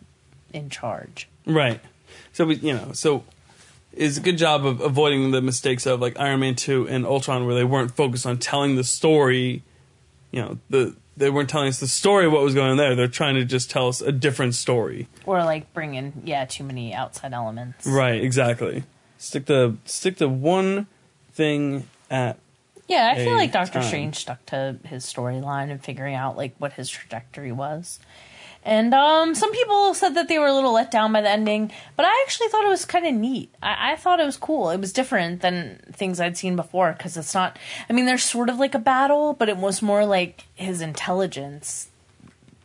in 0.54 0.70
charge. 0.70 1.30
Right. 1.46 1.80
So 2.34 2.46
we, 2.46 2.56
you 2.56 2.74
know, 2.74 2.91
so 2.94 3.24
is 3.94 4.18
a 4.18 4.22
good 4.22 4.38
job 4.38 4.65
of 4.65 4.82
avoiding 4.82 5.32
the 5.32 5.41
mistakes 5.41 5.86
of 5.86 6.02
like 6.02 6.20
Iron 6.20 6.39
Man 6.39 6.56
two 6.56 6.88
and 6.88 7.06
Ultron, 7.06 7.46
where 7.46 7.56
they 7.56 7.63
weren't 7.63 7.91
focused 7.91 8.26
on 8.26 8.38
telling 8.38 8.76
the 8.76 8.84
story. 8.84 9.63
You 10.32 10.41
know, 10.41 10.58
the 10.70 10.96
they 11.18 11.30
weren't 11.30 11.50
telling 11.50 11.70
us 11.70 11.80
the 11.80 11.88
story 11.88 12.26
of 12.26 12.34
what 12.34 12.41
was 12.41 12.54
going 12.54 12.72
on 12.72 12.78
there. 12.78 12.96
They're 12.96 13.08
trying 13.08 13.36
to 13.36 13.46
just 13.46 13.70
tell 13.70 13.88
us 13.88 14.02
a 14.02 14.12
different 14.12 14.54
story. 14.54 15.08
Or, 15.26 15.46
like, 15.46 15.74
bring 15.74 15.96
in, 15.96 16.12
yeah, 16.26 16.44
too 16.44 16.65
many 16.65 16.94
outside 16.94 17.32
elements. 17.32 17.88
Right. 17.88 18.22
Exactly. 18.22 18.84
Stick 19.18 19.46
to 19.46 19.78
stick 19.86 20.18
to 20.18 20.28
one 20.28 20.88
thing 21.32 21.88
at 22.12 22.38
Yeah, 22.88 23.13
I 23.15 23.24
feel 23.24 23.34
like 23.34 23.52
Doctor 23.52 23.80
time. 23.80 23.88
Strange 23.88 24.15
stuck 24.17 24.45
to 24.48 24.78
his 24.84 25.06
storyline 25.06 25.71
and 25.71 25.84
figuring 25.84 26.15
out 26.15 26.38
like 26.38 26.56
what 26.60 26.74
his 26.74 26.89
trajectory 26.89 27.52
was. 27.52 28.00
And 28.63 28.95
um, 28.95 29.36
some 29.36 29.52
people 29.52 29.93
said 29.93 30.15
that 30.15 30.28
they 30.28 30.39
were 30.39 30.48
a 30.48 30.54
little 30.54 30.74
let 30.74 30.89
down 30.89 31.13
by 31.13 31.21
the 31.21 31.30
ending, 31.30 31.71
but 31.95 32.06
I 32.06 32.24
actually 32.26 32.48
thought 32.48 32.65
it 32.65 32.69
was 32.69 32.84
kind 32.84 33.06
of 33.06 33.13
neat. 33.13 33.54
I-, 33.62 33.91
I 33.91 33.95
thought 33.95 34.19
it 34.19 34.26
was 34.26 34.38
cool. 34.38 34.71
It 34.71 34.80
was 34.80 34.91
different 34.91 35.41
than 35.41 35.84
things 35.91 36.19
I'd 36.19 36.36
seen 36.36 36.56
before 36.56 36.93
because 36.93 37.15
it's 37.15 37.34
not. 37.36 37.60
I 37.88 37.93
mean, 37.93 38.06
there's 38.06 38.24
sort 38.24 38.50
of 38.50 38.58
like 38.58 38.74
a 38.74 38.80
battle, 38.80 39.34
but 39.34 39.50
it 39.50 39.58
was 39.58 39.84
more 39.84 40.04
like 40.04 40.45
his 40.56 40.82
intelligence 40.82 41.89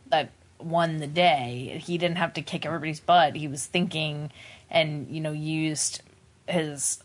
that 0.09 0.31
won 0.59 0.97
the 0.97 1.07
day. 1.07 1.79
He 1.83 1.99
didn't 1.99 2.17
have 2.17 2.33
to 2.33 2.41
kick 2.41 2.65
everybody's 2.65 2.99
butt. 2.99 3.35
He 3.35 3.47
was 3.47 3.67
thinking 3.67 4.31
and, 4.71 5.07
you 5.07 5.21
know, 5.21 5.31
used 5.31 6.01
his 6.47 7.03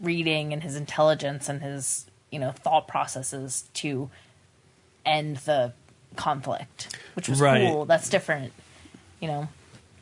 reading 0.00 0.52
and 0.52 0.64
his 0.64 0.74
intelligence 0.74 1.48
and 1.48 1.62
his, 1.62 2.06
you 2.30 2.38
know, 2.38 2.52
thought 2.52 2.86
processes 2.88 3.64
to 3.74 4.10
end 5.04 5.36
the 5.38 5.72
conflict, 6.16 6.96
which 7.14 7.28
was 7.28 7.40
Right. 7.40 7.68
cool. 7.68 7.84
That's 7.86 8.08
different. 8.08 8.52
You 9.20 9.28
know, 9.28 9.48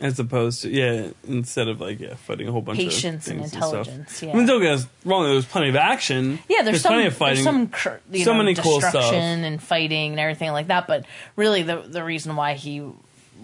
as 0.00 0.18
opposed 0.20 0.62
to 0.62 0.70
yeah, 0.70 1.08
instead 1.26 1.66
of 1.68 1.80
like 1.80 1.98
yeah, 2.00 2.14
fighting 2.14 2.46
a 2.48 2.52
whole 2.52 2.62
bunch 2.62 2.78
Patience 2.78 3.26
of 3.26 3.32
patience 3.34 3.52
and 3.52 3.54
intelligence, 3.54 4.12
stuff. 4.12 4.28
yeah. 4.28 4.32
I 4.34 4.36
mean, 4.36 4.46
don't 4.46 4.60
get 4.62 4.74
us 4.74 4.86
wrong. 5.04 5.24
There 5.24 5.34
was 5.34 5.44
plenty 5.46 5.70
of 5.70 5.76
action. 5.76 6.38
yeah, 6.48 6.62
there's, 6.62 6.82
some 6.82 6.92
plenty 6.92 7.06
of 7.08 7.16
fighting. 7.16 7.42
there's 7.42 7.54
some 7.56 7.68
cr- 7.68 7.98
you 8.12 8.24
So 8.24 8.32
know, 8.32 8.38
many 8.38 8.54
cool 8.54 8.78
destruction 8.80 9.10
stuff. 9.10 9.44
and 9.44 9.62
fighting 9.62 10.12
and 10.12 10.20
everything 10.20 10.52
like 10.52 10.68
that. 10.68 10.86
But 10.86 11.04
really, 11.34 11.62
the 11.62 11.78
the 11.86 12.04
reason 12.04 12.36
why 12.36 12.54
he 12.54 12.78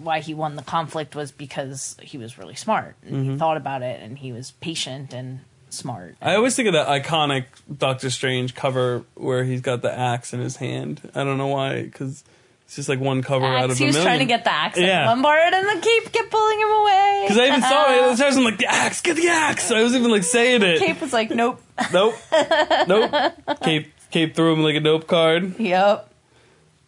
why 0.01 0.19
he 0.21 0.33
won 0.33 0.55
the 0.55 0.61
conflict 0.63 1.15
was 1.15 1.31
because 1.31 1.95
he 2.01 2.17
was 2.17 2.37
really 2.37 2.55
smart 2.55 2.95
and 3.03 3.15
Mm-hmm. 3.15 3.31
he 3.33 3.37
thought 3.37 3.57
about 3.57 3.81
it 3.81 4.01
and 4.01 4.17
he 4.17 4.31
was 4.33 4.51
patient 4.59 5.13
and 5.13 5.39
smart. 5.75 6.15
I 6.21 6.35
always 6.35 6.55
think 6.55 6.67
of 6.67 6.73
that 6.73 6.87
iconic 6.87 7.45
Doctor 7.77 8.09
Strange 8.09 8.55
cover 8.55 9.03
where 9.15 9.43
he's 9.43 9.61
got 9.61 9.81
the 9.81 9.91
axe 9.91 10.33
in 10.33 10.39
his 10.39 10.55
hand. 10.57 11.01
I 11.15 11.23
don't 11.23 11.37
know 11.37 11.47
why, 11.47 11.83
because 11.83 12.23
it's 12.65 12.75
just 12.75 12.89
like 12.89 12.99
one 12.99 13.21
cover 13.21 13.45
out 13.45 13.65
Axe, 13.65 13.73
of 13.73 13.77
he 13.77 13.83
a 13.83 13.87
was 13.87 13.95
trying 14.01 14.19
to 14.19 14.25
get 14.25 14.43
the 14.43 14.51
axe 14.51 14.77
Yeah. 14.79 15.07
Lombard 15.09 15.53
and 15.53 15.67
the 15.67 15.81
cape 15.85 16.11
kept 16.11 16.31
pulling 16.31 16.59
him 16.59 16.69
away. 16.69 17.25
Because 17.27 17.37
I 17.39 17.47
even 17.47 17.61
saw 17.61 17.91
it. 17.91 18.01
At 18.11 18.17
the 18.17 18.23
time, 18.23 18.37
I'm 18.37 18.43
like, 18.43 18.57
the 18.57 18.65
axe, 18.67 19.01
get 19.01 19.15
the 19.17 19.27
axe. 19.27 19.69
I 19.71 19.81
was 19.83 19.95
even 19.95 20.09
like 20.11 20.23
saying 20.23 20.63
it. 20.63 20.79
Cape 20.79 20.99
was 21.01 21.13
like, 21.13 21.29
nope. 21.29 21.61
Nope, 21.93 22.15
nope. 22.87 23.33
Cape, 23.61 23.91
Cape 24.11 24.35
threw 24.35 24.53
him 24.53 24.63
like 24.63 24.75
a 24.75 24.79
nope 24.79 25.05
card. 25.07 25.59
yep. 25.59 26.09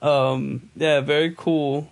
Um, 0.01 0.69
yeah, 0.75 1.01
very 1.01 1.33
cool. 1.35 1.89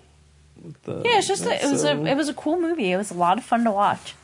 The- 0.84 1.02
Yeah, 1.06 1.18
it's 1.18 1.28
just 1.28 1.46
a, 1.46 1.64
it 1.64 1.70
was 1.72 1.82
so- 1.82 1.98
a 2.02 2.06
it 2.06 2.16
was 2.16 2.30
a 2.30 2.34
cool 2.34 2.60
movie. 2.60 2.92
It 2.92 2.98
was 2.98 3.12
a 3.12 3.16
lot 3.16 3.38
of 3.38 3.44
fun 3.44 3.64
to 3.66 3.72
watch. 3.72 4.16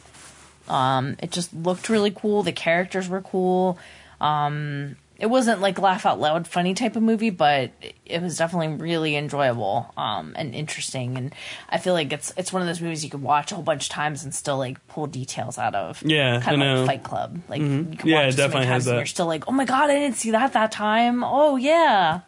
Um, 0.67 1.15
it 1.19 1.32
just 1.32 1.54
looked 1.54 1.89
really 1.89 2.12
cool. 2.12 2.43
The 2.43 2.52
characters 2.52 3.10
were 3.10 3.21
cool. 3.21 3.78
Um, 4.19 4.95
it 5.17 5.30
wasn't 5.30 5.62
like 5.62 5.78
laugh 5.78 6.06
out 6.08 6.19
loud 6.19 6.47
funny 6.47 6.74
type 6.74 6.95
of 6.95 7.04
movie, 7.04 7.30
but 7.30 7.71
it 8.08 8.21
was 8.24 8.38
definitely 8.38 8.69
really 8.84 9.15
enjoyable 9.15 9.93
um, 9.95 10.34
and 10.36 10.56
interesting. 10.56 11.15
And 11.15 11.36
I 11.69 11.78
feel 11.78 11.93
like 11.93 12.12
it's 12.12 12.34
it's 12.38 12.52
one 12.52 12.63
of 12.63 12.67
those 12.67 12.82
movies 12.82 13.04
you 13.04 13.10
could 13.12 13.21
watch 13.21 13.52
a 13.52 13.56
whole 13.56 13.63
bunch 13.63 13.84
of 13.86 13.89
times 13.89 14.24
and 14.24 14.34
still 14.34 14.58
like 14.58 14.86
pull 14.88 15.06
details 15.06 15.60
out 15.60 15.76
of. 15.76 16.02
Yeah, 16.04 16.41
kind 16.41 16.56
of 16.58 16.63
like 16.63 16.86
Fight 16.88 17.04
Club. 17.04 17.39
Like 17.47 17.67
you 17.91 17.95
can 17.97 18.10
Yeah, 18.10 18.15
watch 18.17 18.30
it 18.30 18.34
it 18.34 18.38
so 18.38 18.38
definitely 18.38 18.62
many 18.62 18.67
has 18.67 18.86
times 18.86 18.88
and 18.88 18.97
you're 18.97 19.06
still 19.06 19.28
like, 19.28 19.47
oh 19.47 19.52
my 19.52 19.65
god, 19.65 19.91
I 19.91 19.95
didn't 20.00 20.17
see 20.17 20.32
that 20.32 20.54
that 20.54 20.71
time. 20.71 21.24
Oh 21.24 21.56
yeah. 21.56 22.21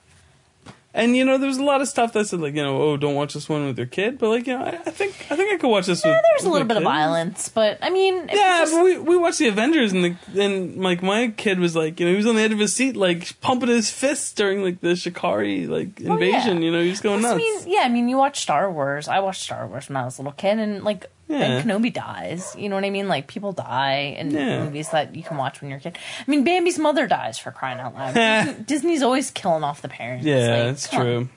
And 0.96 1.16
you 1.16 1.26
know, 1.26 1.40
there's 1.40 1.58
a 1.58 1.64
lot 1.64 1.82
of 1.82 1.88
stuff 1.88 2.14
that 2.14 2.28
said 2.28 2.40
like, 2.40 2.54
you 2.54 2.62
know, 2.62 2.80
oh, 2.80 2.98
don't 2.98 3.16
watch 3.16 3.34
this 3.34 3.50
one 3.50 3.66
with 3.66 3.78
your 3.80 3.88
kid. 3.88 4.20
But 4.20 4.30
like, 4.30 4.46
you 4.46 4.56
know, 4.58 4.64
I, 4.64 4.70
I 4.86 4.92
think 4.92 5.26
I 5.32 5.36
think 5.36 5.52
I 5.52 5.58
could 5.58 5.70
watch 5.70 5.88
this. 5.88 6.04
with 6.04 6.14
Yeah 6.14 6.22
There's 6.36 6.46
a 6.46 6.52
little 6.52 6.68
bit 6.68 6.78
of 6.78 6.84
violence, 6.84 7.50
but 7.50 7.80
I 7.82 7.90
mean, 7.90 8.30
Yeah, 8.32 8.60
just- 8.60 8.74
but 8.74 8.84
we 8.84 9.00
we 9.00 9.18
watched 9.18 9.40
the 9.40 9.48
Avengers 9.48 9.92
and 9.92 10.04
the 10.34 10.44
and 10.44 10.78
like 10.84 11.02
my 11.02 11.30
kid 11.36 11.60
was 11.60 11.76
like, 11.76 12.00
you 12.00 12.06
know, 12.06 12.12
he 12.12 12.18
was 12.18 12.28
on 12.28 12.36
the 12.36 12.42
edge 12.44 12.52
of 12.52 12.60
his 12.60 12.74
seat, 12.76 12.96
like 12.96 13.40
pumping 13.42 13.70
his 13.70 13.90
fists 13.90 14.34
during 14.34 14.62
like 14.64 14.82
the 14.82 14.90
Chitauri 14.90 15.68
like 15.68 16.00
Oh, 16.08 16.14
invasion. 16.14 16.58
yeah. 16.62 16.66
You 16.66 16.72
know, 16.72 16.82
he 16.84 16.90
was 16.92 17.02
going 17.02 17.20
I 17.26 17.30
nuts. 17.30 17.38
mean, 17.38 17.60
yeah, 17.66 17.82
I 17.86 17.90
mean, 17.90 18.08
you 18.08 18.18
watch 18.18 18.40
Star 18.42 18.72
Wars. 18.72 19.08
I 19.08 19.20
watched 19.20 19.42
Star 19.42 19.66
Wars 19.66 19.90
when 19.90 19.98
I 19.98 20.06
was 20.06 20.20
a 20.20 20.22
little 20.22 20.34
kid, 20.34 20.60
and 20.60 20.84
like, 20.84 21.08
Yeah. 21.34 21.40
Ben 21.62 21.68
Kenobi 21.68 21.92
dies. 21.94 22.56
You 22.58 22.70
know 22.70 22.76
what 22.76 22.86
I 22.86 22.90
mean? 22.90 23.08
Like, 23.08 23.28
people 23.28 23.52
die 23.52 24.16
in 24.18 24.32
Yeah. 24.32 24.64
movies 24.64 24.90
that 24.92 25.16
you 25.16 25.24
can 25.24 25.38
watch 25.38 25.60
when 25.62 25.70
you're 25.70 25.80
a 25.80 25.82
kid. 25.82 25.98
I 26.20 26.30
mean, 26.32 26.46
Bambi's 26.46 26.80
mother 26.80 27.08
dies 27.08 27.38
for 27.40 27.52
crying 27.52 27.80
out 27.80 27.94
loud. 27.96 28.66
Disney's 28.68 29.04
always 29.04 29.32
killing 29.32 29.64
off 29.64 29.82
the 29.82 29.90
parents. 29.90 30.26
yeah, 30.26 30.74
like, 30.78 30.94
on. 30.94 31.02
true. 31.06 31.30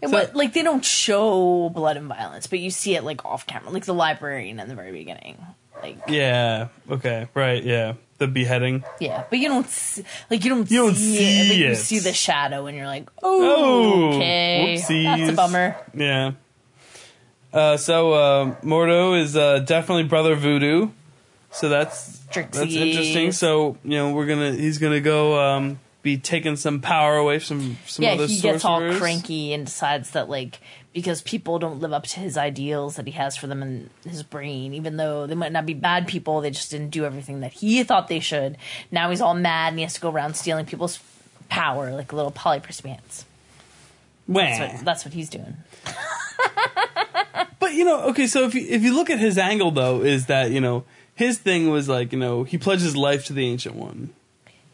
It 0.00 0.08
So- 0.10 0.30
like 0.34 0.52
they 0.52 0.62
don't 0.62 0.84
show 0.84 1.68
blood 1.70 1.96
and 1.96 2.06
violence, 2.08 2.46
but 2.46 2.58
you 2.58 2.70
see 2.70 2.94
it 2.96 3.04
like 3.04 3.24
off 3.24 3.46
camera, 3.46 3.70
like 3.70 3.84
the 3.84 3.94
librarian 3.94 4.58
in 4.60 4.68
the 4.68 4.74
very 4.74 4.92
beginning. 4.92 5.38
Like 5.82 5.98
Yeah. 6.08 6.68
Okay. 6.90 7.28
Right. 7.34 7.62
Yeah. 7.62 7.94
The 8.18 8.28
beheading. 8.28 8.84
yeah, 9.00 9.24
but 9.30 9.40
you 9.40 9.48
don't 9.48 9.68
see, 9.68 10.04
like 10.30 10.44
you 10.44 10.50
don't, 10.50 10.70
You 10.70 10.84
don't 10.84 10.94
see, 10.94 11.16
see 11.16 11.40
it. 11.40 11.48
Like, 11.48 11.58
You 11.70 11.74
see 11.74 11.98
the 11.98 12.12
shadow, 12.12 12.66
and 12.66 12.76
you're 12.76 12.86
like, 12.86 13.08
Oh, 13.20 14.10
oh, 14.12 14.16
okay, 14.16 14.76
whoopsies. 14.78 15.02
that's 15.04 15.30
a 15.32 15.34
bummer. 15.34 15.76
Yeah. 15.92 16.32
Uh, 17.52 17.76
so 17.76 18.12
uh, 18.12 18.54
Mordo 18.62 19.20
is 19.20 19.36
uh, 19.36 19.58
definitely 19.60 20.04
brother 20.04 20.34
Voodoo. 20.34 20.88
So 21.50 21.68
that's 21.68 22.18
that's 22.32 22.58
interesting. 22.58 23.32
So 23.32 23.76
you 23.84 23.90
know 23.90 24.12
we're 24.12 24.26
gonna 24.26 24.52
he's 24.52 24.78
gonna 24.78 25.02
go 25.02 25.38
um, 25.38 25.78
be 26.02 26.16
taking 26.16 26.56
some 26.56 26.80
power 26.80 27.16
away 27.16 27.38
from 27.38 27.76
some 27.86 28.04
Yeah, 28.04 28.12
other 28.12 28.26
he 28.26 28.40
gets 28.40 28.64
all 28.64 28.80
cranky 28.96 29.52
and 29.52 29.66
decides 29.66 30.12
that 30.12 30.30
like 30.30 30.60
because 30.94 31.20
people 31.22 31.58
don't 31.58 31.80
live 31.80 31.92
up 31.92 32.04
to 32.04 32.20
his 32.20 32.36
ideals 32.38 32.96
that 32.96 33.06
he 33.06 33.12
has 33.12 33.36
for 33.36 33.46
them 33.46 33.62
in 33.62 33.90
his 34.06 34.22
brain, 34.22 34.72
even 34.74 34.96
though 34.96 35.26
they 35.26 35.34
might 35.34 35.52
not 35.52 35.66
be 35.66 35.74
bad 35.74 36.06
people, 36.06 36.40
they 36.40 36.50
just 36.50 36.70
didn't 36.70 36.90
do 36.90 37.04
everything 37.04 37.40
that 37.40 37.52
he 37.52 37.82
thought 37.82 38.08
they 38.08 38.20
should. 38.20 38.56
Now 38.90 39.10
he's 39.10 39.20
all 39.20 39.34
mad 39.34 39.68
and 39.68 39.78
he 39.78 39.82
has 39.82 39.94
to 39.94 40.00
go 40.00 40.10
around 40.10 40.36
stealing 40.36 40.66
people's 40.66 40.98
power 41.48 41.92
like 41.92 42.12
a 42.12 42.16
little 42.16 42.32
polyprius 42.32 42.82
pants. 42.82 43.24
That's 44.28 44.76
what, 44.76 44.84
that's 44.84 45.04
what 45.04 45.12
he's 45.14 45.28
doing. 45.28 45.56
But 47.72 47.78
you 47.78 47.84
know, 47.86 48.02
okay, 48.10 48.26
so 48.26 48.44
if 48.44 48.54
you 48.54 48.66
if 48.68 48.82
you 48.82 48.94
look 48.94 49.08
at 49.08 49.18
his 49.18 49.38
angle 49.38 49.70
though, 49.70 50.02
is 50.02 50.26
that 50.26 50.50
you 50.50 50.60
know 50.60 50.84
his 51.14 51.38
thing 51.38 51.70
was 51.70 51.88
like 51.88 52.12
you 52.12 52.18
know 52.18 52.42
he 52.44 52.58
pledged 52.58 52.82
his 52.82 52.94
life 52.94 53.24
to 53.26 53.32
the 53.32 53.46
ancient 53.46 53.74
one. 53.76 54.10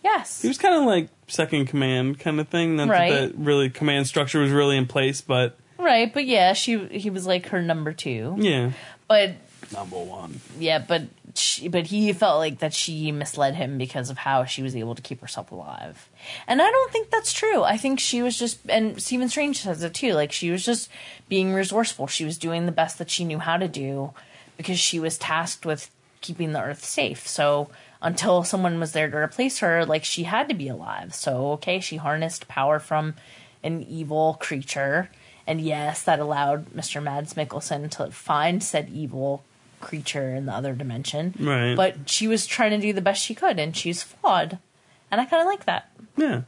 Yes. 0.03 0.43
He 0.43 0.49
was 0.49 0.59
kind 0.59 0.75
of 0.75 0.83
like 0.83 1.09
second 1.29 1.67
command 1.67 2.19
kind 2.19 2.41
of 2.41 2.49
thing. 2.49 2.75
Not 2.75 2.89
Right. 2.89 3.13
that, 3.13 3.33
that 3.33 3.39
really 3.39 3.71
command 3.71 4.09
structure 4.09 4.41
was 4.41 4.51
really 4.51 4.77
in 4.77 4.87
place, 4.87 5.21
but 5.21 5.57
Right, 5.79 6.13
but 6.13 6.27
yeah, 6.27 6.55
she 6.55 6.87
he 6.89 7.09
was 7.09 7.25
like 7.25 7.47
her 7.51 7.63
number 7.63 7.93
two. 7.93 8.35
yeah, 8.39 8.73
But 9.07 9.35
number 9.73 9.97
one. 9.99 10.41
yeah, 10.59 10.81
but 10.81 11.03
she, 11.35 11.69
but 11.69 11.87
he 11.87 12.12
felt 12.12 12.38
like 12.38 12.59
that 12.59 12.73
she 12.73 13.12
misled 13.12 13.55
him 13.55 13.79
because 13.79 14.11
of 14.11 14.19
how 14.19 14.45
she 14.45 14.62
was 14.62 14.77
able 14.77 14.95
to 14.95 15.03
keep 15.03 15.21
herself 15.21 15.51
alive. 15.51 16.09
And 16.47 16.62
I 16.62 16.71
don't 16.71 16.93
think 16.93 17.11
that's 17.11 17.33
true. 17.33 17.62
I 17.62 17.77
think 17.77 18.01
she 18.01 18.23
was 18.23 18.38
just 18.38 18.59
and 18.69 19.01
Stephen 19.01 19.29
Strange 19.29 19.61
says 19.61 19.83
it 19.83 19.95
too. 19.95 20.14
Like 20.14 20.33
she 20.33 20.51
was 20.51 20.64
just 20.64 20.91
being 21.29 21.53
resourceful. 21.53 22.07
She 22.07 22.25
was 22.25 22.38
doing 22.38 22.67
the 22.67 22.73
best 22.73 22.99
that 22.99 23.11
she 23.11 23.25
knew 23.25 23.38
how 23.38 23.57
to 23.57 23.69
do 23.69 24.12
because 24.57 24.79
she 24.79 25.01
was 25.01 25.19
tasked 25.19 25.67
with 25.67 25.91
keeping 26.21 26.53
the 26.53 26.62
earth 26.62 26.85
safe. 26.85 27.27
So 27.27 27.71
until 28.01 28.45
someone 28.45 28.79
was 28.79 28.93
there 28.93 29.11
to 29.11 29.17
replace 29.17 29.59
her, 29.59 29.85
like 29.85 30.05
she 30.05 30.25
had 30.25 30.49
to 30.49 30.55
be 30.55 30.69
alive. 30.69 31.14
So 31.14 31.53
okay, 31.53 31.81
she 31.81 31.97
harnessed 31.97 32.49
power 32.49 32.79
from 32.79 33.14
an 33.62 33.83
evil 33.83 34.37
creature. 34.41 35.11
And 35.47 35.61
yes, 35.61 36.03
that 36.03 36.21
allowed 36.21 36.71
Mr. 36.71 37.03
Mads 37.03 37.35
Mikkelsen 37.35 37.91
to 37.93 38.11
find 38.11 38.62
said 38.62 38.91
evil 38.91 39.43
creature 39.81 40.35
in 40.35 40.47
the 40.47 40.53
other 40.53 40.75
dimension. 40.75 41.35
Right. 41.38 41.75
But 41.75 42.09
she 42.09 42.27
was 42.29 42.47
trying 42.47 42.71
to 42.73 42.79
do 42.79 42.93
the 42.93 43.01
best 43.01 43.25
she 43.25 43.35
could, 43.35 43.59
and 43.59 43.77
she's 43.77 44.03
flawed. 44.03 44.59
And 45.11 45.21
I 45.21 45.25
kind 45.25 45.41
of 45.43 45.47
like 45.47 45.64
that. 45.67 45.91
Yeah. 46.17 46.43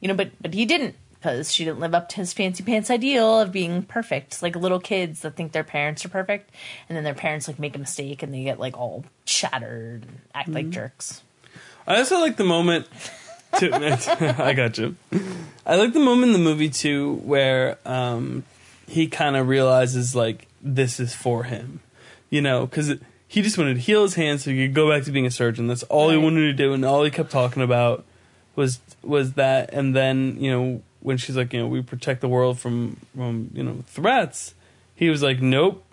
You 0.00 0.08
know, 0.08 0.14
but 0.14 0.30
but 0.40 0.54
he 0.54 0.64
didn't 0.66 0.94
because 1.14 1.52
she 1.52 1.64
didn't 1.66 1.80
live 1.80 1.94
up 1.94 2.08
to 2.08 2.16
his 2.16 2.32
fancy 2.32 2.62
pants 2.62 2.90
ideal 2.90 3.40
of 3.40 3.52
being 3.52 3.82
perfect. 3.82 4.42
Like 4.42 4.56
little 4.56 4.80
kids 4.80 5.20
that 5.20 5.36
think 5.36 5.52
their 5.52 5.64
parents 5.64 6.04
are 6.04 6.08
perfect, 6.08 6.50
and 6.88 6.96
then 6.96 7.04
their 7.04 7.14
parents 7.14 7.46
like 7.48 7.58
make 7.58 7.76
a 7.76 7.78
mistake 7.78 8.22
and 8.22 8.32
they 8.32 8.42
get 8.44 8.58
like 8.58 8.76
all 8.78 9.04
shattered 9.26 10.02
and 10.04 10.20
act 10.34 10.48
Mm-hmm. 10.48 10.54
like 10.56 10.70
jerks. 10.70 11.22
I 11.86 11.96
also 11.98 12.18
like 12.20 12.36
the 12.36 12.44
moment. 12.44 12.86
Too, 13.58 13.70
I 13.74 14.52
got 14.54 14.78
you. 14.78 14.94
I 15.66 15.74
like 15.74 15.92
the 15.92 15.98
moment 15.98 16.28
in 16.28 16.32
the 16.34 16.38
movie 16.38 16.68
too 16.70 17.14
where 17.24 17.78
um, 17.84 18.44
he 18.86 19.08
kind 19.08 19.34
of 19.36 19.48
realizes 19.48 20.14
like 20.14 20.46
this 20.62 21.00
is 21.00 21.14
for 21.16 21.42
him, 21.42 21.80
you 22.30 22.40
know, 22.40 22.66
because 22.66 22.94
he 23.28 23.42
just 23.42 23.58
wanted 23.58 23.74
to 23.74 23.80
heal 23.80 24.02
his 24.02 24.14
hand 24.14 24.40
so 24.40 24.50
he 24.50 24.66
could 24.66 24.74
go 24.74 24.88
back 24.88 25.04
to 25.04 25.12
being 25.12 25.26
a 25.26 25.30
surgeon. 25.30 25.66
That's 25.66 25.82
all 25.84 26.10
he 26.10 26.16
wanted 26.16 26.42
to 26.42 26.52
do, 26.52 26.72
and 26.72 26.84
all 26.84 27.04
he 27.04 27.10
kept 27.10 27.30
talking 27.30 27.62
about 27.62 28.04
was 28.56 28.80
was 29.02 29.34
that. 29.34 29.72
And 29.72 29.94
then 29.94 30.36
you 30.40 30.50
know 30.50 30.82
when 31.00 31.16
she's 31.16 31.36
like, 31.36 31.52
you 31.52 31.60
know, 31.60 31.66
we 31.66 31.82
protect 31.82 32.20
the 32.20 32.28
world 32.28 32.58
from 32.58 32.96
from 33.14 33.50
you 33.52 33.62
know 33.62 33.84
threats, 33.86 34.54
he 34.94 35.10
was 35.10 35.22
like, 35.22 35.40
nope, 35.40 35.84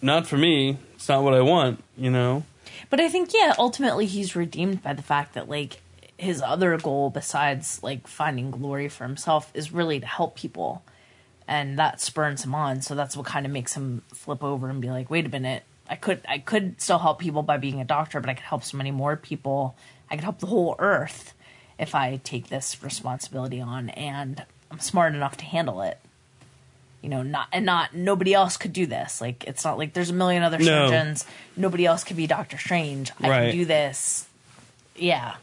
not 0.00 0.26
for 0.26 0.36
me. 0.36 0.78
It's 0.94 1.08
not 1.08 1.22
what 1.22 1.34
I 1.34 1.40
want, 1.40 1.82
you 1.96 2.10
know. 2.10 2.44
But 2.90 3.00
I 3.00 3.08
think 3.08 3.32
yeah, 3.32 3.54
ultimately 3.58 4.06
he's 4.06 4.36
redeemed 4.36 4.82
by 4.82 4.92
the 4.92 5.02
fact 5.02 5.34
that 5.34 5.48
like 5.48 5.80
his 6.16 6.40
other 6.40 6.76
goal 6.78 7.10
besides 7.10 7.82
like 7.82 8.06
finding 8.06 8.50
glory 8.50 8.88
for 8.88 9.04
himself 9.04 9.50
is 9.54 9.72
really 9.72 10.00
to 10.00 10.06
help 10.06 10.36
people. 10.36 10.82
And 11.52 11.78
that 11.78 12.00
spurns 12.00 12.44
him 12.44 12.54
on, 12.54 12.80
so 12.80 12.94
that's 12.94 13.14
what 13.14 13.26
kind 13.26 13.44
of 13.44 13.52
makes 13.52 13.74
him 13.74 14.00
flip 14.14 14.42
over 14.42 14.70
and 14.70 14.80
be 14.80 14.88
like, 14.88 15.10
"Wait 15.10 15.26
a 15.26 15.28
minute, 15.28 15.64
I 15.86 15.96
could 15.96 16.20
I 16.26 16.38
could 16.38 16.80
still 16.80 16.98
help 16.98 17.18
people 17.18 17.42
by 17.42 17.58
being 17.58 17.78
a 17.78 17.84
doctor, 17.84 18.20
but 18.20 18.30
I 18.30 18.34
could 18.34 18.44
help 18.46 18.64
so 18.64 18.78
many 18.78 18.90
more 18.90 19.16
people. 19.16 19.76
I 20.10 20.14
could 20.16 20.24
help 20.24 20.38
the 20.38 20.46
whole 20.46 20.76
earth 20.78 21.34
if 21.78 21.94
I 21.94 22.20
take 22.24 22.48
this 22.48 22.82
responsibility 22.82 23.60
on 23.60 23.90
and 23.90 24.44
I'm 24.70 24.80
smart 24.80 25.14
enough 25.14 25.36
to 25.38 25.44
handle 25.44 25.82
it." 25.82 25.98
You 27.02 27.10
know, 27.10 27.22
not 27.22 27.48
and 27.52 27.66
not 27.66 27.94
nobody 27.94 28.32
else 28.32 28.56
could 28.56 28.72
do 28.72 28.86
this. 28.86 29.20
Like 29.20 29.44
it's 29.44 29.62
not 29.64 29.76
like 29.76 29.92
there's 29.92 30.08
a 30.10 30.14
million 30.14 30.42
other 30.42 30.56
No. 30.58 30.64
surgeons. 30.88 31.26
Nobody 31.54 31.84
else 31.84 32.02
could 32.02 32.16
be 32.16 32.26
Doctor 32.26 32.56
Strange. 32.56 33.12
I 33.20 33.28
Right. 33.28 33.50
can 33.50 33.58
do 33.58 33.64
this. 33.66 34.26
Yeah. 34.96 35.34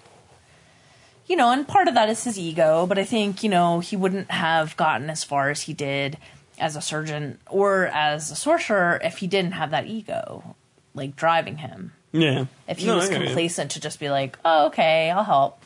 You 1.29 1.35
know, 1.35 1.51
and 1.51 1.65
part 1.67 1.87
of 1.87 1.93
that 1.93 2.09
is 2.09 2.23
his 2.25 2.37
ego, 2.39 2.85
but 2.87 2.97
I 2.97 3.03
think, 3.05 3.43
you 3.43 3.49
know, 3.49 3.79
he 3.79 3.95
wouldn't 3.95 4.31
have 4.31 4.75
gotten 4.75 5.09
as 5.11 5.23
far 5.23 5.49
as 5.51 5.61
he 5.61 5.73
did 5.73 6.17
as 6.59 6.75
a 6.75 6.81
surgeon 6.81 7.37
or 7.47 7.85
as 7.85 8.31
a 8.31 8.35
sorcerer 8.35 8.99
if 9.03 9.19
he 9.19 9.27
didn't 9.27 9.51
have 9.51 9.69
that 9.71 9.85
ego, 9.85 10.55
like 10.95 11.15
driving 11.15 11.57
him. 11.57 11.93
Yeah. 12.11 12.45
If 12.67 12.79
he 12.79 12.87
No, 12.87 12.95
was 12.95 13.09
hear 13.09 13.19
you. 13.19 13.25
complacent 13.27 13.69
to 13.71 13.79
just 13.79 13.99
be 13.99 14.09
like, 14.09 14.39
oh, 14.43 14.65
okay, 14.67 15.11
I'll 15.11 15.23
help. 15.23 15.63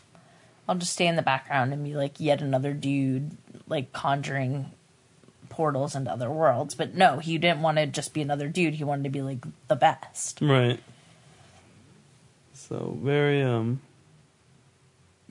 I'll 0.67 0.75
just 0.75 0.91
stay 0.93 1.07
in 1.07 1.15
the 1.15 1.21
background 1.21 1.71
and 1.71 1.81
be 1.83 1.93
like 1.95 2.19
yet 2.19 2.41
another 2.41 2.73
dude, 2.73 3.31
like 3.65 3.93
conjuring 3.93 4.69
portals 5.47 5.95
into 5.95 6.11
other 6.11 6.29
worlds. 6.29 6.75
But 6.75 6.93
no, 6.93 7.19
he 7.19 7.37
didn't 7.37 7.61
want 7.61 7.77
to 7.77 7.85
just 7.85 8.13
be 8.13 8.21
another 8.21 8.49
dude. 8.49 8.73
He 8.75 8.83
wanted 8.83 9.03
to 9.05 9.09
be 9.09 9.21
like 9.21 9.39
the 9.69 9.77
best. 9.77 10.39
Right. 10.41 10.81
So 12.53 12.97
very 13.01 13.41
um 13.41 13.81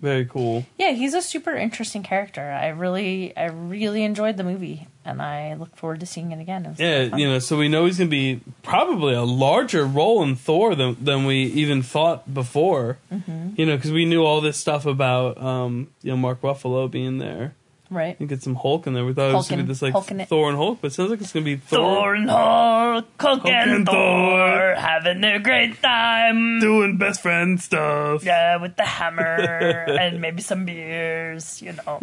very 0.02 0.26
cool. 0.26 0.66
Yeah, 0.76 0.90
he's 0.90 1.14
a 1.14 1.22
super 1.22 1.54
interesting 1.54 2.02
character. 2.02 2.42
I 2.42 2.68
really, 2.68 3.34
I 3.36 3.46
really 3.46 4.02
enjoyed 4.02 4.36
the 4.36 4.44
movie, 4.44 4.88
and 5.04 5.22
I 5.22 5.54
look 5.54 5.76
forward 5.76 6.00
to 6.00 6.06
seeing 6.06 6.32
it 6.32 6.40
again. 6.40 6.66
It 6.66 6.70
was 6.70 6.80
a 6.80 6.82
lot 6.82 6.92
of 6.92 7.10
Yeah, 7.10 7.16
you 7.16 7.28
know, 7.28 7.38
so 7.38 7.56
we 7.56 7.68
know 7.68 7.86
he's 7.86 7.98
gonna 7.98 8.10
be 8.10 8.40
probably 8.62 9.14
a 9.14 9.22
larger 9.22 9.86
role 9.86 10.22
in 10.22 10.34
Thor 10.34 10.74
than 10.74 10.96
than 11.02 11.24
we 11.24 11.44
even 11.44 11.82
thought 11.82 12.34
before. 12.34 12.98
Mm-hmm. 13.12 13.50
You 13.56 13.66
know, 13.66 13.76
because 13.76 13.92
we 13.92 14.04
knew 14.04 14.24
all 14.24 14.40
this 14.40 14.58
stuff 14.58 14.84
about 14.86 15.40
um 15.40 15.88
you 16.02 16.10
know 16.10 16.16
Mark 16.16 16.40
Ruffalo 16.42 16.90
being 16.90 17.18
there. 17.18 17.54
Right? 17.94 18.16
You 18.18 18.26
get 18.26 18.42
some 18.42 18.54
Hulk 18.54 18.86
in 18.86 18.94
there. 18.94 19.04
We 19.04 19.12
thought 19.12 19.30
it 19.30 19.34
was 19.34 19.48
gonna 19.48 19.62
be 19.62 19.68
this 19.68 19.82
like 19.82 19.94
and- 19.94 20.20
Hulk. 20.20 20.28
Thor 20.28 20.48
and 20.48 20.56
Hulk, 20.56 20.78
but 20.80 20.88
it 20.88 20.94
sounds 20.94 21.10
like 21.10 21.20
it's 21.20 21.32
gonna 21.32 21.44
be 21.44 21.56
Thor, 21.56 22.14
and 22.14 22.28
Hulk, 22.30 23.06
Hulk 23.20 23.46
and 23.46 23.86
Thor. 23.86 24.74
having 24.76 25.22
a 25.24 25.38
great 25.38 25.80
time. 25.82 26.60
doing 26.60 26.96
best 26.98 27.22
friend 27.22 27.60
stuff. 27.60 28.24
Yeah, 28.24 28.56
with 28.56 28.76
the 28.76 28.84
hammer 28.84 29.22
and 29.88 30.20
maybe 30.20 30.42
some 30.42 30.64
beers, 30.64 31.60
you 31.62 31.72
know. 31.72 31.98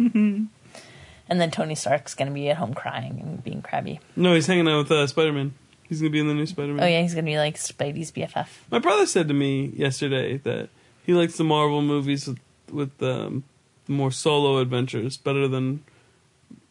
and 1.28 1.40
then 1.40 1.50
Tony 1.50 1.74
Stark's 1.74 2.14
gonna 2.14 2.30
be 2.30 2.48
at 2.50 2.56
home 2.56 2.74
crying 2.74 3.20
and 3.20 3.42
being 3.44 3.62
crabby. 3.62 4.00
No, 4.16 4.34
he's 4.34 4.46
hanging 4.46 4.68
out 4.68 4.78
with 4.78 4.90
uh, 4.92 5.06
Spider 5.06 5.32
Man. 5.32 5.54
He's 5.88 6.00
gonna 6.00 6.10
be 6.10 6.20
in 6.20 6.28
the 6.28 6.34
new 6.34 6.46
Spider 6.46 6.72
Man. 6.72 6.84
Oh 6.84 6.86
yeah, 6.88 7.02
he's 7.02 7.14
gonna 7.14 7.24
be 7.26 7.38
like 7.38 7.56
Spidey's 7.56 8.12
BFF. 8.12 8.48
My 8.70 8.78
brother 8.78 9.06
said 9.06 9.28
to 9.28 9.34
me 9.34 9.66
yesterday 9.76 10.36
that 10.38 10.68
he 11.04 11.14
likes 11.14 11.36
the 11.36 11.44
Marvel 11.44 11.82
movies 11.82 12.26
with, 12.28 12.38
with 12.70 13.02
um, 13.02 13.42
more 13.90 14.10
solo 14.10 14.58
adventures 14.58 15.16
better 15.16 15.46
than 15.48 15.82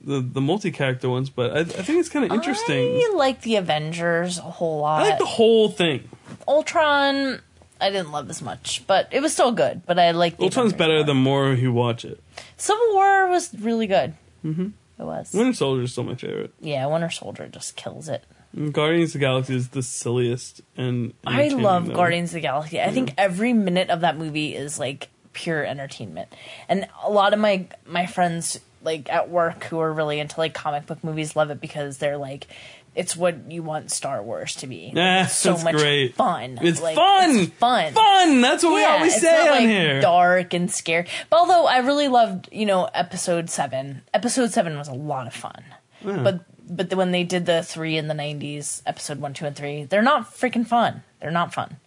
the 0.01 0.21
the 0.21 0.41
multi 0.41 0.71
character 0.71 1.09
ones. 1.09 1.29
But 1.29 1.55
I, 1.55 1.59
I 1.59 1.63
think 1.63 1.99
it's 1.99 2.09
kind 2.09 2.25
of 2.25 2.31
interesting. 2.31 2.95
I 2.95 3.11
like 3.15 3.41
the 3.41 3.57
Avengers 3.57 4.37
a 4.37 4.41
whole 4.43 4.79
lot. 4.79 5.03
I 5.03 5.09
like 5.09 5.19
the 5.19 5.25
whole 5.25 5.69
thing. 5.69 6.09
Ultron, 6.47 7.41
I 7.81 7.89
didn't 7.89 8.11
love 8.11 8.29
as 8.29 8.41
much, 8.41 8.85
but 8.87 9.07
it 9.11 9.21
was 9.21 9.33
still 9.33 9.51
good. 9.51 9.85
But 9.85 9.99
I 9.99 10.11
like 10.11 10.39
Ultron's 10.39 10.73
Avengers 10.73 10.77
better 10.77 10.93
more. 10.97 11.03
the 11.05 11.13
more 11.13 11.53
you 11.53 11.71
watch 11.73 12.05
it. 12.05 12.21
Civil 12.57 12.93
War 12.93 13.27
was 13.29 13.53
really 13.59 13.87
good. 13.87 14.13
Mm-hmm. 14.43 14.67
It 14.99 15.03
was. 15.03 15.33
Winter 15.33 15.53
Soldier 15.53 15.83
is 15.83 15.91
still 15.91 16.03
my 16.03 16.15
favorite. 16.15 16.53
yeah, 16.59 16.85
Winter 16.87 17.09
Soldier 17.09 17.47
just 17.47 17.75
kills 17.75 18.09
it. 18.09 18.23
Guardians 18.71 19.09
of 19.09 19.13
the 19.13 19.19
Galaxy 19.19 19.55
is 19.55 19.69
the 19.69 19.83
silliest 19.83 20.61
and. 20.75 21.13
I 21.25 21.49
love 21.49 21.85
though. 21.87 21.93
Guardians 21.93 22.31
of 22.31 22.35
the 22.35 22.39
Galaxy. 22.41 22.81
I 22.81 22.89
think 22.91 23.13
every 23.17 23.53
minute 23.53 23.89
of 23.91 24.01
that 24.01 24.17
movie 24.17 24.55
is 24.55 24.79
like 24.79 25.09
pure 25.33 25.63
entertainment. 25.65 26.29
And 26.67 26.87
a 27.03 27.09
lot 27.09 27.33
of 27.33 27.39
my 27.39 27.67
my 27.85 28.05
friends 28.05 28.59
like 28.83 29.11
at 29.11 29.29
work 29.29 29.65
who 29.65 29.79
are 29.79 29.91
really 29.91 30.19
into 30.19 30.39
like 30.39 30.53
comic 30.53 30.85
book 30.85 31.03
movies 31.03 31.35
love 31.35 31.49
it 31.51 31.59
because 31.59 31.97
they're 31.97 32.17
like 32.17 32.47
it's 32.95 33.15
what 33.15 33.51
you 33.51 33.61
want 33.61 33.91
Star 33.91 34.21
Wars 34.21 34.55
to 34.55 34.67
be. 34.67 34.91
Yeah, 34.93 35.25
It's 35.25 35.35
so 35.35 35.57
much 35.59 35.75
great. 35.75 36.15
fun. 36.15 36.57
It's 36.61 36.81
Like, 36.81 36.95
fun. 36.95 37.29
It's 37.37 37.53
fun. 37.53 37.93
Fun. 37.93 38.41
That's 38.41 38.63
what 38.63 38.73
we 38.73 38.83
always 38.83 39.15
say 39.21 39.31
not, 39.31 39.47
on 39.51 39.57
like, 39.57 39.69
here. 39.69 40.01
Dark 40.01 40.53
and 40.55 40.71
scary. 40.71 41.07
But 41.29 41.37
although 41.39 41.65
I 41.67 41.77
really 41.77 42.07
loved, 42.07 42.49
you 42.51 42.65
know, 42.65 42.89
episode 42.93 43.49
seven. 43.49 44.01
Episode 44.13 44.51
seven 44.51 44.75
was 44.77 44.87
a 44.87 44.93
lot 44.93 45.27
of 45.27 45.33
fun. 45.33 45.63
But 46.03 46.41
but 46.69 46.89
the, 46.89 46.95
when 46.97 47.11
they 47.11 47.23
did 47.23 47.45
the 47.45 47.61
three 47.63 47.95
in 47.95 48.07
the 48.07 48.13
nineties, 48.13 48.81
episode 48.85 49.19
one, 49.19 49.33
two, 49.33 49.45
and 49.45 49.55
three, 49.55 49.83
they're 49.83 50.01
not 50.01 50.33
freaking 50.33 50.65
fun. 50.65 51.03
They're 51.21 51.31
not 51.31 51.53
fun. 51.53 51.77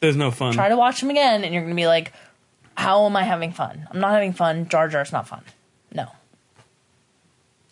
There's 0.00 0.16
no 0.16 0.30
fun. 0.30 0.52
Try 0.54 0.68
to 0.70 0.76
watch 0.76 1.00
them 1.00 1.10
again, 1.10 1.44
and 1.44 1.52
you're 1.52 1.62
gonna 1.62 1.74
be 1.74 1.86
like, 1.86 2.12
"How 2.76 3.06
am 3.06 3.16
I 3.16 3.24
having 3.24 3.52
fun? 3.52 3.88
I'm 3.90 4.00
not 4.00 4.12
having 4.12 4.32
fun. 4.32 4.68
Jar 4.68 4.88
Jar's 4.88 5.12
not 5.12 5.28
fun. 5.28 5.42
No." 5.92 6.08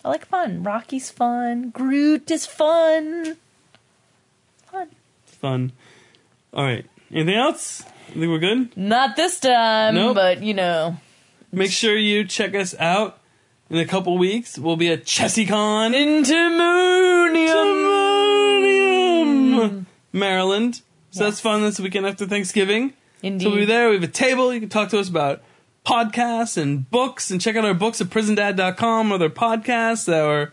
I 0.05 0.09
like 0.09 0.26
fun. 0.26 0.62
Rocket's 0.62 1.11
fun. 1.11 1.70
Groot 1.70 2.30
is 2.30 2.46
fun. 2.46 3.36
Fun. 4.70 4.88
fun. 5.26 5.72
All 6.53 6.64
right. 6.64 6.86
Anything 7.12 7.34
else? 7.34 7.82
I 8.09 8.12
think 8.12 8.28
we're 8.28 8.38
good. 8.38 8.76
Not 8.76 9.16
this 9.16 9.40
time, 9.40 9.94
Nope. 9.94 10.14
but 10.14 10.42
you 10.42 10.55
know. 10.55 10.96
Make 11.53 11.70
sure 11.70 11.96
you 11.96 12.24
check 12.24 12.55
us 12.55 12.74
out 12.78 13.18
in 13.70 13.78
a 13.78 13.86
couple 13.86 14.16
weeks. 14.18 14.59
We'll 14.59 14.76
be 14.76 14.90
at 14.92 15.05
ChessieCon 15.05 15.94
in 15.94 16.22
Timonium, 19.59 19.86
Maryland. 20.12 20.82
So 21.11 21.24
that's 21.24 21.40
fun 21.40 21.62
this 21.62 21.80
weekend 21.80 22.07
after 22.07 22.26
Thanksgiving. 22.26 22.92
Indeed. 23.23 23.45
So 23.45 23.51
we'll 23.51 23.59
be 23.61 23.64
there. 23.64 23.89
We 23.89 23.95
have 23.97 24.03
a 24.05 24.09
table. 24.09 24.53
You 24.55 24.61
can 24.61 24.69
talk 24.69 24.91
to 24.91 24.99
us 24.99 25.09
about 25.09 25.43
podcasts 25.87 26.57
and 26.61 26.89
books 26.91 27.31
and 27.31 27.41
check 27.41 27.57
out 27.57 27.64
our 27.64 27.75
books 27.75 28.01
at 28.01 28.09
prisondad.com 28.09 29.11
or 29.12 29.19
their 29.19 29.31
podcasts 29.31 30.09
or 30.12 30.53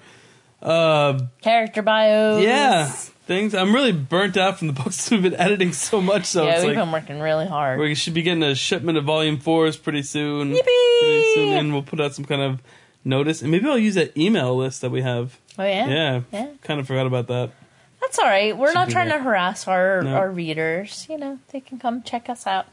uh 0.62 1.20
Character 1.42 1.82
bios. 1.82 2.42
yeah 2.44 2.88
things. 3.28 3.54
I'm 3.56 3.74
really 3.74 3.92
burnt 3.92 4.38
out 4.38 4.60
from 4.60 4.68
the 4.68 4.74
books. 4.84 5.10
We've 5.12 5.22
been 5.22 5.34
editing 5.36 5.74
so 5.74 6.00
much 6.02 6.26
so 6.26 6.46
Yeah, 6.46 6.60
we've 6.60 6.68
like 6.70 6.76
been 6.78 6.92
working 6.92 7.20
really 7.20 7.48
hard. 7.48 7.80
we 7.80 7.96
should 7.96 8.14
be 8.14 8.22
getting 8.22 8.44
a 8.44 8.56
shipment 8.56 8.98
of 8.98 9.04
volume 9.04 9.40
fours 9.40 9.78
pretty 9.78 10.04
soon. 10.04 10.52
Yippee! 10.54 11.00
Pretty 11.02 11.34
soon, 11.34 11.54
and 11.54 11.74
we'll 11.74 11.84
put 11.84 12.00
out 12.00 12.14
some 12.16 12.24
kind 12.26 12.42
of 12.42 12.62
notice, 13.04 13.42
and 13.42 13.52
maybe 13.52 13.68
I'll 13.68 13.78
use 13.80 13.96
that 13.96 14.16
email 14.18 14.56
list 14.56 14.82
that 14.82 14.90
we 14.92 15.02
have. 15.02 15.38
oh 15.60 15.64
yeah. 15.64 15.88
Yeah, 15.88 16.22
Yeah. 16.32 16.48
kind 16.62 16.80
of 16.80 16.88
forgot 16.88 17.08
about 17.08 17.28
that. 17.28 17.50
That's 18.16 18.24
all 18.26 18.32
right. 18.32 18.58
We're 18.58 18.72
not 18.72 18.90
trying 18.90 19.10
that. 19.10 19.18
to 19.18 19.24
harass 19.24 19.68
our 19.68 20.02
No. 20.02 20.16
our 20.16 20.32
readers. 20.32 21.06
You 21.10 21.18
know, 21.18 21.40
they 21.52 21.60
can 21.60 21.80
come 21.80 22.02
check 22.02 22.30
us 22.30 22.48
out. 22.48 22.66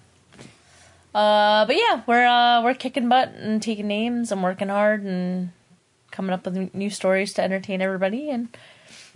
Uh, 1.15 1.67
but 1.67 1.75
yeah, 1.77 2.03
we're 2.07 2.25
uh 2.27 2.63
we're 2.63 2.75
kicking 2.75 3.09
butt 3.09 3.31
and 3.35 3.61
taking 3.61 3.89
names 3.89 4.31
and 4.31 4.41
working 4.43 4.69
hard 4.69 5.03
and 5.03 5.51
coming 6.13 6.33
up 6.33 6.45
with 6.47 6.73
new 6.75 6.91
stories 6.91 7.33
to 7.35 7.43
entertain 7.43 7.83
everybody 7.83 8.31
and 8.31 8.49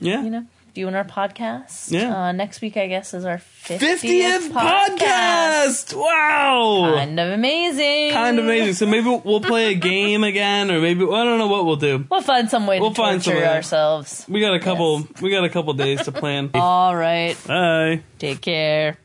Yeah, 0.01 0.23
you 0.25 0.31
know 0.31 0.47
doing 0.77 0.95
our 0.95 1.05
podcast. 1.05 1.91
Yeah. 1.91 2.15
Uh, 2.15 2.33
next 2.33 2.61
week, 2.61 2.77
I 2.77 2.87
guess, 2.87 3.15
is 3.15 3.25
our 3.25 3.39
fiftieth 3.39 4.01
fiftieth 4.01 4.53
podcast. 4.53 5.95
Wow, 5.97 6.93
Kind 6.97 7.19
of 7.19 7.33
amazing. 7.33 8.13
kind 8.13 8.39
of 8.39 8.45
amazing. 8.45 8.75
So 8.75 8.87
maybe 8.87 9.09
we'll- 9.25 9.41
play 9.41 9.73
a 9.73 9.75
game 9.75 10.23
again, 10.25 10.71
or 10.71 10.81
maybe 10.81 11.05
I 11.05 11.25
don't 11.25 11.39
know 11.39 11.47
what 11.47 11.65
we'll 11.65 11.77
do. 11.77 12.05
We'll 12.11 12.21
find 12.21 12.51
some 12.51 12.67
way 12.67 12.81
We'll 12.81 12.91
to 12.91 12.97
find 12.97 13.23
torture 13.23 13.39
some 13.41 13.49
way. 13.49 13.57
ourselves. 13.57 14.27
We 14.29 14.41
got 14.41 14.55
a 14.55 14.61
couple. 14.61 15.07
We 15.23 15.31
got 15.31 15.45
a 15.45 15.49
couple 15.49 15.73
days 15.75 16.03
to 16.05 16.13
plan. 16.13 16.51
All 16.55 16.95
right. 16.95 17.37
Bye. 17.47 18.03
Take 18.19 18.41
care. 18.41 18.99